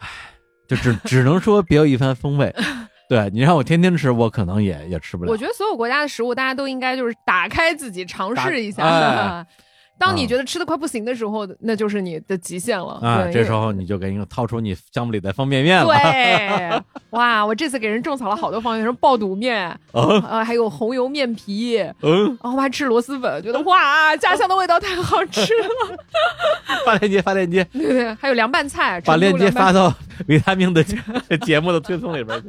[0.00, 0.08] 唉，
[0.68, 2.54] 就只只能说别有一番风味。
[3.10, 5.32] 对你让我天天吃，我可能也也吃不了。
[5.32, 9.44] 我觉得所有国家的食物，大家都应该就是打开自己尝试一下。
[10.00, 12.98] 当你觉得吃的快不行的时候，那就是你的极限了。
[13.02, 15.86] 啊，这时候你就给你掏出你箱子里的方便面了。
[15.86, 17.44] 对， 哇！
[17.44, 25.98] 我这次给人种草了好多方便面，什么爆肚面，嗯呃，还有红油面皮，嗯然嗯，后我还吃螺蛳粉，觉得哇，家乡的味道太好吃了。
[26.86, 29.92] 发链接，发链接，对对，还有凉拌菜，把链接发到
[30.28, 30.82] 维他命的
[31.44, 32.48] 节目的推送里边去。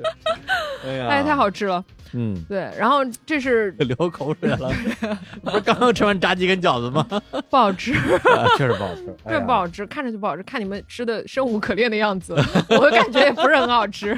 [0.88, 1.84] 哎呀，哎，太，好吃了。
[2.14, 4.70] 嗯，对，然后这是 流口水了。
[5.44, 7.06] 不是刚刚吃完炸鸡跟饺子吗？
[7.50, 10.44] 不好吃，啊 确实不好吃，这不好吃，看着就不好吃。
[10.44, 12.34] 看你们吃的生无可恋的样子，
[12.70, 14.18] 我感觉也不是很好吃。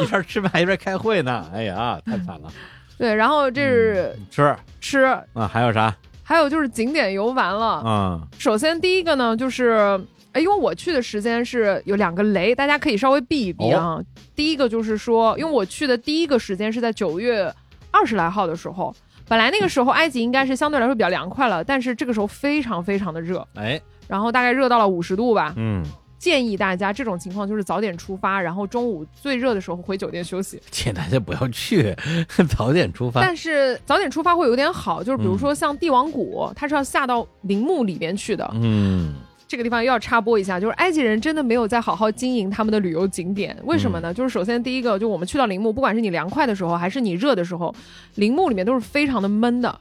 [0.00, 2.52] 一边吃饭一边开会呢，哎呀，太惨了。
[2.96, 5.00] 对，然后这是吃吃，
[5.34, 7.82] 啊，还有啥还有就是景点游玩了。
[7.84, 8.28] 嗯？
[8.38, 9.98] 首先第一个呢，就是。
[10.32, 13.98] 哎，因为我去的时间是有两个雷，大家可以稍微避一避啊。
[14.36, 17.52] 第一个就是说，因为我去的第一个时间是在九月
[17.90, 18.94] 二十来号的时候，
[19.26, 25.54] 本来那个时候埃及应该是相对来说比较凉快了，但是这个时候非常非常的热，哎，然后大概热到了五十度吧。
[25.56, 25.82] 嗯，
[26.18, 30.60] 建议大家这种情况就是早点出发，然后中午最热的时候回酒店休息。
[30.70, 31.94] 请大家不要去，
[32.56, 33.20] 早点出发。
[33.20, 38.48] 但是早点出发会有点好，就是比如说像帝王谷，它是要下到陵墓里面去的。
[38.54, 39.14] 嗯，
[39.48, 44.12] 这个地方又要插播一下，就是埃及人真的没有在好好经营他们的旅游景点，为什么呢？
[44.12, 47.74] 就是首先第一个，就我们去到陵墓，不管是你凉快的时候还是你热的时候，
[48.16, 49.80] 陵墓里面都是非常的闷的，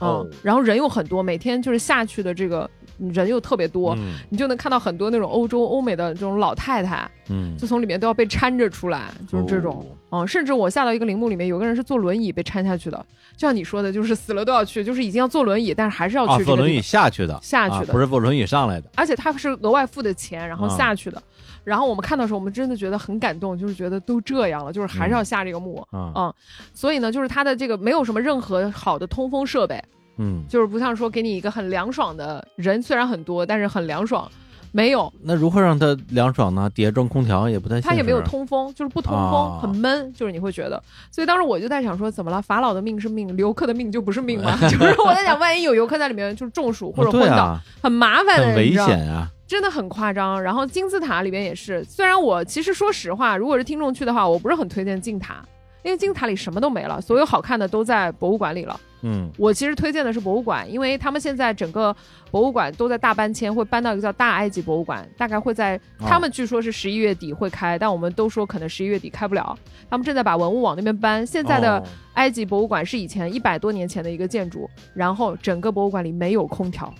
[0.00, 2.68] 嗯，哦然后人又很多，每天就是下去的这个
[2.98, 9.86] 人又特别多，嗯你就能看到很多那种欧洲、欧美的这种老太太，嗯，就从里面都要被搀着出来，就是这种。
[10.14, 12.96] 嗯，甚至我下到一个陵墓里面，有个人是坐轮椅被搀下去的，
[13.36, 17.02] 就像你说的，就是死了都要去，就是已经要坐轮椅，但是还是要啊，坐轮椅去这个地方。
[17.02, 18.88] 下去的，下去的啊不是坐轮椅上来的。
[18.94, 21.20] 而且他是额外付的钱，然后啊下去的。
[21.64, 25.76] 然后我们看到的时候，我们真的觉得很感动，就是觉得都这样了，就是还是要下这个墓。
[25.90, 26.34] 啊，嗯，
[26.74, 29.82] 所以呢，就是它的这个没有什么任何好的通风设备，
[30.18, 34.30] 嗯，就是不像说给你一个很凉爽的人，虽然很多，但是很凉爽，
[34.76, 36.68] 没有，那如何让它凉爽呢？
[36.74, 37.82] 底下装空调也不太行。
[37.88, 40.82] 它也没有通风，就是不通风，啊很闷，就是你会觉得。
[41.12, 42.42] 所以当时我就在想说，怎么了？
[42.42, 44.58] 法老的命是命，游客的命就不是命吗？
[44.68, 49.30] 就是我在想，万一有游客在里面就是中暑或者哦昏倒，很麻烦的，很危险啊。
[49.46, 50.42] 真的很夸张。
[50.42, 55.44] 然后金字塔里边也是，虽然我其实说实话，如果是听众去的话，我不是很推荐进塔，
[55.84, 58.80] 因为金字塔里什么都没了，所有好看的都在博物馆里了。
[59.06, 61.94] 嗯我其实推荐的是博物馆，因为他们现在整个
[62.30, 69.54] 博物馆都在大搬迁，会搬到一个叫大埃及博物馆，大概会在哦他们据说是十一月底会开，但我们都说可能十一月底开不了。
[69.90, 71.24] 他们正在把文物往那边搬。
[71.26, 71.84] 现在的哦
[72.14, 76.90] 埃及博物馆是以前一百多年前的一个建筑，然后整个博物馆里没有空调，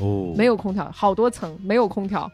[0.00, 2.28] 哦，没有空调，好多层没有空调，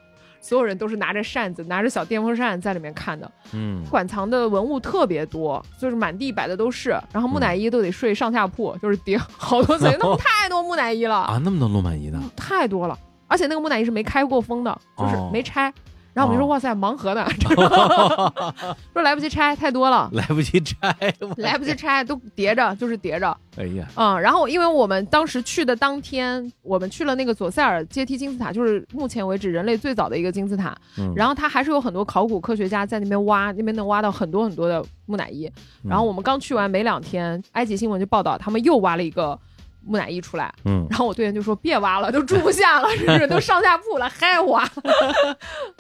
[0.47, 3.29] 所有人都是拿着扇子，拿着小电风扇在里面看的。
[3.53, 12.23] 嗯，馆藏的文物特别多，就是满地摆的都是，然后木乃伊都得睡上下铺，就是叠好多层， 那么太多木乃伊了，啊，那么多木乃伊呢？
[12.37, 12.97] 太多了，
[13.27, 15.73] 而且那个木乃伊是没开过封的，就是哦没拆。
[16.17, 16.49] 然后我们就说、哦。
[16.49, 17.29] 哇塞，盲盒呢，
[18.95, 20.09] 说来不及拆，太多了。
[20.15, 20.97] 来不及拆，
[21.37, 31.13] 来不及拆，都叠着，就是叠着，哎呀，嗯，然后因为我们当时去的当天，我们去了那个左塞尔阶梯金字塔，就是目前为止人类最早的一个金字塔，嗯。
[31.15, 35.47] 然后它还是有很多考古科学家在那边挖，那边能挖到很多很多的木乃伊。
[35.85, 39.39] 嗯然后我们刚去完没两天，埃及新闻就报道他们又挖了一个
[39.87, 43.27] 木乃伊出来，嗯，然后我队员就说别挖了，都住不下了，是不是？
[43.29, 44.63] 都上下铺了还挖，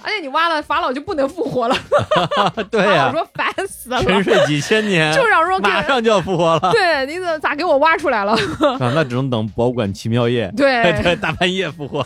[0.02, 1.76] 而且你挖了法老就不能复活了。
[2.70, 8.32] 对呀法老，说烦死了，沉睡几千年，就想说马上就要复活了对，你怎么咋给我挖出来了？
[8.78, 8.92] 啊！
[8.94, 12.04] 那只能等博物馆奇妙夜，对 对，大半夜复活，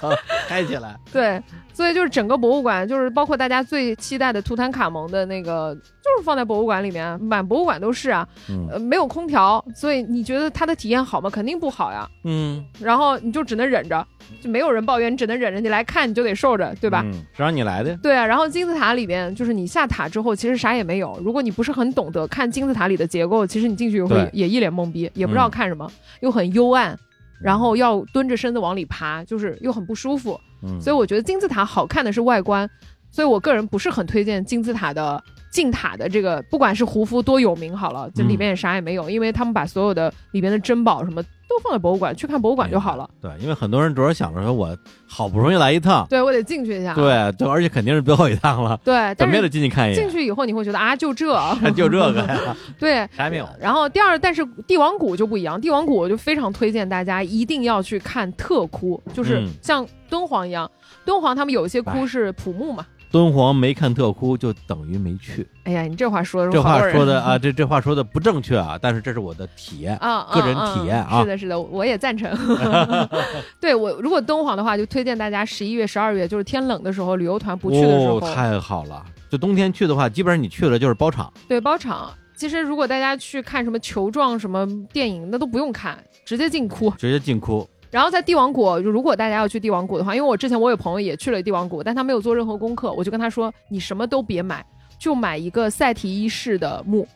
[0.49, 0.97] 开起来。
[1.13, 1.43] 对，
[1.81, 11.31] 所以就是整个博物馆，就是包括大家最期待的图坦卡蒙的那个，就是放在博物馆里面，满博物馆都是啊，嗯呃，没有空调，所以你觉得它的体验好吗？
[11.31, 12.07] 肯定不好呀。
[12.25, 14.07] 嗯，然后你就只能忍着，
[14.43, 17.01] 就没有人抱怨，你只能忍着，你来看你就得受着，对吧？
[17.03, 17.13] 嗯？
[17.33, 17.97] 谁让你来的？
[18.03, 21.19] 对啊，然后金字塔里面，就是你下塔之后，其实啥也没有。
[21.25, 25.91] 如果你不是很懂得看金字塔里的结构，其实你进去也会也一脸懵逼，也不知道嗯看什么，
[26.21, 26.95] 又很幽暗，
[27.43, 30.39] 然后要蹲着身子往里爬，就是又很不舒服。
[30.63, 32.69] 嗯，所以我觉得金字塔好看的是外观，
[33.11, 43.11] 所以我个人不是很推荐金字塔的进塔的这个，不管是胡夫多有名好了，这里面也啥也没有，因为他们把所有的里面的珍宝什么都放在博物馆，去看博物馆就好了。
[43.21, 44.75] 对，因为很多人主要想着说，我
[45.07, 46.95] 好不容易来一趟，对我得进去一下。
[46.95, 51.27] 对对，而且肯定是最后一趟了，对，怎么也得进去看一眼，进去以后你会觉得啊，就这，
[51.75, 53.09] 就这个呀， 对。
[53.17, 53.49] 啥也没有。
[53.59, 60.71] 然后第二，但是帝王谷就不一样，帝王谷我就非常推荐大家一定要去看特窟，就是嗯像敦煌一样，
[61.05, 65.47] 敦煌他们有一些哎窟是普墓嘛，敦煌没看特窟就等于没去。
[65.65, 69.97] 哎呀，你这话说的这话说的啊，这这话说的不正确啊，但是这是我的体验。
[69.97, 72.31] 啊，个人嗯体验啊嗯是的，是的，我也赞成。
[73.61, 79.05] 对我，如果敦煌的话，就推荐大家十一月、十二月，就是天冷的时候，旅游团不去的时候，哦，太好了。
[79.29, 81.33] 就冬天去的话，基本上你去了就是包场。
[81.49, 82.11] 对包场。
[82.37, 86.89] 其实如果大家去看什么球状什么电影，那都不用看，直接进窟。
[86.93, 87.69] 直接进窟。
[87.91, 94.65] 然后在帝王谷，如果大家要去帝王谷的话，因为我之前我有朋友也去了帝王谷，但他没有做任何功课，我就跟他说，你什么都别买，
[94.99, 97.07] 就买一个赛提一世的墓，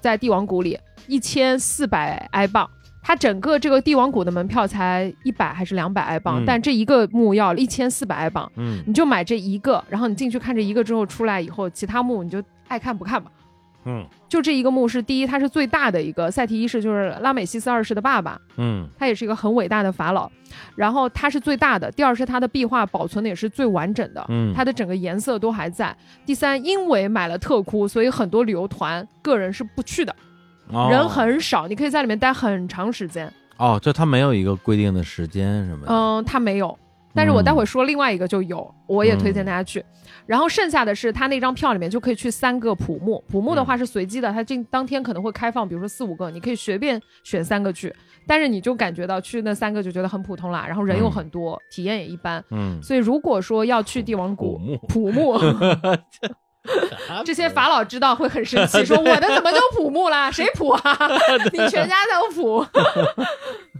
[0.00, 2.68] 在帝王谷里一千四百埃镑。
[3.02, 13.30] 它整个这个帝王谷的门票才一百还是两百埃镑，嗯但这一个墓要一千四百埃镑，嗯你就买这一个，然后你进去看这一个之后出来以后，其他墓你就爱看不看吧。
[13.84, 20.30] 嗯就这一个墓是第一，它是最大的一个赛提一世，就是拉美西斯二世的爸爸，嗯他也是一个很伟大的法老，
[20.76, 25.96] 然后他是最大的，第二是他的壁画保存的也是最完整的，嗯，它的整个颜色都还在。
[26.24, 30.14] 第三，因为买了特窟，所以很多旅游团个人是不去的，
[30.70, 33.32] 哦人很少，你可以在里面待很长时间。
[33.56, 35.92] 哦，就他没有一个规定的时间什么的。
[35.92, 36.78] 嗯，他没有。
[37.12, 39.84] 但是我待会说另外一个就有，我也推荐大家去。
[40.30, 47.92] 然后剩下的是他那张票里面就可以去三个普木，普木的话是随机的，他这当天可能会开放，比如说四五个，你可以随便选三个去。
[48.28, 52.44] 但是你就感觉到去那三个就觉得很普通啦，然后人又很多，体验也一般。
[52.52, 55.36] 嗯，所以如果说要去帝王谷古墓普墓，
[57.24, 60.28] 这些法老知道会很生气， 说我的怎么就普木啦？
[60.32, 60.98] 谁普啊？
[61.52, 62.64] 你全家都普。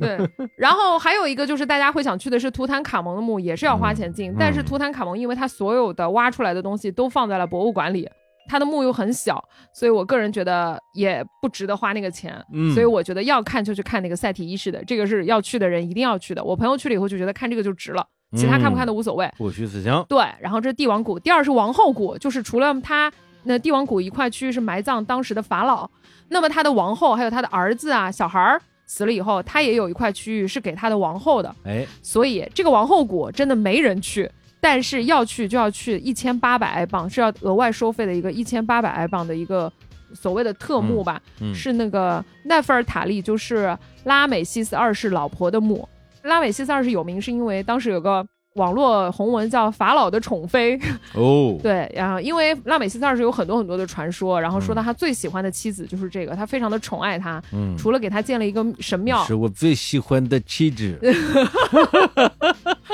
[0.00, 0.18] 对，
[0.56, 8.08] 然后还有一个就是大家会想去的是图坦卡蒙的墓，也是要花钱进，嗯但是图坦卡蒙因为他所有的挖出来的东西都放在了博物馆里。
[8.48, 9.40] 他的墓又很小，
[9.72, 12.34] 所以我个人觉得也不值得花那个钱。
[12.52, 16.42] 嗯所以我觉得要看就去看那个赛提一世的，这个是要去的人一定要去的。
[16.42, 18.04] 我朋友去了以后就觉得看这个就值了，
[18.36, 19.30] 其他看不看都无所谓。
[19.36, 20.04] 不虚此行。
[20.08, 23.12] 对，然后这是帝王谷，第二是王后谷，就是除了他
[23.44, 25.88] 那帝王谷一块区域是埋葬当时的法老，
[26.28, 34.30] 那么他的王后还有他的儿子啊小孩儿死了以后，他也有一块区域是给他的王后的，哎，所以这个王后谷真的没人去。
[34.62, 39.72] 但是要去就要去一千八百埃镑，是要额外收费的一个一千八百埃镑的一个
[40.12, 43.74] 所谓的特墓吧，嗯，是那个奈菲尔塔利，就是
[44.04, 45.88] 拉美西斯二世老婆的墓。
[46.22, 50.78] 拉美西斯二世有名是因为当时有个网络红文叫法老的宠妃，
[51.14, 60.98] 哦， 对，然后因为拉美西斯二世有很多很多的传说，然后说到他最喜欢的妻子就是这个，他非常的宠爱她，嗯，除了给他建了一个神庙，是我最喜欢的妻子。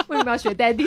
[0.08, 0.86] 为什么要学 daddy？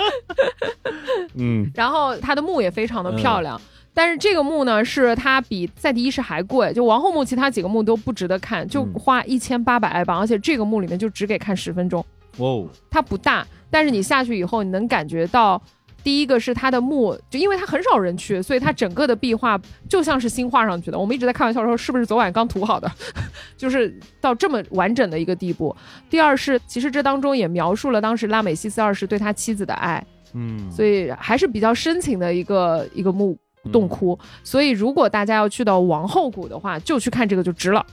[1.36, 1.70] 嗯。
[1.74, 3.58] 然后他的墓也非常的漂亮。
[3.92, 12.04] 但是这个墓呢，是它比赛第一世还贵，就王后墓其他几个墓都不值得看，就嗯花一千八百埃镑，而且这个墓里面就只给看十分钟。
[12.38, 15.60] 哦，它不大，但是你下去以后，你能感觉到，
[16.04, 20.98] 第一个是它的墓，就因为它很少人去，所以它整个的壁画就像是新画上去的。
[20.98, 22.90] 我们一直在开玩笑说，是不是昨晚刚涂好的？
[23.58, 25.76] 就是到这么完整的一个地步。
[26.08, 30.02] 第二是，其实这当中也描述了当时拉美西斯二世对他妻子的爱，
[30.32, 33.36] 嗯，所以还是比较深情的一个一个墓
[33.72, 34.18] 洞窟。
[34.42, 37.84] 所以如果大家要去到王后谷的话，就去看这个就值了，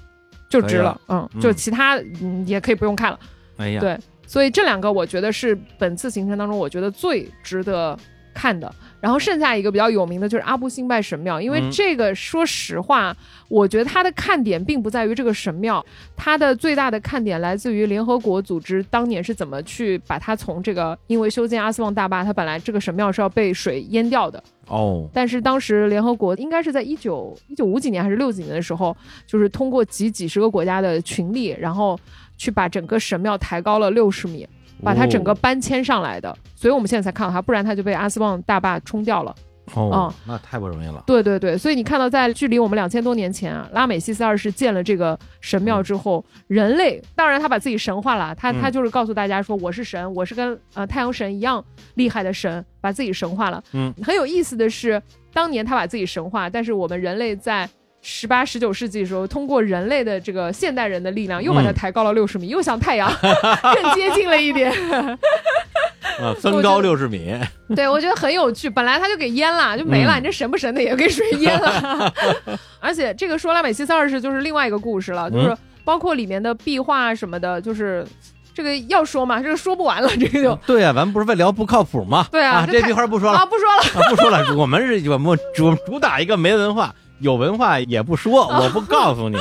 [0.50, 1.00] 就值了。
[1.08, 3.20] 嗯，嗯就其他嗯也可以不用看了。
[3.58, 7.98] 哎呀，对所以这两个我觉得是本次行程当中我觉得最值得
[8.34, 8.74] 看的。
[9.00, 11.72] 然后剩下一个比较有名的就是阿布辛拜神庙，因为嗯。
[11.78, 13.16] 这个说实话，
[13.50, 28.96] 我觉得它的看点并不在于这个神庙，它的最大的看点来自于联合国组织当年是怎么去把它从这个因为修建阿斯旺大坝，它本来这个神庙是要被水淹掉的，哦，但是当时联合国应该是在一九一九五几年还是六几年的时候，
[29.28, 32.00] 就是通过几几十个国家的群力，然后
[32.38, 34.48] 去把整个神庙抬高了六十米，
[34.84, 36.36] 把它整个搬迁上来的。
[36.56, 39.36] 所以我们现在才看到它，不然它就被阿斯旺大坝冲掉了。
[39.74, 41.04] 哦嗯，那太不容易了。
[41.06, 51.62] 对对对，所以你看到在距离我们两千多年前啊，拉美西斯二世建了这个神庙之后，人类当然他把自己神化了，他嗯他就是告诉大家说我是神，我是跟呃太阳神一样
[51.96, 53.62] 厉害的神，把自己神化了。
[53.74, 55.02] 嗯，很有意思的是，
[55.34, 57.70] 当年他把自己神化，但是我们人类在。
[58.10, 64.72] 十八、十九世纪的时候，通过人类的这个现代人的力量，又把它嗯抬高了六十米，又向太阳 更接近了一点。
[66.18, 67.36] 啊，增高六十米，
[67.76, 68.70] 对，我觉得很有趣。
[68.70, 70.18] 本来它就给淹了，就没了。
[70.18, 72.14] 嗯你这神不神的也给水淹了。
[72.80, 78.08] 而且这个说拉美西斯二世就是另外一个故事了，就是嗯包括里面的壁画什么的，就是
[78.54, 82.26] 这个要说嘛，这个说不完了，这个就对啊，咱们不是为聊不靠谱吗？
[82.32, 84.02] 对啊这太句话不说了啊，不说了。
[84.02, 89.38] 啊，不说了，我们是我们主主打一个没文化，有文化也不说， 我不告诉你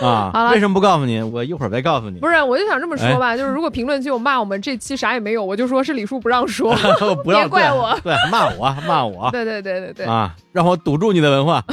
[0.00, 1.20] 啊为什么不告诉你？
[1.22, 2.20] 我一会儿再告诉你。
[2.20, 6.74] 不是，我就想这么说哎吧，就是如果评论区有骂我们这期啥也没有， 我就说是李叔不让说。
[7.24, 11.64] 别怪我对，对骂我骂我对对对对对，啊，让我堵住你的文化，啊、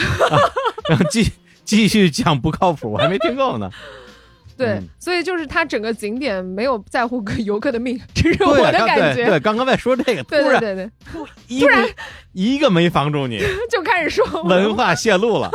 [0.90, 1.32] 让继
[1.64, 3.70] 继续讲不靠谱，我还没听够呢。
[4.58, 9.16] 对嗯，所以就是他整个景点没有在乎 游客的命，这是我的感觉。
[9.16, 11.90] 对对，刚刚在说这个，对突然对对对， 一个
[12.34, 15.50] 一个没防住你， 就开始说文化泄露了。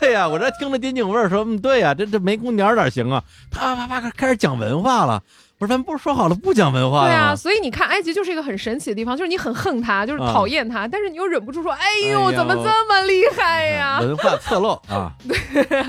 [0.00, 3.22] 对呀、我这听着丁景味儿说，嗯，对呀、这这没公鸟哪行啊？
[3.50, 5.22] 啪啪啪开始讲文化了。
[5.66, 10.32] 咱不是说好了不讲文化对啊，所以你看，埃及就是一个很神奇的地方，就是你很恨他，就是啊。
[10.34, 14.00] 讨厌他，但是你又忍不住说：“哎哎呦，呀怎么这么厉害呀？
[14.00, 15.86] 文化侧漏啊，？” 对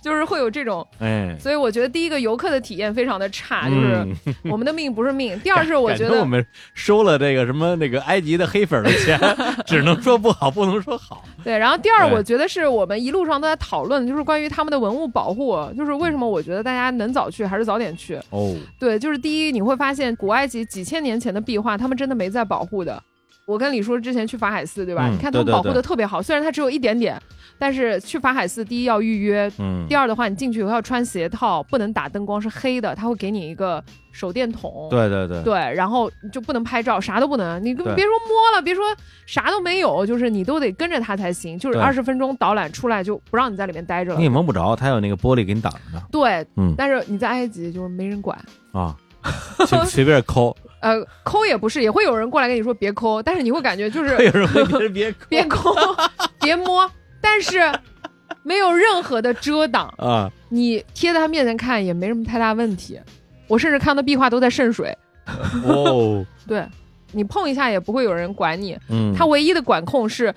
[0.00, 4.34] 就是会有这种，哎，所以我觉得第一个游客的体验非常的差，就是嗯。
[4.44, 5.38] 我们的命不是命。
[5.40, 6.44] 第二是我觉得我们
[6.74, 9.18] 收了这个什么那个埃及的黑粉的钱，
[9.66, 11.24] 只能说不好，不能说好。
[11.42, 18.18] 对，然后第二我觉得是我们一路上都在讨论，就是关于他们的文物保护，就是为什么我觉得大家能早去还是早点去。
[18.30, 23.02] 哦，对，就是第一，你会发现古埃及几千年前的壁画，他们真的没在保护的。
[23.46, 25.08] 我跟李叔之前去法海寺，对吧？
[25.08, 27.18] 嗯你看他们保护的特别好，虽然它只有一点点，
[27.58, 33.82] 但是去法海寺，第一要预约，嗯，第二的话，你进去以后要穿鞋套，不能打灯光，是黑的，他会给你一个
[34.12, 34.86] 手电筒。
[34.90, 37.58] 对对对，对，然后就不能拍照，啥都不能。
[37.64, 38.84] 你别说摸了，别说
[39.24, 41.58] 啥都没有，就是你都得跟着他才行。
[41.58, 44.24] 就是对二十分钟导览出来就不让你在里面待着了你。
[44.24, 46.02] 也蒙不着，他有那个玻璃给你挡着呢。
[46.12, 48.38] 对，嗯但是你在埃及就是没人管。
[48.72, 48.94] 啊，
[49.66, 55.74] 随随便抠， 呃，抠也不是，也会有人过来跟你说别抠，但是你会感觉就 是有人会别人别抠别抠，
[56.40, 56.90] 别摸，
[57.20, 57.60] 但是
[58.42, 62.98] 没有任何的遮挡，啊，你贴在他面前看也没什么太大问题。
[63.46, 64.96] 我甚至看到壁画都在渗水，
[65.64, 66.66] 哦，对
[67.12, 68.78] 你碰一下也不会有人管你。
[68.90, 70.34] 嗯，他唯一的管控是。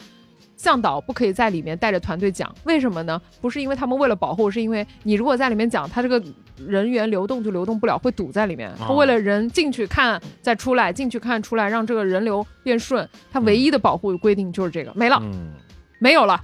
[0.62, 3.20] 向导不可以在里面带着团队讲，为什么呢？
[3.42, 6.24] 不是因为他们为了保护，是因为你如果在里面讲，他这个
[6.68, 8.72] 人员流动就流动不了，会堵在里面。
[8.78, 15.52] 他哦为了人进去看再出来，进去看出来，让这个人流变顺，他唯一的保护规定就是这个，没了，嗯，
[16.00, 16.40] 没有了。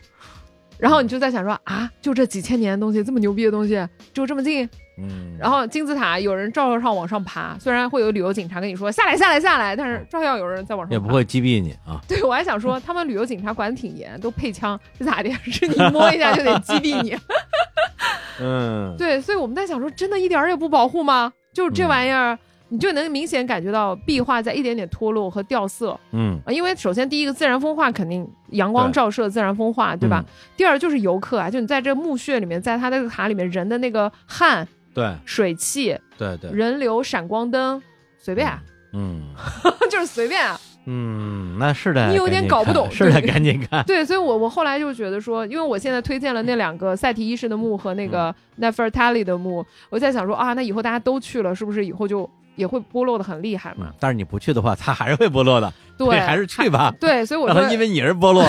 [0.80, 4.68] 然后你就在想说啊，就这几千年的东西，这么牛逼的东西，就这么近。
[4.98, 10.94] 嗯，然后金字塔有人照上往上爬，虽然会有旅游警察跟你说下来下来下来，但是照样有人在往上爬。
[10.94, 12.02] 也不会击毙你啊。
[12.08, 15.30] 对，我还想说， 他们旅游警察管得挺严，都配枪，是咋的？
[15.46, 17.16] 是你摸一下就得击毙你？
[18.42, 21.32] 嗯，对，所以我们在想说，真的一点儿也不保护吗？
[21.54, 22.38] 就这嗯玩意儿，
[22.70, 26.52] 你就能明显感觉到壁画在一点点脱落和掉色嗯，啊。
[26.52, 30.24] 因为首先第一个自然风化肯定阳光照射自然风化，对吧？
[30.28, 30.34] 嗯？
[30.56, 34.68] 第二就是游客啊，就你在这墓穴里面，在他那个塔里面人的那个汗、
[34.98, 37.80] 对水汽、对对，人流、闪光灯，
[38.18, 38.60] 随便啊，
[38.94, 39.22] 嗯
[39.92, 40.60] 就是随便啊。
[40.90, 43.84] 嗯，那是的，你有点搞不懂 是的，赶紧看。
[43.86, 55.72] 对，所以我我后来就觉得说，因为我现在推荐了那两个赛提一世的墓和那个 Nefertari 的墓，我在想说啊，那以后大家都去了，是不是以后就也会剥落的很厉害嘛嗯？，但是你不去的话，它还是会剥落的。
[55.98, 58.44] 对，还是去吧，对，所以我说，因为你是剥落。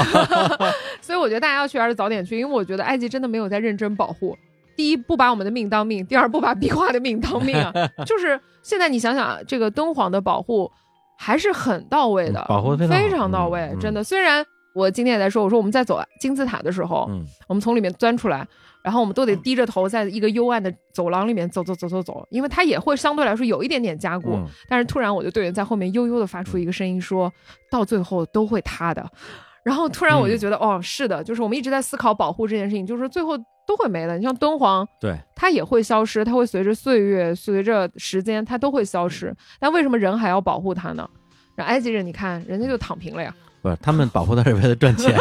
[1.01, 4.39] 所以我觉得大家要去还是早点去，因为我觉得埃及真的没有在认真保护。
[4.79, 7.73] 第一，不把我们的命当命；第二，不把壁画的命当命啊。
[8.07, 10.71] 就是现在你想想啊，这个敦煌的保护
[11.19, 14.05] 还是很到位的，嗯保护非常到位，真的。
[14.05, 14.45] 虽然
[14.77, 18.47] 我今天也在说，我说我们在走金字塔的时候，嗯我们从里面钻出来，
[18.85, 24.35] 然后我们都得低着头，在一个幽暗的走廊里面走走走走走，因为它也会相对来说有一点点加固。
[24.35, 27.33] 嗯但是突然我的队员在后面悠悠的发出一个声音说，
[27.69, 29.05] 到最后都会塌的。
[29.65, 33.37] 然后突然我就嗯觉得，哦，是的，就是我们一直在思考保护这件事情，就是最后
[33.69, 34.17] 都会没的。
[34.17, 39.33] 你像敦煌，对，它也会消失，它会随着岁月、随着时间，它都会消失。
[39.61, 41.09] 但为什么人还要保护它呢？
[41.55, 45.15] 然后埃及人，你看人家就躺平了呀，不是他们保护它是为了赚钱。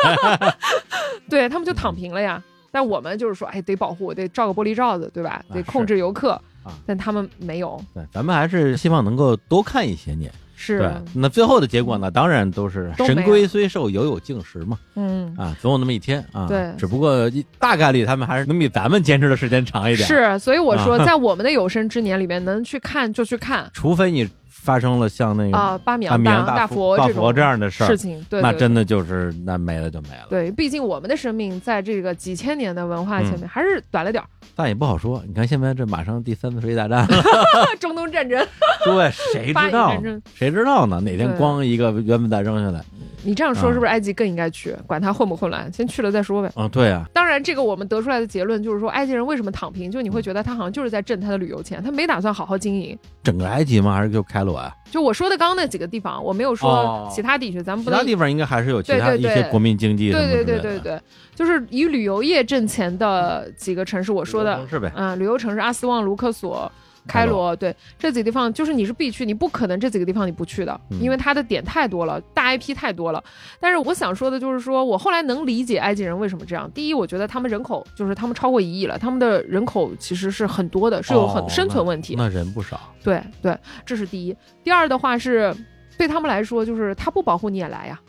[1.29, 2.41] 对他们就躺平了呀。
[2.71, 5.43] 但我们就是说，哎，得保护，得罩个玻璃罩子，对吧？
[5.53, 6.31] 得控制游客。
[6.63, 10.29] 啊但他们没有，对，咱们还是希望能够多看一些年。
[10.59, 14.75] 是对，那最后的结果呢，当然都是神龟虽寿，犹有竟时嘛。
[14.95, 16.47] 嗯，啊，总有那么一天啊。
[16.47, 24.27] 对只不过一大概率他们还是能比咱们坚持的时间长一点。，是，所以我说，啊在我们的有生之年里面，能去看就去看除非你
[24.61, 30.27] 发生了像那个啊，巴米扬大佛大这种这样的事儿事，情，对，对那真的就是那没了就没了。
[30.29, 34.27] 对，毕竟我们的生命在这个几千年的文化前嗯面还是短了点儿。
[34.55, 35.23] 但也不好说。
[35.27, 37.23] 你看现在这马上第三次世界大战了，
[37.79, 38.45] 中东战争，
[38.83, 39.93] 对，谁知道？
[40.33, 40.99] 谁知道呢？
[41.01, 42.83] 哪天对咣一个原子弹扔下来，
[43.27, 44.73] 你这样说啊是不是埃及更应该去？
[44.87, 46.49] 管他混不混乱，先去了再说呗。
[46.55, 49.91] 嗯，对啊，当然，这个我们得出来的结论就是说，埃及人为什么躺平？
[49.91, 52.97] 就你会觉得他好像就是在挣他的旅游钱，他没打算好好经营。
[53.21, 53.93] 整个埃及吗？
[53.93, 54.73] 还是就开罗啊？
[54.89, 61.01] 就我说的刚刚那几个地方，我没有哦说其他地区，咱们其他不能地方应该还是有其他对对对一些国民经济什么对对之类的对对对，
[61.35, 64.89] 就是以旅游业挣钱的几个城市，我说的，是呗。
[64.95, 66.71] 嗯，旅游城市阿斯旺、卢克索、
[67.07, 73.23] 开罗，对这几个地方，就是你是必去，你不可能这几个地方你不去的，嗯因为它的点太多了，大 IP 太多了。
[73.59, 76.69] 但是我想说的就是说，我后来能理解埃及人为什么这样。
[76.71, 82.13] 第一，我觉得他们人口就是他们超过一亿了，他们的人口其实是很多的，是有很哦生存问题。
[82.17, 82.79] 那那人不少。
[83.03, 84.35] 对对，这是第一。
[84.63, 85.55] 第二的话是。
[85.97, 87.99] 对他们来说，就是他不保护你也来呀，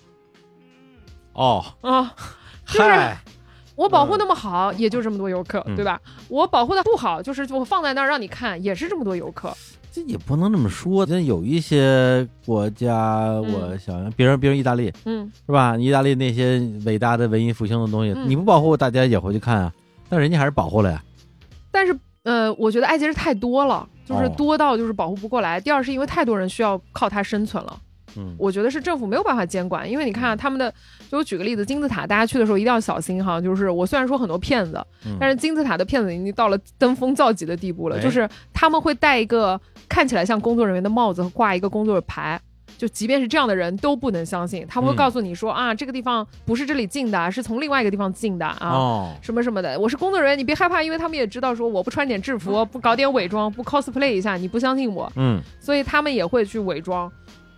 [1.32, 2.14] 哦，啊，
[2.68, 3.18] 就是嗨，
[3.78, 6.00] 我保护那么好，也就这么多游客，嗯对吧？
[6.28, 9.56] 我保护的不好，就是我放在那儿让你看，也是这么多游客。
[9.92, 11.06] 这也不能这么说。
[11.06, 15.76] 那有一些国家，我想想，比如比如意大利，嗯，是吧？
[15.76, 19.72] 意大利那些伟大的文艺复兴的东西，嗯你不保护，大家也会去看啊。
[20.08, 21.00] 但人家还是保护了呀。
[21.70, 25.60] 但是呃，我觉得埃及人太多了，就是哦多到就是保护不过来。
[25.60, 27.80] 第二是因为太多人需要靠它生存了。
[28.18, 30.72] 嗯，我觉得是政府没有办法监管，因为你看、啊、他们的，
[31.08, 33.40] 就我举个例子，金字塔，大家去的时候一定要小心哈。
[33.40, 42.40] 就是我虽然说很多骗子，嗯但是金字塔的骗子已经到了登峰造极的地步了，哎就是他们会戴一个看起来像工作人员的帽子和挂一个工作牌。
[42.76, 49.76] 就即便是这样的人都不能相信，他们会嗯告诉你说、啊，这个地方不是这里进的，是从另外一个地方进的啊，哦，什么什么的。
[49.80, 57.10] 我是工作人员，你别害怕，因为他们也知道说我不穿点制服，不搞点伪装，不 cosplay 一下，你不相信我，嗯，所以他们也会去伪装。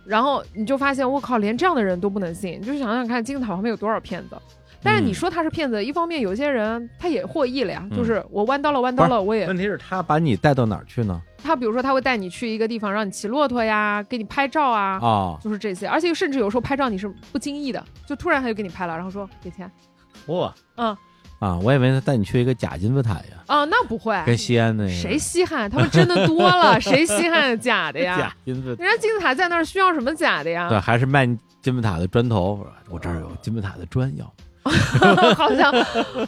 [0.05, 2.59] 然后你就发现，我靠，连这样的人都不能信。
[2.59, 4.35] 你就想想看，金字塔旁边有多少骗子？
[4.83, 11.21] 但是你嗯说他是骗子，一方面有些人他也获益了呀，嗯就是我弯刀了，弯刀了，我也问题是他把你带到哪儿去呢？
[11.43, 15.87] 他比如说他会带你去一个地方，让你骑骆驼呀，给你拍照啊，哦，就是这些。
[15.87, 19.69] 而且甚至有时候拍照你是不经意的，就突然他就给你拍了，然后说给钱。
[20.25, 20.97] 哇，嗯
[21.41, 25.67] 啊，我以为他带你去一个假金字塔呀，啊，那不会，跟西安那个谁稀罕？
[25.67, 28.35] 他们真的多了， 谁稀罕假的呀假？
[28.45, 28.83] 金字塔？
[28.83, 30.69] 人家金字塔在那儿需要什么假的呀？
[30.69, 31.25] 对，还是卖
[31.59, 32.63] 金字塔的砖头。
[32.89, 34.31] 我这儿有金字塔的砖要。
[35.35, 35.73] 好像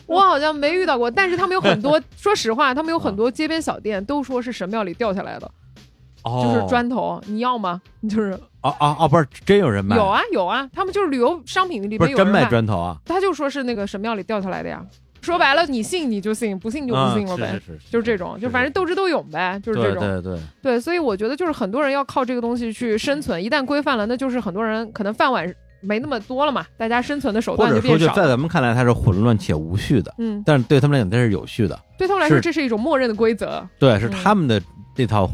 [0.08, 5.52] 我好像没遇到过，但是他们有很多， 说实话，他们有很多街边小店都说是神庙里掉下来的，
[6.24, 7.80] 哦，就是砖头，你要吗？
[8.10, 8.32] 就是
[8.62, 14.84] 哦哦哦，不是真有人卖，有，啊有啊，他们就是旅游商品里边有真卖，砖头啊，他就说是那个神庙里掉下来的呀。
[15.24, 17.48] 说白了，你信你就信，不信就不信了呗。
[17.48, 20.00] 啊是是是就是这种，就反正斗智斗勇呗，就是这种。
[20.00, 25.52] 对对对，对，所以我觉得就是很多人要靠这个东西去生存，一旦规范了，那就是很多人可能饭碗
[25.82, 28.14] 没那么多了嘛，大家生存的手段就变少了。
[28.14, 33.68] 在咱们看来它是混乱且无序的，嗯，但是对他们来讲它是有序的，对他们来说这是一种默认的规则。
[33.80, 34.62] 对，是嗯他们的
[34.96, 35.30] 这套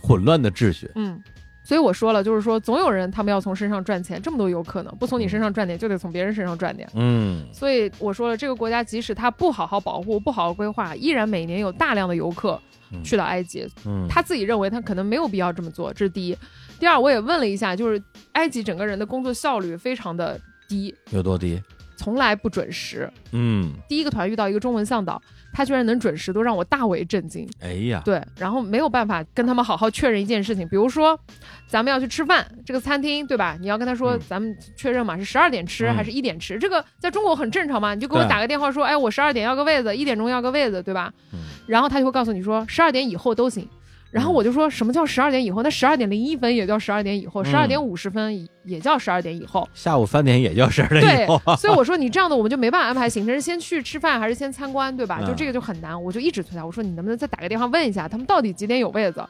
[0.00, 0.90] 混乱的秩序。
[0.94, 1.18] 嗯，
[1.64, 6.88] 所以我说了，就是说总有人他们要从身上赚钱，这么多游客呢，不从你身上赚点，就得从别人身上赚点。
[6.94, 12.60] 嗯，所以我说了，这个国家即使他不好好保护、不好好规划，依然每年有大量的游客
[12.92, 13.66] 嗯去到埃及。
[13.86, 16.36] 嗯，他自己认为他可能没有必要这么做，这是第一。
[16.78, 20.38] 第二，我也问了一下，就是埃及整个人的工作效率非常的
[20.68, 21.58] 低，有多低？
[21.96, 23.10] 从来不准时。
[23.30, 25.22] 嗯，第一个团遇到一个中文向导，
[25.52, 27.48] 他居然能准时，都让我大为震惊。
[27.60, 31.18] 哎呀，对，然后没有办法跟他们好好确认一件事情，比如说
[31.66, 33.56] 咱们要去吃饭，这个餐厅对吧？
[33.60, 36.58] 你要跟他说嗯咱们确认嘛，是十二点吃嗯还是一点吃？
[36.58, 41.12] 这个在中国很正常嘛，你就给我打个电话说，哎，我十二点要个位子，一点钟要个位子，对吧？
[41.32, 43.68] 嗯然后他就会告诉你说十二点以后都行。
[44.10, 45.60] 然后我就说什么叫十二点以后？
[45.64, 49.68] 那十二点零一分也叫十二点以后，嗯十二点五十分也叫十二点以后。
[49.74, 55.18] 下午三点也叫十二点对以后对， 所以我说你这样的我们就没办法安排行程，是先去吃饭还是先参观，对吧？
[55.20, 59.24] 嗯就这个就很难，我就一直催他，我说你能不能再打个电话问一下他们到底几点有位子？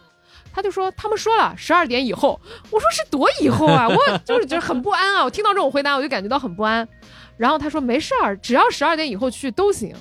[0.54, 2.40] 他就说他们说了十二点以后，
[2.70, 5.24] 我说是多以后啊， 我就是觉得很不安啊。
[5.24, 6.86] 我听到这种回答我就感觉到很不安。
[7.36, 9.92] 然后他说没事儿，只要十二点以后去都行。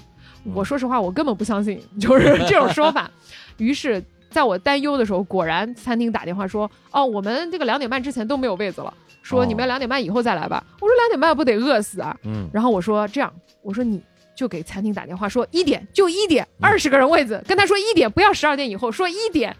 [0.53, 3.09] 我说实话，我根本不相信就是这种说法。
[3.57, 8.93] 于是在我担忧的时候，果然餐厅打电话说，哦，我们这个两点半之前都没有位子了，
[9.23, 10.63] 说哦你们两点半以后再来吧。
[10.80, 12.15] 我说两点半不得饿死啊？
[12.23, 13.99] 嗯，然后我说这样，我说你
[14.35, 19.55] 就给餐厅打电话说一点就一点，二十个人位子，跟他说一点，不要十二点以后，说一点。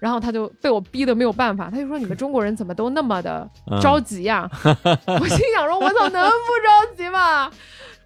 [0.00, 7.50] 然后他就被我逼得没有办法，他就说你们中国人怎么都那么的嗯着急呀、 我心想说，我操，能不着急吗？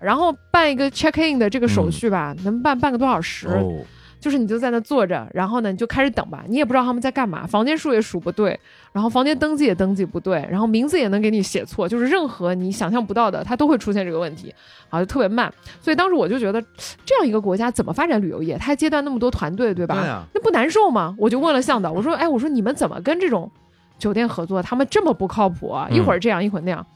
[0.00, 3.46] 然后办一个 check in 的这个手续吧，能办半个多小时。
[3.48, 3.84] 哦，
[4.22, 8.58] 就是你就在那坐着，然后呢你就开始等吧，你也不知道他们在干嘛，房间数也数不对，
[8.92, 14.54] 然后房间登记也登记不对，然后名字也能给你写错，就是任何你想象不到的，它都会出现这个问题，
[14.90, 15.52] 啊，就特别慢。
[15.80, 16.62] 所以当时我就觉得，
[17.04, 18.56] 这样一个国家怎么发展旅游业？
[18.56, 19.96] 它还接待那么多团队，对吧？
[20.00, 21.12] 对啊那不难受吗？
[21.18, 23.50] 我就问了向导，我说，哎，我说你们怎么跟这种
[23.98, 24.62] 酒店合作？
[24.62, 26.86] 他们这么不靠谱一会儿这样，一会儿那样。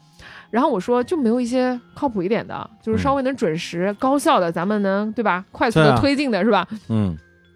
[0.49, 5.43] 然后我说就没有一些靠谱一点的，就是稍微能准时、高效的，咱们能对吧？
[5.51, 6.67] 快速的推进的是吧？
[6.89, 7.15] 嗯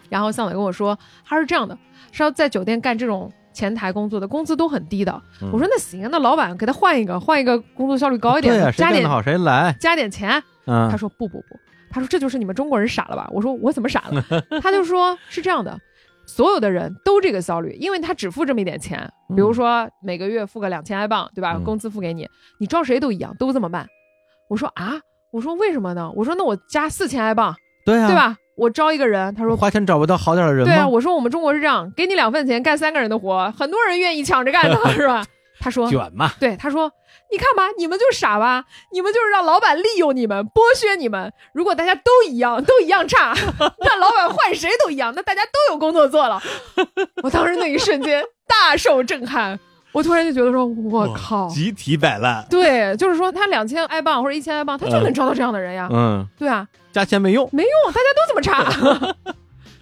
[0.10, 1.78] 然后向导跟我说，他是这样的，
[2.12, 5.22] 是要在酒店干这种前台工作的，工资都很低的。
[5.42, 9.74] 嗯我说那行啊，那老板给他换一个，换一个工作效率高一点的，加点好谁来。
[9.80, 10.44] 加点钱。
[10.66, 11.60] 嗯，他说不不不，
[11.90, 13.28] 他说这就是你们中国人傻了吧？
[13.32, 14.24] 我说我怎么傻了？
[14.62, 15.80] 他就说是这样的。
[16.32, 18.98] 所有的人都这个效率，因为他只付这么一点钱，
[19.36, 21.56] 比如说每个月付个两千埃镑，对吧？
[21.58, 22.26] 嗯工资付给你，
[22.62, 23.86] 你招谁都一样，都这么办。
[24.50, 24.94] 我说啊，
[25.32, 26.10] 我说为什么呢？
[26.16, 27.54] 我说那我加四千埃镑，
[27.86, 28.16] 对啊，对？
[28.16, 28.38] 吧？
[28.56, 30.66] 我招一个人，他说花钱找不到好点的人？
[30.66, 35.26] 对啊，我说我们中国是这样，给你两份钱干三个人的活，很多人愿意抢着干的， 是吧？
[35.62, 36.92] 他说卷嘛，对，他说
[37.32, 41.32] ：“你看吧，你们就傻吧，你们就是让老板利用你们，剥削你们。
[41.54, 43.34] 如果大家都一样，都一样差，
[43.80, 46.42] 那老板换谁都一样，那大家都有工作做了。”
[47.22, 49.60] 我当时那一瞬间大受震撼，
[49.92, 52.44] 我突然就觉得说：“我靠！”集体摆烂。
[52.50, 55.88] 对，就是说他两千埃镑或者一千埃镑，他就能招到这样的人呀。
[55.92, 59.16] 嗯，对啊，加钱没用没用，大家都这么差，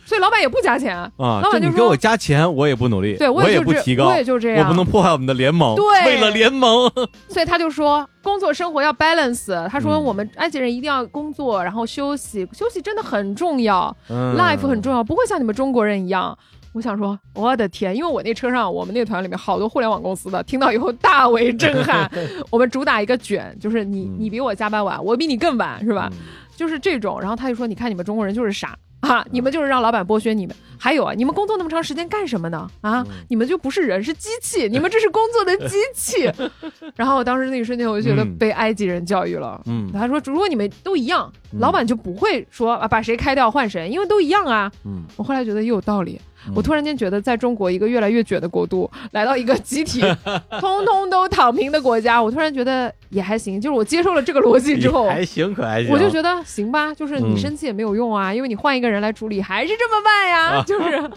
[0.10, 0.98] 所以老板也不加钱。
[0.98, 1.11] 啊！
[1.18, 5.76] 老板就说你给我加钱，我也不努力，对我也不提高，我也就这样，我不能破坏我们的联盟。
[5.76, 6.91] 对为了联盟，
[7.30, 9.68] 所以他就说工作生活要 balance。
[9.69, 16.36] 他说嗯我们埃及人一定要工作，然后休息，休息真的很重要、嗯 l i f e 很重要，不会像你们中国人一样。
[16.73, 22.10] 我想说，我的天，因为我那车上，我们那团里面好多互联网公司的，听到以后大为震撼。
[22.49, 26.10] 我们主打一个卷，就是你嗯你比我加班晚，我比你更晚，是吧？
[26.14, 26.18] 嗯
[26.56, 27.19] 就是这种。
[27.22, 28.76] 然后他就说，你看你们中国人就是傻。
[29.01, 29.26] 啊！
[29.31, 32.67] 你们就是让老板剥削你们，还有啊，你们工作那么长时间干什么呢？
[32.81, 36.31] 啊，嗯你们就不是人，是机器， 你们这是工作的机器。
[36.95, 39.61] 然后我当时那一瞬间，我就觉得嗯被埃及人教育了。
[39.65, 44.71] 嗯他说，如果你们都一样，嗯老板就不会说啊把谁开掉换谁，因为都一样啊。
[44.85, 46.19] 嗯，我后来觉得也有道理。
[46.48, 50.02] 嗯我突然间觉得，在中国一个越来越卷的国度，来到一个集体
[50.60, 53.60] 通通都躺平的国家，我突然觉得也还行。
[53.60, 55.91] 就是我接受了这个逻辑之后，还行，可还行。
[55.91, 61.10] 我就觉得行吧，就是你嗯生气也没有用啊，因为你换一个人来处理还是这么慢呀，啊就是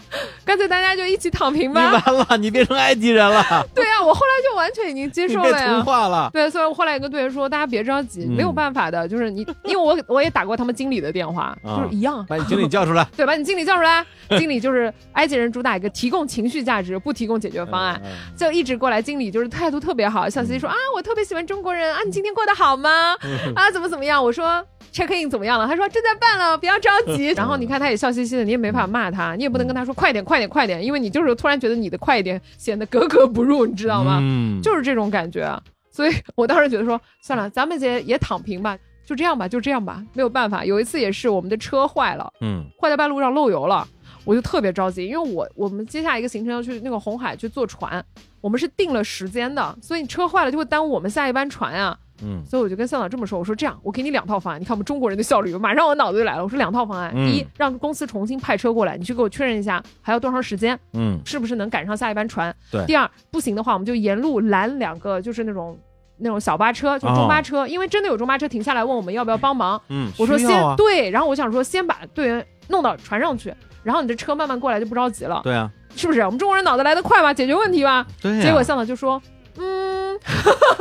[0.45, 2.03] 干脆大家就一起躺平你吧。
[2.05, 3.43] 完了，你变成埃及人了，
[3.73, 5.81] 对呀、我后来就完全已经接受了呀。
[5.81, 6.29] 化了。
[6.33, 14.05] 对，所以我后来也跟队员说，大家别着急，嗯没有办法的，就是你，因为我我也打过他们经理的电话，啊就是一样，把你经理叫出来， 对，把你经理叫出来，
[14.37, 17.99] 经理就是埃及人主打一个提供情绪价值，不提供解决方案。
[18.03, 18.11] 嗯。
[18.37, 23.15] 就一直过来，经理就是态度特别好，小 C 说啊，我特别喜欢中国人啊，你今天过得好吗？
[23.23, 24.23] 嗯啊，怎么怎么样？
[24.23, 25.67] 我说 check in 怎么样了？
[25.67, 27.27] 他说正在办了，不要着急。
[27.37, 34.19] 然后你看他也笑嘻嘻的，你也没法骂他，你也不能跟他说快点快点快点，因为你就是突然觉得你的快一点显得格格不入，你知道吗？
[34.21, 35.49] 嗯，就是这种感觉。
[35.91, 38.75] 所以我当时觉得说，算了，咱们也也躺平吧，
[39.05, 40.65] 就这样吧，就这样吧，没有办法。
[40.65, 43.87] 有一次也是我们的车坏了，嗯坏在半路上漏油了，
[44.25, 48.03] 我就特别着急，因为我我们接下来一个行程要去那个红海去坐船，
[48.41, 51.97] 我们是定了时间的，所以你车坏了就会耽误我们下一班船啊。
[52.25, 56.43] 嗯所以我就跟向导这么说，我说这样，我给你两套方案，你看我们中国人的效率，马上我脑子就来了。
[56.43, 62.55] 我说两套方案，嗯第一，让公司重新派车过来，你去给我确认一下还要多长时间，嗯是不是能赶上下一班船。
[62.71, 65.77] 对第二，不行的话，我们就沿路拦两个，就是那种。
[66.17, 70.47] 那种小巴车，就中巴车，因为真的有中巴车停下来问我们要不要帮忙，嗯，我说先、
[70.77, 73.51] 对，然后我想说先把队员弄到船上去，
[73.83, 76.21] 然后你这车慢慢过来就不着急了，对啊，是不是？
[76.21, 78.05] 我们中国人脑子来得快吧，解决问题吧。
[78.41, 79.21] 结果向导就说，
[79.57, 80.17] 嗯，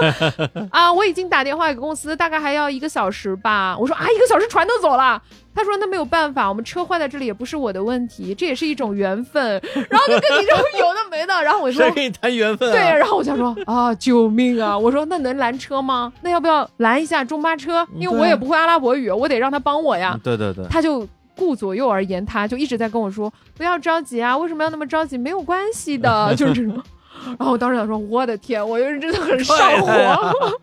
[0.70, 3.76] 啊，我已经打电话给公司，大概还要一个小时吧。
[3.78, 5.20] 我说啊，一个小时船都走了。
[5.54, 9.60] 他说那没有办法，我们车坏在这里也不是我的问题，这也是一种缘分。
[9.90, 12.72] 然后就跟你这种有的没的，然后我说谁跟你谈缘分啊？
[12.80, 14.78] 对，然后我就说啊，救命啊！
[14.78, 16.10] 我说那能拦车吗？
[16.22, 17.86] 那要不要拦一下中巴车？
[17.96, 20.20] 因为我也不会阿拉伯语，我得让他帮我呀嗯。
[20.24, 21.06] 对对对，他就
[21.36, 25.16] 顾左右而言他，就一直在跟我说不要着急啊，为什么要那么着急？
[25.18, 26.82] 没有关系的， 就是这种。
[27.38, 29.86] 然后我当时想说，我的天，我就是真的很上火，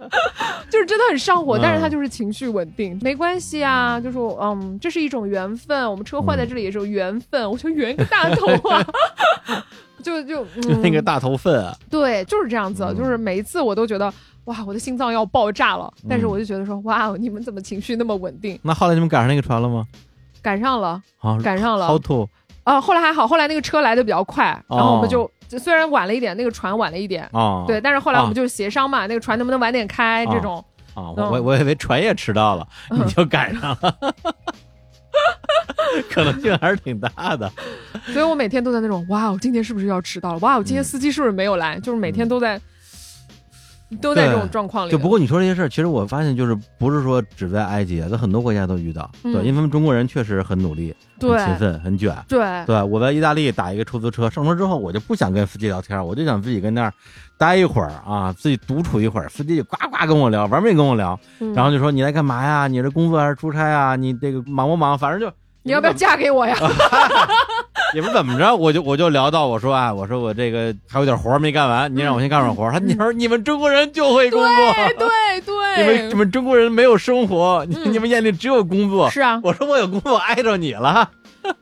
[0.69, 1.57] 就是真的很上火。
[1.57, 7.49] 嗯但是他就是情绪稳定，没关系啊，就说嗯，这是一种缘分，我们车坏在这里也是有缘分。
[7.49, 8.85] 我就圆个大头啊，
[10.03, 14.13] 就就、嗯、那个大头粪啊，对，就是这样子，嗯就是每一次我都觉得
[14.43, 15.89] 哇，我的心脏要爆炸了。
[16.09, 18.59] 但是嗯我就觉得说哇，你们怎么情绪那么稳定？
[18.63, 19.87] 那后来你们赶上那个船了吗？
[20.41, 21.87] 赶上了，好，赶上了。
[21.87, 22.27] 好土
[22.63, 27.63] 啊，后来还好，后来那个车来的比较快，然后我哦们就就虽然晚了一点，那个船晚了一点，啊！
[27.65, 30.63] 对，但是后来我啊们就协商嘛，那个船能不能晚点开这种。
[30.93, 33.95] 啊，我嗯我我以为船也迟到了，嗯你就赶上了，
[36.11, 37.51] 可能性还是挺大的。
[38.13, 40.39] 所以我每天都在那种哇，我今天是不是要迟到了？
[40.39, 41.79] 哇，我今天司机是不是没有来？
[41.79, 42.59] 就是每天都在
[43.97, 44.91] 都在这对种状况里。
[44.91, 49.09] 就不过你说这些事儿，其实我发现就是不是说只在埃及，在很多国家都遇到。
[49.23, 52.15] 嗯对，因为他们中国人确实很努力、很对勤奋、很卷。
[52.27, 56.93] 对对，我在意大利打一个出租车，上车之后我就不想跟司机聊天，我就想自己跟那儿
[57.37, 59.27] 待一会儿啊，自己独处一会儿。
[59.29, 62.67] 司机就呱呱跟我聊，玩命跟我聊，嗯然后就说你来干嘛呀？
[62.67, 63.95] 你是工作还是出差啊？
[63.95, 64.97] 你这个忙不忙？
[64.97, 65.33] 反正就
[65.63, 66.55] 你要不要嫁给我呀？
[67.95, 72.71] 也不是怎么着，我就我就聊到我说啊，我说我这个还有点活没干完，你让我先干会活儿。
[72.71, 79.09] 他你说你们中国人就会工作，对对你们你，们中国人没有生活，你嗯你们眼里只有工作。
[79.09, 81.09] 是啊我说我有工作，我挨着你了，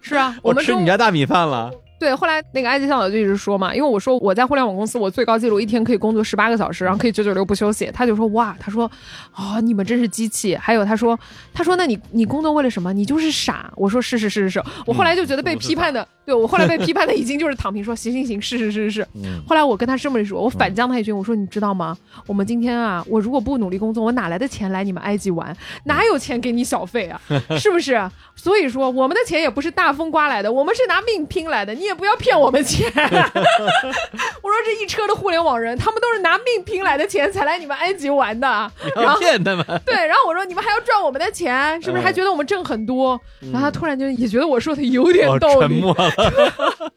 [0.02, 1.72] 是啊， 我吃你家大米饭了。
[2.00, 7.90] 对，后来那个埃及向导就一直说嘛，因为我说我在互联网公司，我最高记录一天可以工作十八个小时，然后可以九九六不休息。
[7.94, 8.90] 他就说哇，他说
[9.36, 10.56] 哦，你们真是机器。
[10.56, 11.18] 还有他说，
[11.54, 12.94] 他说那你你工作为了什么？
[12.94, 13.72] 你就是傻。
[13.76, 14.64] 我说是是是是是。
[14.86, 19.08] 我后来就觉得被批判的， 对我后来被批判的已经就是躺平说行行行，是是是是是。
[19.16, 21.98] 嗯，后来我跟他这么一说，我反将他一军，我说你知道吗？
[22.28, 25.56] 我们今天啊，我如果不努力工作，我哪来的钱来你们埃及玩？
[25.86, 27.20] 哪有钱给你小费啊？
[27.58, 28.00] 是不是？
[28.36, 32.92] 所以说我们的钱也不是大风刮来的，我们是拿命拼来的，你也不要骗我们钱。
[32.94, 38.48] 我说这一车的互联网人，他们都是拿命拼来的钱才来你们埃及玩的。
[38.96, 39.66] 然要后骗他们。
[39.86, 43.20] 对，然后我说你们还要赚我们的钱，是不是嗯还觉得我们挣很多？
[43.52, 46.12] 然后他突然就也觉得我说的有点我道理，沉默了。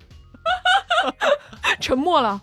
[1.81, 2.41] 沉默了。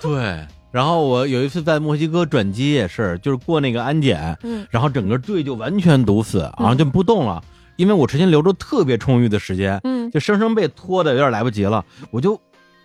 [0.00, 7.42] 对，然后我有一次在墨西哥转机也是，就是过那个安检，嗯然后整个队就完全堵死，然后就不动了，
[7.80, 12.38] 因为我之前留着特别充裕的时间，嗯就生生被拖的有点来不及了，我就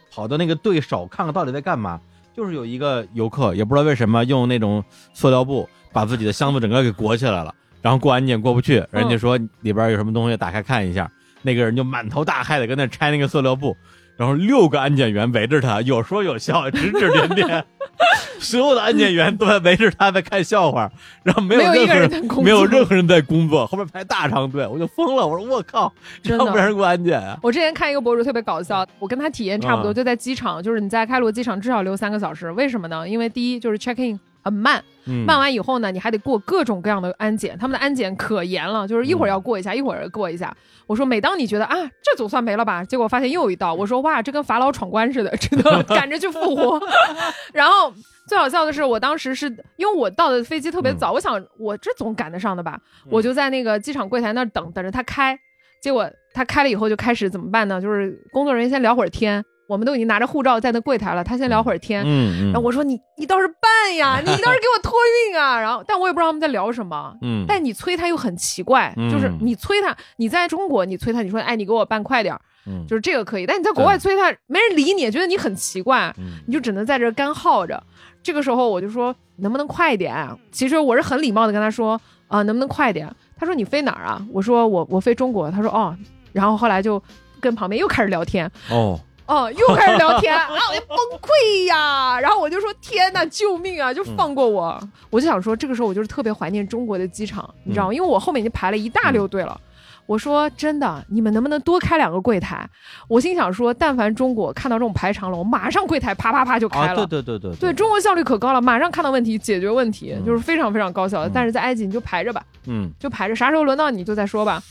[0.09, 1.99] 跑到那个对手看看到底在干嘛。
[2.33, 11.09] 就是有一个游客，也不知道为什么用那种塑料布把自己的箱子整个给裹起来了，然后过安检过不去，人家说里边有什么东西，打开看一下，
[11.41, 13.75] 那个人就满头大汗的跟那拆那个塑料布，
[14.17, 17.65] 然后六个安检员围着他，有说有笑，指指点点，
[18.39, 20.89] 所有的安检员都在围着他在看笑话，
[21.23, 25.91] 然后没有任何人没有任何人在工作，后面排大长队，我就疯了，我说我靠，
[26.23, 27.37] 这让人过安检啊？
[27.41, 33.07] 我之前看一个博主特别搞笑，我跟他体验差不多，嗯就在机场，就是你在开罗机场至少留三个小时，为什么呢？
[33.07, 40.55] 因为第一就是 check in 很慢，嗯，慢完以后呢，你还得过各种各样的安检，他们的安检可严了，就是一会儿要过一下，一会儿过一下。
[40.85, 46.79] 我说，每当你觉得啊，这总算没了吧，结果发现又有一道，我说哇，这跟法老闯关似的，真的 赶着去复活。
[47.51, 47.91] 然后
[48.27, 49.47] 最好笑的是，我当时是
[49.77, 55.37] 因为我到的飞机特别早，我想我这总赶得上的吧，我就在那个机场柜台那儿等，等着他开。
[55.81, 57.81] 结果他开了以后就开始怎么办呢？
[57.81, 62.03] 就是工作人员先聊会儿天，我们都已经拿着护照在那柜台了，他先聊会儿天。
[62.05, 64.93] 嗯嗯，然后我说你你倒是办呀，你倒是给我托
[65.29, 65.59] 运啊。
[65.59, 67.15] 然后但我也不知道他们在聊什么。
[67.21, 77.81] 嗯，但你催他又很奇怪，嗯就是你催他，你在中国你催他，你说哎你给我办快点儿，嗯就是这个可以，但你在国外催他，没人理你，觉得你很奇怪，嗯你就只能在这儿干耗着。
[78.21, 80.35] 这个时候我就说能不能快一点啊？
[80.51, 83.07] 其实我是很礼貌的跟他说啊、能不能快点？
[83.37, 84.19] 他说你飞哪儿啊？
[84.31, 85.51] 我说我我飞中国。
[85.51, 85.95] 他说哦，
[86.33, 87.01] 然后后来就
[87.39, 94.79] 跟旁边又开始聊天，哦，哦，又开始聊天， 然后我就崩溃呀，然后我就说天呐，救命啊，就放过我。
[95.09, 97.93] 我就想说，这个时候我就是特别怀念中国的机场，你知道吗？
[97.93, 99.59] 因为我后面已经排了一大溜队了。
[100.07, 102.69] 我说真的，你们能不能多开两个柜台？
[103.07, 107.07] 我心想说，但凡中国看到这种排长龙，马上柜台啪啪啪就开啊，了。
[107.07, 111.27] 对对对对对中国效率可高了，马上看到问题解决问题，嗯就是非常非常高效的。
[111.27, 114.61] 嗯但是在埃及你就排着吧，嗯，就排着，啥时候轮到你就再说吧。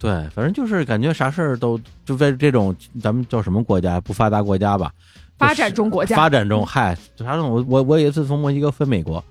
[0.00, 4.90] 对，反正就是感觉啥事儿都就在这种咱们叫什么国家不发达国家吧，
[5.36, 9.22] 发展中国家，发展中，嗨，啥种我我我有一次从墨西哥飞美国，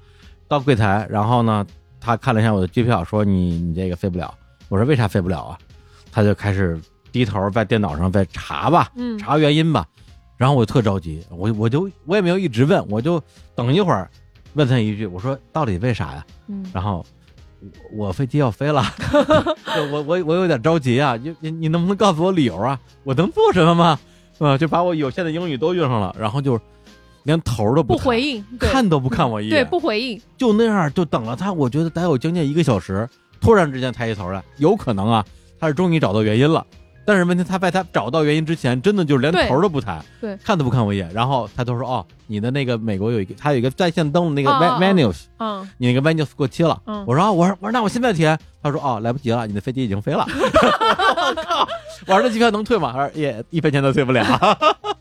[0.47, 1.65] 到柜台，然后呢，
[1.99, 4.31] 他看了一下我的机票，说你你这个飞不了。
[4.67, 5.57] 我说为啥飞不了啊？
[6.11, 6.79] 他就开始
[7.11, 9.87] 低头在电脑上在查吧，嗯查原因吧。
[10.37, 13.19] 然后我特着急，我我就我也没有一直问，我就
[13.55, 14.07] 等一会儿，
[14.53, 16.23] 问他一句，我说到底为啥呀？
[16.47, 17.03] 嗯然后
[17.91, 18.83] 我我飞机要飞了，
[19.75, 22.79] 就我我我有点着急啊，你你你能不能告诉我理由啊？
[23.03, 23.99] 我能做什么吗？
[24.39, 26.57] 啊、就把我有限的英语都用上了，然后就
[27.23, 33.07] 连头都不不回，应，看都不看我一眼对眼，不回应，就那样就等了他，我觉得得有将近一个小时，
[33.41, 35.25] 突然之间抬起头来，有可能啊，
[35.59, 36.65] 他是终于找到原因了。
[37.09, 41.09] 但是问题，他在他找到原因之前，真的就是连头都不抬，对看都不看我一眼。
[41.11, 46.79] 然后他都说：“哦，你的那个美国有一个，他有一个在线登录那个啊啊啊 menus，嗯你那个 Venus 过期了。
[46.85, 50.23] 嗯我说啊，我说我说那我现在填，他说哦来不及了，你的飞机已经飞了。
[50.29, 51.67] 我靠！
[52.05, 52.91] 我说那机票能退吗？
[52.93, 54.23] 他说也一分钱都退不了。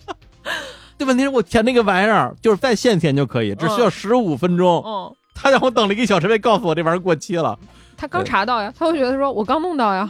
[0.96, 4.82] 这问题是我填那个玩意儿就是在线填就可以，只需要十五分钟。
[4.86, 7.58] 嗯，他让我等了一个小时，没告诉我这玩意儿过期了。
[7.98, 10.08] 他刚查到呀，他会觉得说我刚弄到呀，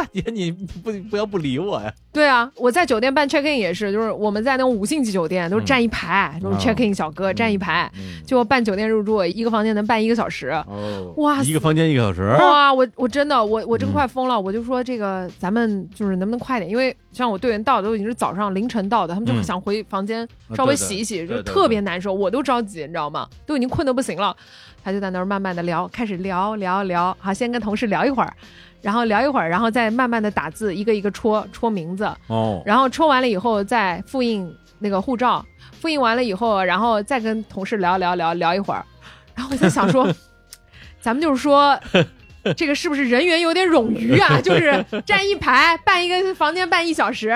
[0.00, 1.92] 大姐你不不要不理我呀？
[2.10, 10.48] 对啊，我在酒店办 check in 也是，就是我们在那种五星级酒店都是站一排，那种哦 check in 小哥站一排，嗯就办酒店入住，一个房间能办一个小时。
[10.66, 23.28] 哦，哇一个房间一个小时，哇，我我真的我我真嗯快疯了，我就说这个咱们就是能不能快点，因为像我队员到的都已经是早上凌晨到的，他们就嗯想回房间啊稍微洗一洗，就特别难受，我都着急，你知道吗？
[23.46, 24.34] 都已经困得不行了，
[24.82, 28.32] 他就在那儿慢慢的聊，开始聊聊聊，好，先跟同事聊一会儿。
[28.82, 35.44] 然后聊一会儿，然后再慢慢的打字，一个一个戳戳名字，哦，然后戳完了以后再复印那个护照，
[35.80, 38.84] 复印完了以后，然后再跟同事聊聊聊聊一会儿，
[39.34, 40.06] 然后我在想说，
[41.00, 41.78] 咱们就是说。
[42.56, 44.40] 这个是不是人员有点冗余啊？
[44.40, 47.28] 就是站一排办一个房间办一小时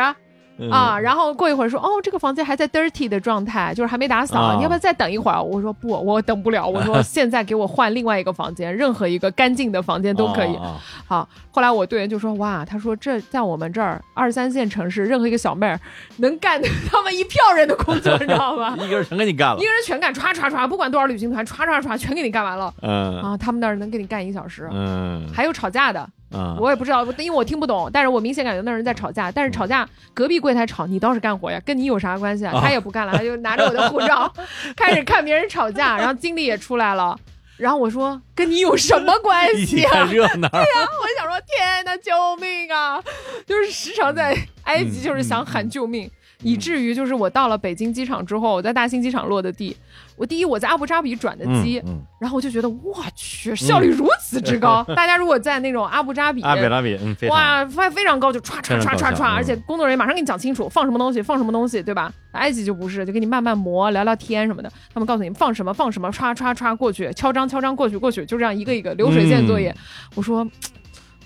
[0.59, 5.43] 嗯啊，然后过一会儿说哦，这个房间还在 dirty 的状态，就是还没打扫，啊你要不要再等一会儿？
[5.43, 6.67] 我说不，我等不了。
[6.67, 10.55] 我说 现在给我换另外一个房间，任何一个干净的房间都可以。
[10.57, 10.77] 哦
[11.07, 15.79] 好，后来我队员就说：“哇，他说这在我们这儿二三线城市，任何一个小妹儿
[16.17, 16.61] 能干
[16.91, 18.85] 他们一票人的工作， 你知道吗哦？
[18.85, 23.37] 一个人全给你干了一个，人全干，歘歘歘，不管多少旅行团，歘歘歘，全给你干完了嗯啊！
[23.37, 32.53] 他们那儿能给你干一小时，嗯，还有吵架的，啊，我也不知道，因为我听不懂，但是我明显感觉那人在吵架，但是吵架隔壁柜台吵，你倒是干活呀，跟你有啥关系啊？
[32.57, 34.33] 啊他也不干了，他就拿着我的护照
[34.77, 37.19] 开始看别人吵架，然后经理也出来了。
[37.57, 43.01] 然后我说：“跟你有什么关系啊？” 看热闹，我想说，天哪，救命啊！
[43.47, 46.11] 就是时常在埃及，就是想喊救命，
[46.43, 49.77] 以至于就是我到了北京机场之后，我在大兴机场落的地，
[50.17, 54.85] 我第一我在阿布扎比转的机，嗯，然后我就觉得我去，效率如此之高。
[54.95, 56.97] 大家如果在那种阿布扎比，阿比拉比，
[57.29, 62.13] 哇，非非常高，就歘歘非常高效歘歘歘，而且嗯工作人员马上给你讲清楚，放什么东西，放什么东西，对吧？
[62.33, 64.71] 埃及就不是，就给你慢慢磨，聊聊天什么的。
[64.93, 69.71] 他们告诉你放什么放什么，歘歘歘过去，敲章敲章过去过去，就这样一个一个流水线作业。
[69.71, 69.83] 嗯
[70.15, 70.47] 我说。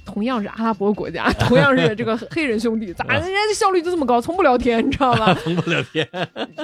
[0.08, 4.18] 同样是阿拉伯国家， 同样是这个黑人兄弟， 咋人家效率就这么高？
[4.20, 5.36] 从不聊天，你知道吧？
[5.44, 6.08] 从不聊天，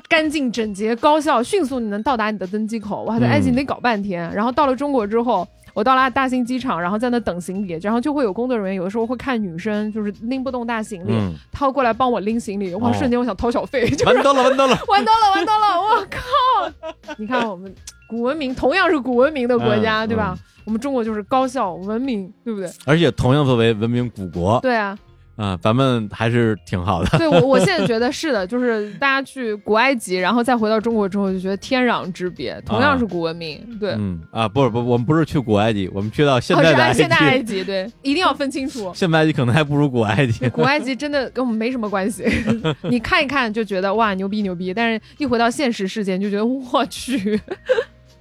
[0.09, 3.05] 干净整洁、高效，迅速你能到达你的登机口。
[3.07, 17.15] 我还在嗯埃及你得搞半天，然后到了中国之后，我到了大兴机场，然后在那等行李，然后就会有工作人员，有的时候会看女生就是拎不动大行李，嗯，他会过来帮我拎行李，哇，哦瞬间我想掏小费， 就是完蛋了，完到了，完蛋了， 完蛋了，我靠！
[17.19, 17.75] 你看我们
[18.09, 20.39] 古文明，同样是古文明的国家，嗯对吧？
[20.65, 22.71] 我们中国就是高效文明，对不对？
[22.87, 24.97] 而且同样作为文明古国，对啊，
[25.37, 33.93] 啊，咱们还是挺好的，对我我现在觉得 是的，就是大家去古埃及，然后再回到中国之后，就觉得天壤之别，同样是古文明，对。
[33.99, 38.93] 嗯啊，不是不，我们不是去古埃及，我们去到现哦，在现代埃及，及， 对，一定要分清楚。
[38.95, 42.25] 现代埃及可能还不如古埃及，古埃及真的跟我们没什么关系，
[42.83, 47.41] 你看一看就觉得哇牛逼牛逼，但是一回到现实世界，你就觉得我去，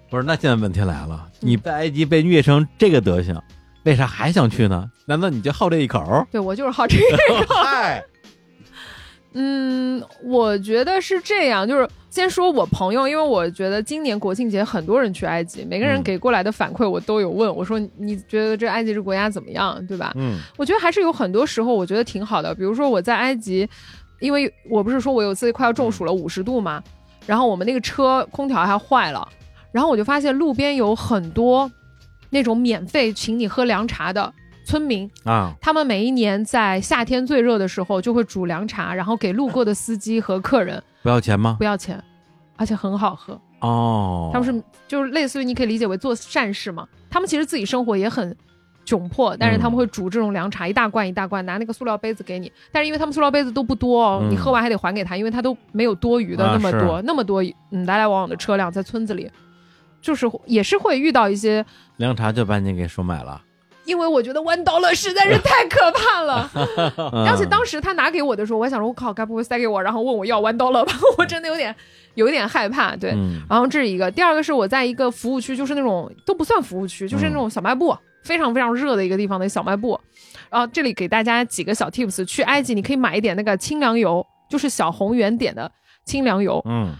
[0.10, 3.40] 不是，那现在问题来了，你在埃及被虐成这个德行，
[3.84, 4.90] 为啥还想去呢？
[5.06, 6.26] 难道你就好这一口？
[6.32, 7.46] 对我就是好这个。
[7.54, 8.04] 嗨，
[9.34, 20.14] 嗯，我觉得是这样，就是先说我朋友，因为我觉得今年国庆节很多人去埃及，每个人嗯给过来的反馈我都有问，我说你觉得这埃及这国家怎么样，对吧？
[20.16, 23.68] 嗯我觉得还是有很多时候我觉得挺好的，比如说我在埃及，
[24.22, 26.82] 因为我不是说我有次快要中暑了五十度嘛，
[27.26, 29.28] 然后我们那个车空调还坏了，
[29.74, 31.70] 然后我就发现路边有很多
[32.34, 34.34] 那种免费请你喝凉茶的
[34.66, 41.64] 村民，啊，他们每一年在夏天最热的时候就会煮凉茶，然后给路过的司机和客人不要钱吗不？
[41.64, 42.04] 要钱，
[42.58, 43.40] 而且很好喝。
[43.60, 46.88] 哦，他们是就是类似于你可以理解为做善事嘛。
[47.10, 48.36] 他们其实自己生活也很
[48.86, 52.52] 窘迫，但是他们会煮这种凉茶，一大罐一大罐，拿那个塑料杯子给你。
[52.72, 59.30] 但是因为他们塑料杯子都不多哦，嗯你喝完还得还给他，因为他都没有多余的啊那么多、那么多嗯来来往往的车辆在村子里，
[60.04, 61.66] 就是也是会遇到一些。
[61.98, 63.42] 凉茶就把你给收买了，
[63.86, 66.50] 因为我觉得弯刀了实在是太可怕了，
[67.14, 70.94] 嗯 而且当时他拿给我的时候，我还想说，我靠，该不会塞给我，然后问我要弯刀了吧？
[71.18, 71.74] 我真的有点
[72.16, 72.96] 有一点害怕。
[72.96, 80.00] 对，嗯然后这是一个，第二个是我在一个服务区，就是那种都不算服务区，就是那种小卖部，非常非常热的一个地方的小卖部。
[80.50, 85.72] 然后这里给大家几个小 tips，去埃及你可以买一点那个清凉油，就是小红圆点的
[86.06, 86.94] 清凉油，嗯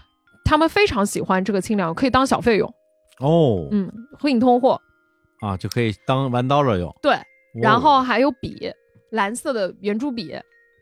[0.44, 2.74] 他们非常喜欢这个清凉油，可以当小费用，
[3.20, 4.80] 哦嗯，会影通货。
[5.40, 6.94] 啊，就可以当弯刀了用。
[7.02, 7.22] 对，哦
[7.60, 8.72] 然后还有笔，
[9.10, 10.34] 蓝色的圆珠笔。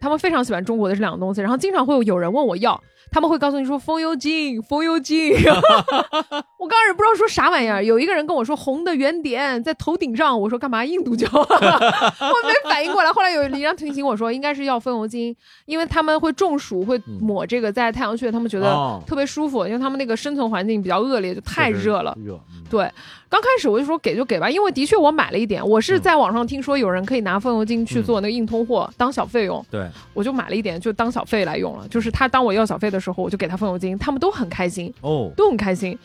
[0.03, 5.33] 他们非常喜欢中国的这两个东西，然后经常会有有人问我要，他们会告诉你说风油精，风油精。
[6.59, 11.29] 我刚开始不知道说啥玩意儿，有一个人跟我说红的圆点在头顶上，我说干嘛印度教？
[11.33, 15.35] 我没反应过来，后来有一人提醒我说应该是要风油精，
[15.67, 19.01] 因为他们会中暑，会抹这个在太阳穴，他们觉得哦。
[19.07, 22.17] 特别舒服，因为他们那个生存环境比较恶劣，就太热了。
[22.25, 22.63] 热，嗯。
[22.71, 22.91] 对，
[23.29, 31.87] 刚开始我就说给就给吧，因为的确我买了一点，我是在网上听说有人可以拿风油精去做那个硬通货、当小费用，对，我就买了一点，就当小费来用了。
[31.89, 35.99] 就是他当我要小费的时候，我就给他风油精，他们都很开心，哦，都很开心。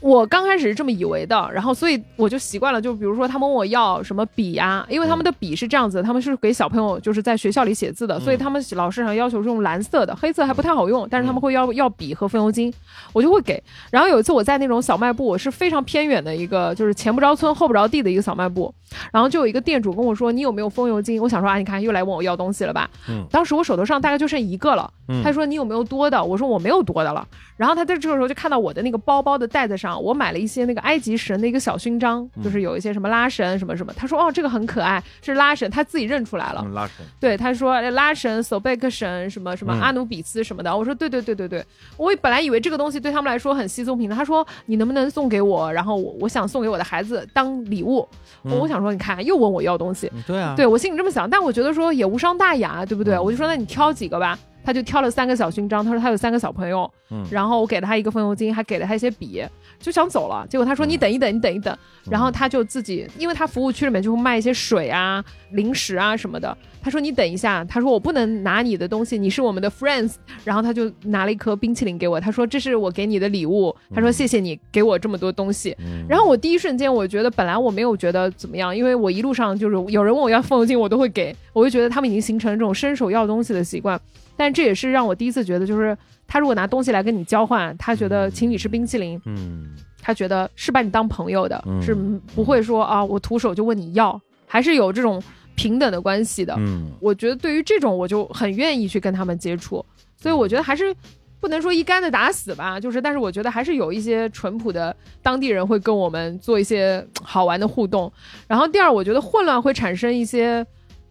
[0.00, 12.72] 我刚开始是这么以为的，然后所以我就习惯了，就比如说他们问我要什么笔呀、因为他们的笔是这样子，他们是给小朋友就是在学校里写字的，所以他们老师上要求是用蓝色的，黑色还不太好用，但是他们会要要笔和风油精，
[13.12, 13.60] 我就会给。
[13.90, 18.72] 然后有一次我在那种小卖部，我是非常偏远的一个，就是前不着村后不着地的一个小卖部，
[19.12, 22.88] 然后就有一个店主跟我说：“你有没有风油精？”我想说啊，你看又来问我要东西了吧？
[23.08, 24.90] 嗯当时我手头上大概就剩一个了。
[25.08, 33.92] 嗯他说：“你有没有多的？”我说：“我没有多的了。”然后他在这个时候就看到我的那个包包的袋子上，我买了一些那个埃及神的一个小勋章，嗯就是有一些什么拉神什么什么。
[33.94, 36.62] 他说：“哦，这个很可爱，是拉神。”他自己认出来了。
[36.64, 40.76] 嗯拉神，对，他说哎拉神、索贝克神什么什么嗯阿努比斯什么的。
[40.76, 41.64] 我说对对对对对，
[41.96, 44.16] 我本来以为这个东西对他们来说很稀松平常。
[44.16, 45.72] 他说你能不能送给我？
[45.72, 48.06] 然后我我想送给我的孩子当礼物。
[48.44, 53.14] 嗯我我想说，你看又问我要东西，嗯对啊，对我心里这么想，但我觉得说也无伤大雅，对不对？
[53.14, 53.24] 嗯。
[53.24, 54.38] 我就说那你挑几个吧。
[54.64, 57.24] 他就挑了三个小勋章，他说他有三个小朋友，嗯。
[57.30, 59.42] 然后我给了他一个风油精，还给了他一些笔，
[59.78, 60.46] 就想走了。
[60.48, 61.76] 结果他说嗯你等一等，你等一等，
[62.10, 66.56] 然后他就自己，因为他服务区里面就会卖一些水啊、零食啊什么的。
[66.80, 70.14] 他说你等一下，他说我不能拿你的东西，你是我们的 friends。
[70.44, 75.76] 然后他就拿了一颗冰淇淋给我，他说这是我给你的礼物，他说谢谢你给我这么多东西。
[75.80, 84.00] 嗯然后我第一瞬间，我觉得本来我没有觉得怎么样，因为我一路上就是有人问我要风油精，我都会给，我就觉得他们已经形成了这种伸手要东西的习惯。
[84.36, 85.96] 但这也是让我第一次觉得，就是
[86.28, 91.94] 他如果拿东西来跟你交换，他觉得请你吃冰淇淋，嗯他觉得是把你当朋友的，嗯是
[92.34, 95.20] 不会说啊我徒手就问你要，还是有这种
[95.54, 96.54] 平等的关系的。
[96.58, 99.84] 嗯我觉得对于这种，我就很愿意去跟他们接触，
[100.16, 100.94] 所以我觉得还是
[101.40, 108.12] 不能说一竿子打死吧，就是但是我觉得还是有一些淳朴的当地人会跟我们做一些好玩的互动。
[108.46, 110.66] 然后第二，我觉得混乱会产生一些。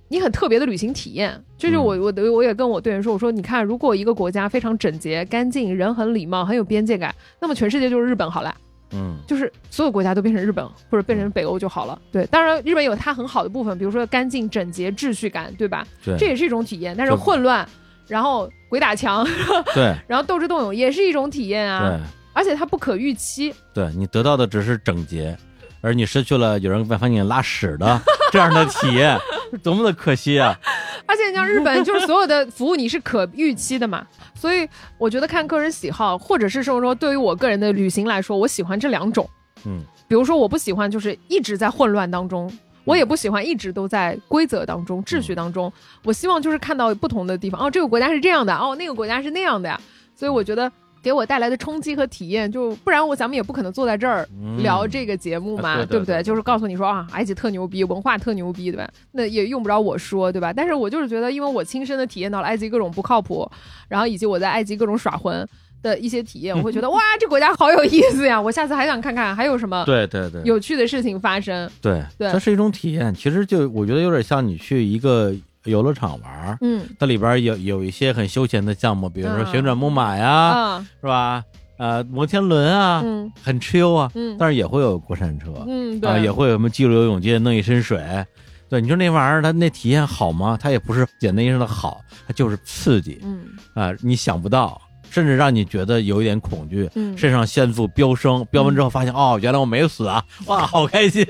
[0.10, 8.56] 你很特别的旅行体验，就是我我的我也跟我队员说，我说你看，如果一个国家非常整洁、干净，人很礼貌，很有边界感，那么全世界就是日本好了。
[8.94, 12.02] 嗯就是所有国家都变成日本或者变成北欧就好了。
[12.10, 15.86] 对，当然日本有它很好的部分，比如说干净、整洁、秩序感，对吧？
[16.06, 16.96] 对这也是一种体验。
[16.98, 17.68] 但是混乱，
[18.08, 19.28] 然后鬼打墙，
[19.76, 21.90] 对 然后斗智斗勇也是一种体验啊。
[21.90, 22.00] 对
[22.32, 23.54] 而且它不可预期。
[23.74, 25.36] 对，你得到的只是整洁，
[25.88, 29.18] 而你失去了有人帮你拉屎的 这样的体验，
[29.64, 30.54] 多么的可惜啊！
[31.06, 34.06] 而且像日本，就是所有的服务你是可预期的嘛，
[34.36, 39.30] 所以我觉得看个人喜好，或者是说说对于我个人的旅行来说，我喜欢这两种。
[39.66, 42.52] 嗯，比如说我不喜欢就是一直在混乱当中，
[42.84, 45.72] 我也不喜欢一直都在规则当中、秩序当中。
[46.04, 49.80] 我希望就是看到不同的地方，哦，这个国家是这样的，哦，那个国家是那样的呀。
[50.14, 50.70] 所以我觉得
[51.02, 56.18] 给我带来的冲击和体验，就不然我咱们也不可能坐在这儿嗯聊这个节目嘛，啊对对不对？
[56.18, 58.90] 对就是告诉你说啊，埃及特牛逼，文化特牛逼，对吧？
[59.12, 60.52] 那也用不着我说，对吧？
[60.52, 63.50] 但是我就是觉得，因为我亲身的体验到了埃及各种不靠谱，
[63.88, 65.48] 然后以及我在埃及各种耍混
[65.82, 68.42] 的一些体验， 我会觉得哇，这国家好有意思呀！
[68.42, 71.70] 我下次还想看看还有什么 对对对，有趣的事情发生。
[71.82, 73.14] 对，对它是一种体验。
[73.14, 75.34] 其实就我觉得有点像你去一个
[75.68, 76.86] 游乐场玩，嗯。
[77.00, 79.52] 它里边有有一些很休闲的项目，比如说嗯。
[79.52, 81.44] 旋转木马呀，啊是吧？
[81.78, 83.32] 呃，摩天轮啊，嗯。
[83.44, 84.36] 很 chill 啊，嗯。
[84.40, 88.02] 但是也会有过山车，嗯，对，啊，也会有什么激流勇进，弄一身水。
[88.70, 90.58] 对，你说那玩意儿它那体验好吗？
[90.60, 93.46] 它也不是简单意义上的好，它就是刺激嗯。
[93.74, 97.18] 啊，你想不到，甚至让你觉得有一点恐惧，嗯。
[97.18, 101.26] 肾上腺素飙升，飙完之后发现、哦，原来我没死啊， 哇，好开心。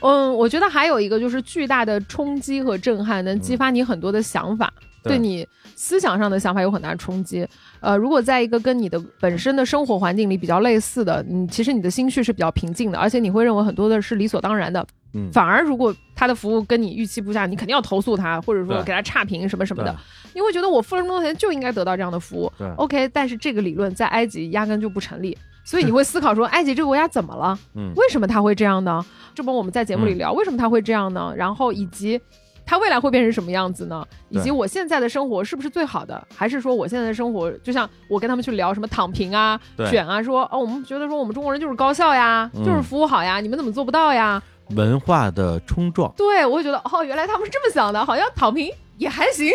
[0.00, 7.46] 嗯，我觉得还有一个就是巨大的冲击和震撼，能激发你很多的想法，对对你思想上的想法有很大冲击。
[7.80, 14.84] 呃，如果在一个跟你的本身的生活环境里比较类似的，你其实你的心绪是比较平静的，而且你会认为很多的是理所当然的。
[15.16, 19.94] 嗯，反而如果他的服务跟你预期不下，你肯定要投诉他，或者说给他差评什么什么的。
[20.34, 22.50] 你会觉得我付了这么多钱就应该得到这样的服务。
[22.58, 27.56] 对 OK，但是这个理论在埃及压根就不成立，所以你会思考说， 埃及这个国家怎么了？
[27.76, 29.04] 嗯为什么他会这样呢？
[29.36, 31.32] 这不我们在节目里嗯聊，为什么他会这样呢？
[31.36, 32.20] 然后以及
[32.66, 34.04] 他未来会变成什么样子呢？
[34.30, 36.26] 以及我现在的生活是不是最好的？
[36.34, 39.60] 还是说我现在的生活就像我跟他们去聊什么躺平啊、
[39.90, 44.42] 卷啊，说哦，我们觉得说我们中国人就是高效呀，嗯就是服务好呀，你们怎么做不到呀？
[44.70, 49.50] 文化的冲撞，对我会觉得哦，原来他们是这么想的，好像躺平也还行，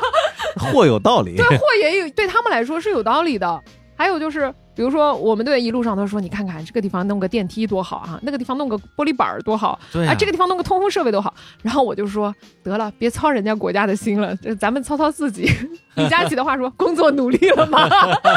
[0.72, 1.36] 或有道理。
[1.36, 3.62] 对，或也有对他们来说是有道理的。
[3.94, 11.34] 还有就是，比如说我们队一路上都说，你看看这个地方弄个电梯多好啊，那个地方弄个玻璃板儿多好，对啊，这个地方弄个通风设备多好。
[11.62, 12.32] 然后我就说，
[12.62, 15.50] 得了，别操人家国家的心了，这咱们操操自己。
[15.98, 17.88] 李佳琦的话说，工作努力了吗？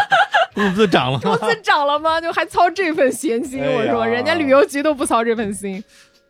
[0.55, 1.37] 工资涨了吗？
[1.37, 2.19] 工资涨了吗？
[2.19, 3.61] 就还操这份闲心？
[3.61, 5.83] 哎我说，人家旅游局都不操这份心。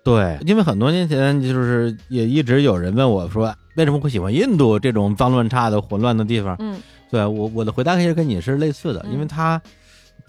[0.04, 6.54] 对，因为很多年前就是也一直有人问我说，为什么会喜欢印度这种脏乱差的混乱的地方？
[6.60, 6.78] 嗯
[7.12, 9.62] 对我我的回答其实跟你是类似的，嗯因为它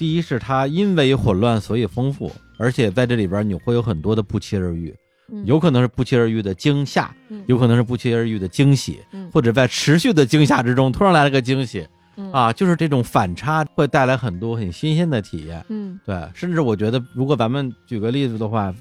[0.03, 4.93] 第一是它因为混乱所以丰富，而且在这里边你会有很多的不期而遇，
[5.31, 5.47] 嗯。
[5.47, 7.41] 有可能是不期而遇的惊吓，嗯。
[7.47, 9.31] 有可能是不期而遇的惊喜，嗯。
[9.33, 11.87] 或者在持续的惊吓之中突然来了个惊喜。
[12.17, 12.33] 嗯。
[12.33, 15.65] 啊，就是这种反差会带来很多很新鲜的体验。
[15.69, 16.01] 嗯。
[16.05, 18.75] 对，甚至我觉得，如果咱们举个例子的话，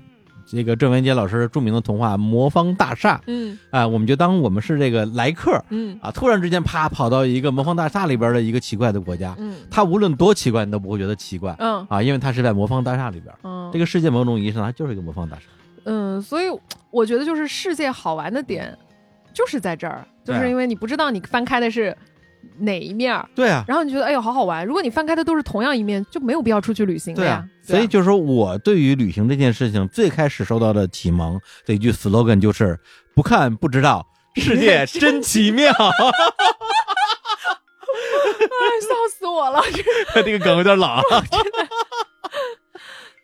[0.51, 3.57] 这个郑渊洁老师著名的童话《魔方大厦》，嗯。
[3.69, 5.97] 啊，我们就当我们是这个来客嗯。
[6.01, 9.55] 啊，突然之间啪跑到一个魔方大厦里边的一个奇怪的国家，嗯。
[9.69, 11.85] 它无论多奇怪，你都不会觉得奇怪嗯。
[11.89, 13.33] 啊，因为它是在魔方大厦里边。
[13.43, 15.43] 嗯，这个世界某种意义上它就是一个魔方大厦。
[15.85, 16.45] 嗯，所以
[16.91, 18.77] 我觉得就是世界好玩的点，
[19.33, 21.95] 就是在这儿，就是因为你不知道你翻开的是
[22.61, 24.65] 哪一面儿，对啊，然后你觉得哎呦好好玩。
[24.65, 32.79] 如果你翻开的都是同样一面，就没有必要出去旅行了呀对啊。，所以就是说我对于旅行这件事情最开始受到的启蒙的一句 slogan 就是
[33.15, 34.05] “不看不知道，
[34.35, 35.75] 世界 真奇妙哎，
[38.81, 39.61] 笑死我了。”，
[40.23, 41.03] 这个梗有点老啊。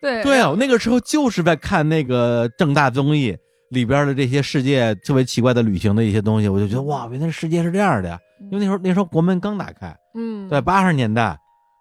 [0.00, 3.36] 对对啊，我那个时候就是在看那个正大综艺
[3.70, 8.18] 里边的这些世界特别奇怪的旅行的一些东西，我就觉得哇，原来世界是这样的呀！
[8.50, 11.38] 因为那时候那时候国门刚打开，嗯，对，八十年代，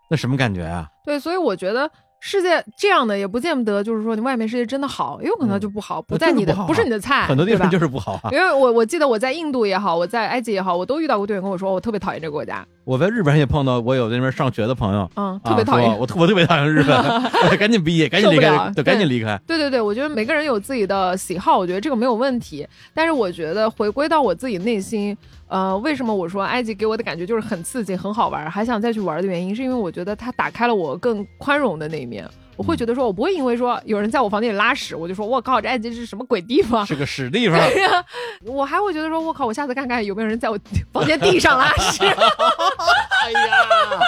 [0.09, 0.87] 那什么感觉啊？
[1.05, 1.89] 对，所以我觉得
[2.19, 8.29] 世界这样的也不见得就是说你外面世界真的好，也有可能就不好，不在你的就是不是你的菜，很多地方就是不好啊。
[8.31, 15.89] 因为我我记得我在印度也好，我在埃及也好，我都遇到过队员跟我说，我特别讨厌这个国家，我在日本也碰到我有在那边上学的朋友，嗯，啊特别讨厌。
[15.89, 16.97] 说我特我特别讨厌日本，
[17.59, 19.37] 赶紧毕业，赶紧离开对，赶紧离开。
[19.45, 22.65] 对对对，我觉得每个人有自己的喜好，我觉得这个没有问题。
[22.93, 25.17] 但是我觉得回归到我自己内心，
[25.49, 32.25] 呃，为什么我说埃及给我的感觉就是很刺激、很好玩，还想再去玩的原因，是因为我觉得它打开了我更宽容的那一面。
[32.57, 36.85] 我会觉得说，我不会因为说有人在我房间里拉屎，我就说我靠，这埃及是什么鬼地方？
[36.85, 38.03] 是个屎地方，对 呀，
[38.45, 40.57] 我还会觉得说，我靠，我下次看看有没有人在我
[40.91, 42.03] 房间地上拉屎。
[43.23, 43.39] 哎呀，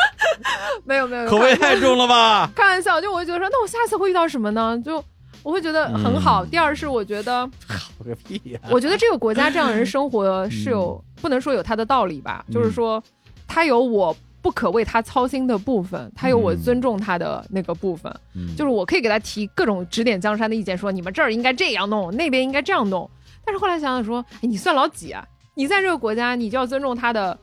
[0.84, 2.50] 没有没有，口味太重了吧？
[2.56, 4.82] 开玩笑，就我会觉得说，那我下次会遇到什么呢？
[4.84, 5.04] 就
[5.44, 6.44] 我会觉得很好。
[6.44, 8.60] 第二是我觉得，好个屁呀！
[8.72, 13.02] 我觉得这个国家这样的人生活是有、不能说有他的道理吧，就是说
[13.48, 23.10] 他有我不可为他操心的部分，他有我尊重他的那个部分，嗯就是我可以给他提各种指点江山的意见，说你们这儿应该这样弄，那边应该这样弄。
[23.45, 25.26] 但是后来想想说，哎，你算老几啊？
[25.56, 27.38] 你在这个国家，你就要尊重他的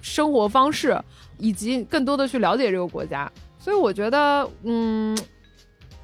[0.00, 1.00] 生活方式，
[1.38, 3.30] 以及更多的去了解这个国家。
[3.58, 5.16] 所以我觉得，嗯，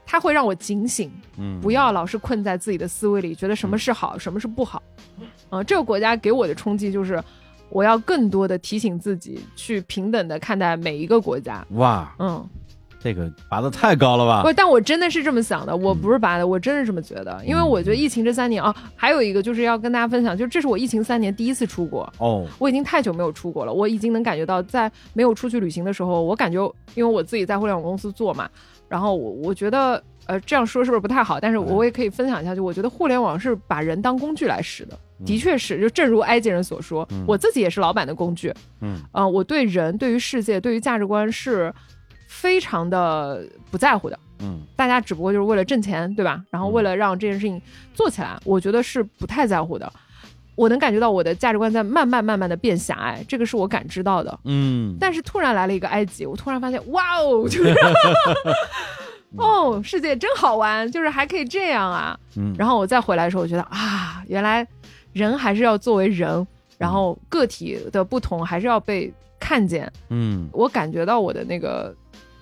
[0.05, 4.81] 他会让我警醒，嗯不要老是困在自己的思维里，觉得什么是好，什么是不好。
[5.51, 7.23] 嗯、这个国家给我的冲击就是，
[7.69, 11.65] 我要更多的提醒自己，去平等的看待每一个国家。
[11.71, 12.45] 哇，嗯，
[12.99, 17.41] 这个拔的太高了吧不？，但我真的是这么想的，我不是拔的，我真是这么觉得。
[17.45, 22.11] 因为我觉得疫情这三年啊，还有一个就是要跟大家分享，就是这是我疫情三年第一次出国。
[22.19, 26.59] 哦，我已经太久没有出国了，我已经能感觉到，在没有出去旅行的时候，我感觉，
[26.95, 28.49] 因为我自己在互联网公司做嘛，
[28.89, 31.39] 然后我我觉得，呃，这样说是不是不太好？
[31.39, 41.73] 但是我也可以分享一下，就我觉得互联网是把人当工具来使的，的确是，就正如埃及人所说，我自己也是老板的工具，嗯呃，我对人、对于世界、对于价值观是
[42.29, 44.19] 非常的不在乎的。
[44.41, 46.43] 嗯大家只不过就是为了挣钱，对吧？
[46.51, 47.61] 然后为了让这件事情
[47.95, 49.91] 做起来，我觉得是不太在乎的。
[50.55, 54.39] 我能感觉到我的价值观在慢慢慢慢的变狭隘，这个是我感知到的。
[54.45, 57.75] 嗯，但是突然来了一个埃及，我突然发现，哇哦，就是，
[59.37, 62.19] 哦，世界真好玩，就是还可以这样啊。
[62.37, 64.67] 嗯然后我再回来的时候，我觉得啊，原来
[65.17, 69.11] 人还是要作为人，然后个体的不同还是要被
[69.41, 69.91] 看见。
[70.11, 71.95] 嗯我感觉到我的那个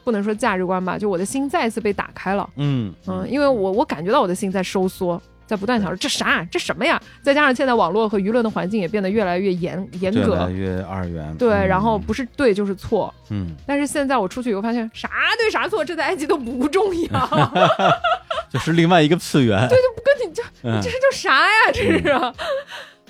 [0.03, 2.51] 不能说价值观吧，就我的心再一次被打开了。
[2.57, 7.01] 嗯嗯，因为我我感觉到我的心在收缩，在不断想着这啥这什么呀？
[7.23, 13.13] 再加上现在网络和舆论的环境也变得越来越严严越来格，越二元，对，嗯然后不是对就是错。
[13.31, 15.09] 嗯，但是现在我出去以后发现，啥
[15.39, 17.53] 对啥错，这在埃及都不重要，
[18.51, 21.73] 就是另外一个次元，对，就不跟你这嗯这是这啥呀？
[21.73, 22.33] 这是。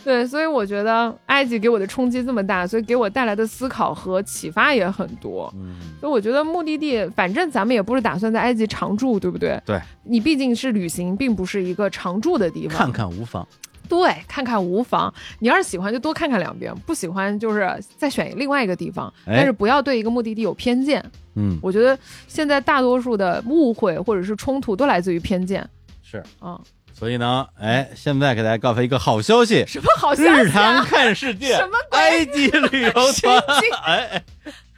[0.04, 5.50] 对，所以我觉得埃及给我的冲击这么大，所以给我带来的思考和启发也很多。
[5.56, 9.58] 嗯所以我觉得目的地，反正咱们也不是打算在埃及常住，对不对？
[9.64, 12.76] 对，你毕竟是旅行，并不是一个常住的地方。
[12.76, 13.48] 看看无妨，
[13.88, 15.12] 对，看看无妨。
[15.38, 17.66] 你要是喜欢，就多看看两遍；不喜欢，就是
[17.96, 19.10] 再选另外一个地方。
[19.24, 21.02] 哎但是不要对一个目的地有偏见。
[21.36, 21.98] 嗯，我觉得
[22.28, 25.66] 现在大多数的误会或者是冲突都来自于偏见
[26.02, 26.22] 是。
[26.38, 26.60] 啊。
[27.04, 30.40] 所以呢，哎，现在给大家告诉一个好消息，什么好消息、啊？
[30.40, 33.38] 日常看世界，什么鬼埃及旅游团
[33.84, 34.24] 哎哎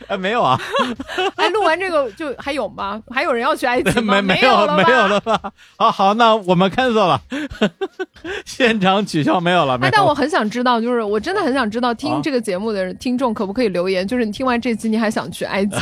[0.08, 0.60] 哎，没有啊，
[1.38, 3.00] 哎，录完这个就还有吗？
[3.14, 4.14] 还有人要去埃及吗？
[4.20, 5.40] 没没有没有了吧？
[5.78, 7.22] 好好，那我们 cancel 了，
[8.44, 9.86] 现场取消没有了，没有，了。
[9.86, 14.04] 哎但我很想知道，就是我真的很想知道，啊听这个节目的人听众可不可以留言？
[14.04, 15.76] 就是你听完这期，你还想去埃及？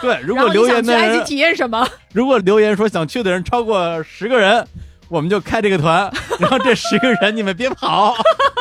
[0.00, 1.86] 对，如果留你想去埃及言的人，体验什么？
[2.14, 4.66] 如果留言说想去的人超过十个人，
[5.12, 6.10] 我们就开这个团，
[6.40, 8.14] 然后这十个人你们别跑，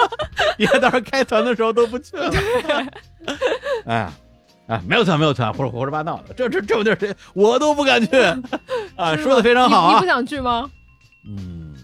[0.57, 2.29] 别到时候开团的时候都不去了。
[3.85, 4.11] 哎呀。
[4.67, 8.15] 啊，没有团，没有团，胡胡说八道的，这这这种地儿谁我都不敢去
[8.95, 9.13] 啊！
[9.17, 10.69] 说的非常好啊你你不，想去吗？
[11.27, 11.75] 嗯，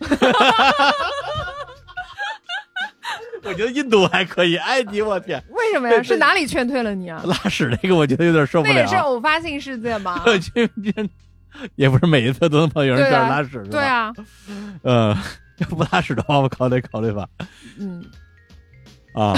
[3.44, 6.02] 我觉得印度还可以，埃及我天，为什么呀？
[6.02, 7.22] 是哪里劝退了你啊？
[7.26, 8.74] 拉屎那个我觉得有点受不了。
[8.74, 10.22] 那也是偶发性事件吧？
[10.24, 10.90] 我去，这
[11.76, 14.12] 也不是每一次都能碰有人在这拉屎，是吧对，啊，
[14.82, 15.16] 呃，
[15.58, 17.26] 要不拉屎的话，我考虑考虑吧。
[17.78, 18.04] 嗯，
[19.14, 19.34] 啊，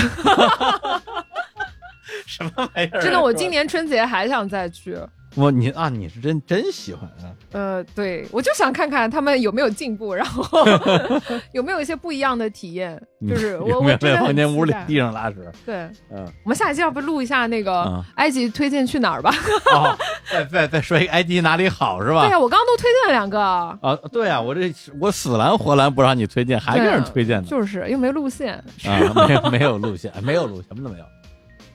[2.26, 3.02] 什么玩意儿啊？
[3.02, 4.98] 真的，我今年春节还想再去。
[5.34, 7.30] 我你啊，你是真真喜欢啊？
[7.52, 10.66] 呃，对，我就想看看他们有没有进步，然后
[11.52, 13.00] 有没有一些不一样的体验。
[13.28, 15.36] 就是我我真的很房间屋里地上拉屎？
[15.66, 15.74] 对，
[16.10, 19.34] 嗯，我们下一期要不录一下那个嗯埃及推荐去哪儿吧？
[19.74, 19.96] 哦，
[20.30, 22.22] 再再再说一个埃及哪里好是吧？
[22.26, 27.48] 对呀，我刚刚都推荐了两个，啊，对啊，我这我死拦活拦不让你推荐，还给人推荐呢。
[27.48, 28.54] 就是又没路线。
[28.84, 31.04] 啊，没有没有路线，没有路，什么都没有。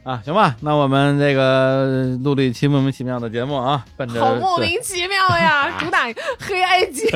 [0.03, 5.79] 啊，行吧，那我们这个录了一期莫名其妙的节目啊，奔着好莫名其妙呀！
[5.79, 6.03] 主打
[6.39, 7.09] 黑埃及，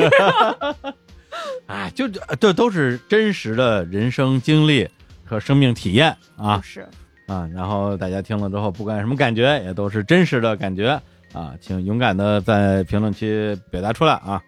[1.68, 4.88] 哎， 就这这都是真实的人生经历
[5.26, 6.61] 和生命体验啊。
[6.64, 6.88] 是。
[7.27, 10.97] 啊，然后大家听了之后，不管什么感觉，也都是真实的感觉。
[11.34, 14.41] 啊，请勇敢的在评论区表达出来啊，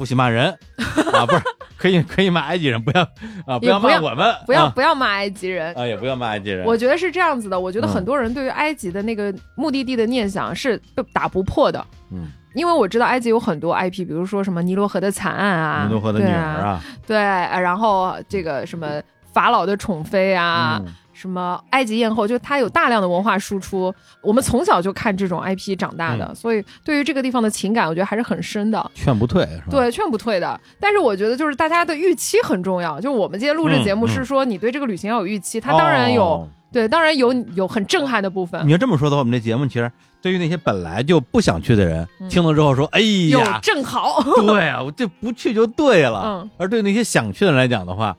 [0.00, 0.46] 不许骂人。
[1.12, 1.42] 啊，不是
[1.76, 3.02] 可以可以骂埃及人，不要
[3.46, 4.72] 啊，不要骂我们，不要啊。
[4.74, 5.74] 不要骂埃及人。
[5.74, 7.92] 啊，也不要骂埃及人，我觉得是这样子的，我觉得嗯。
[7.92, 11.84] 很多人对于埃及的那个目的地的念想是被打不破的。
[12.10, 19.02] 嗯，因为我知道埃及有很多 IP，比如说什么尼罗河的惨案啊，尼罗河的女对儿啊，对，啊然后这个什么
[19.34, 23.94] 法老的宠妃啊，嗯什么埃及艳后，就它有大量的文化输出。
[24.22, 28.90] 我们从小就看这种 IP 长大的，嗯所以对于这个地方的情感，我觉得还是很深的。
[28.94, 29.64] 劝不退是吧？
[29.70, 30.58] 对，劝不退的。
[30.80, 32.98] 但是我觉得就是大家的预期很重要。
[32.98, 39.90] 就我们今天录这节目是说，你对这个旅行要有预期，它当然有，哦对，当然有有很震撼的部分你，要这么说的话，我们这节目其实
[40.22, 46.22] 对于那些本来就不想去的人，嗯听了之后说：“哎有呀，正好， 对啊，我这不去就对了。
[46.24, 48.16] 嗯，而对那些想去的人来讲的话，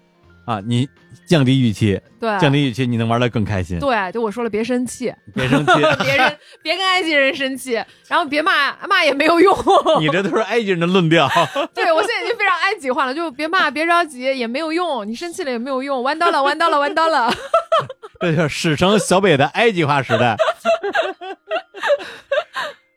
[0.51, 0.89] 啊，你
[1.25, 3.79] 降低预期，对，降低预期，你能玩的更开心。
[3.79, 5.73] 对，就我说了，别生气， 别生气，
[6.03, 7.73] 别人别跟埃及人生气，
[8.09, 9.57] 然后别骂骂也没有用。
[10.01, 11.29] 你这都是埃及人的论调。
[11.73, 17.33] 对我现在已经非常埃及化了，就别骂，别着急，也没有用，你生气了也没有用，弯刀了，弯刀了，弯刀了。
[18.19, 20.35] 这就是史称小北的埃及化时代。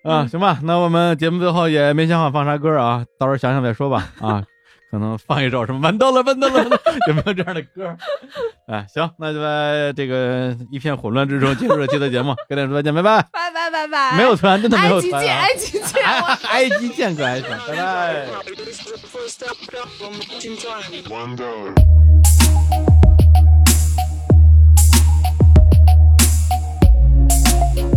[0.02, 4.12] 啊，行吧，那我们节目最后也没想好放啥歌啊，到时候想想再说吧。
[4.20, 4.42] 啊，
[4.94, 7.96] 可能放一首什么完蛋了，完蛋了， 有没有这样的歌？
[8.70, 15.02] 哎，行，那就在这个一片混乱之中结束了今天的节目，跟大家说再见，拜拜，拜拜拜拜，没有团，真的没有。
[15.02, 16.06] 团、啊，埃及见，
[16.46, 17.74] 埃及见，埃及见，哥，拜
[27.82, 27.93] 拜。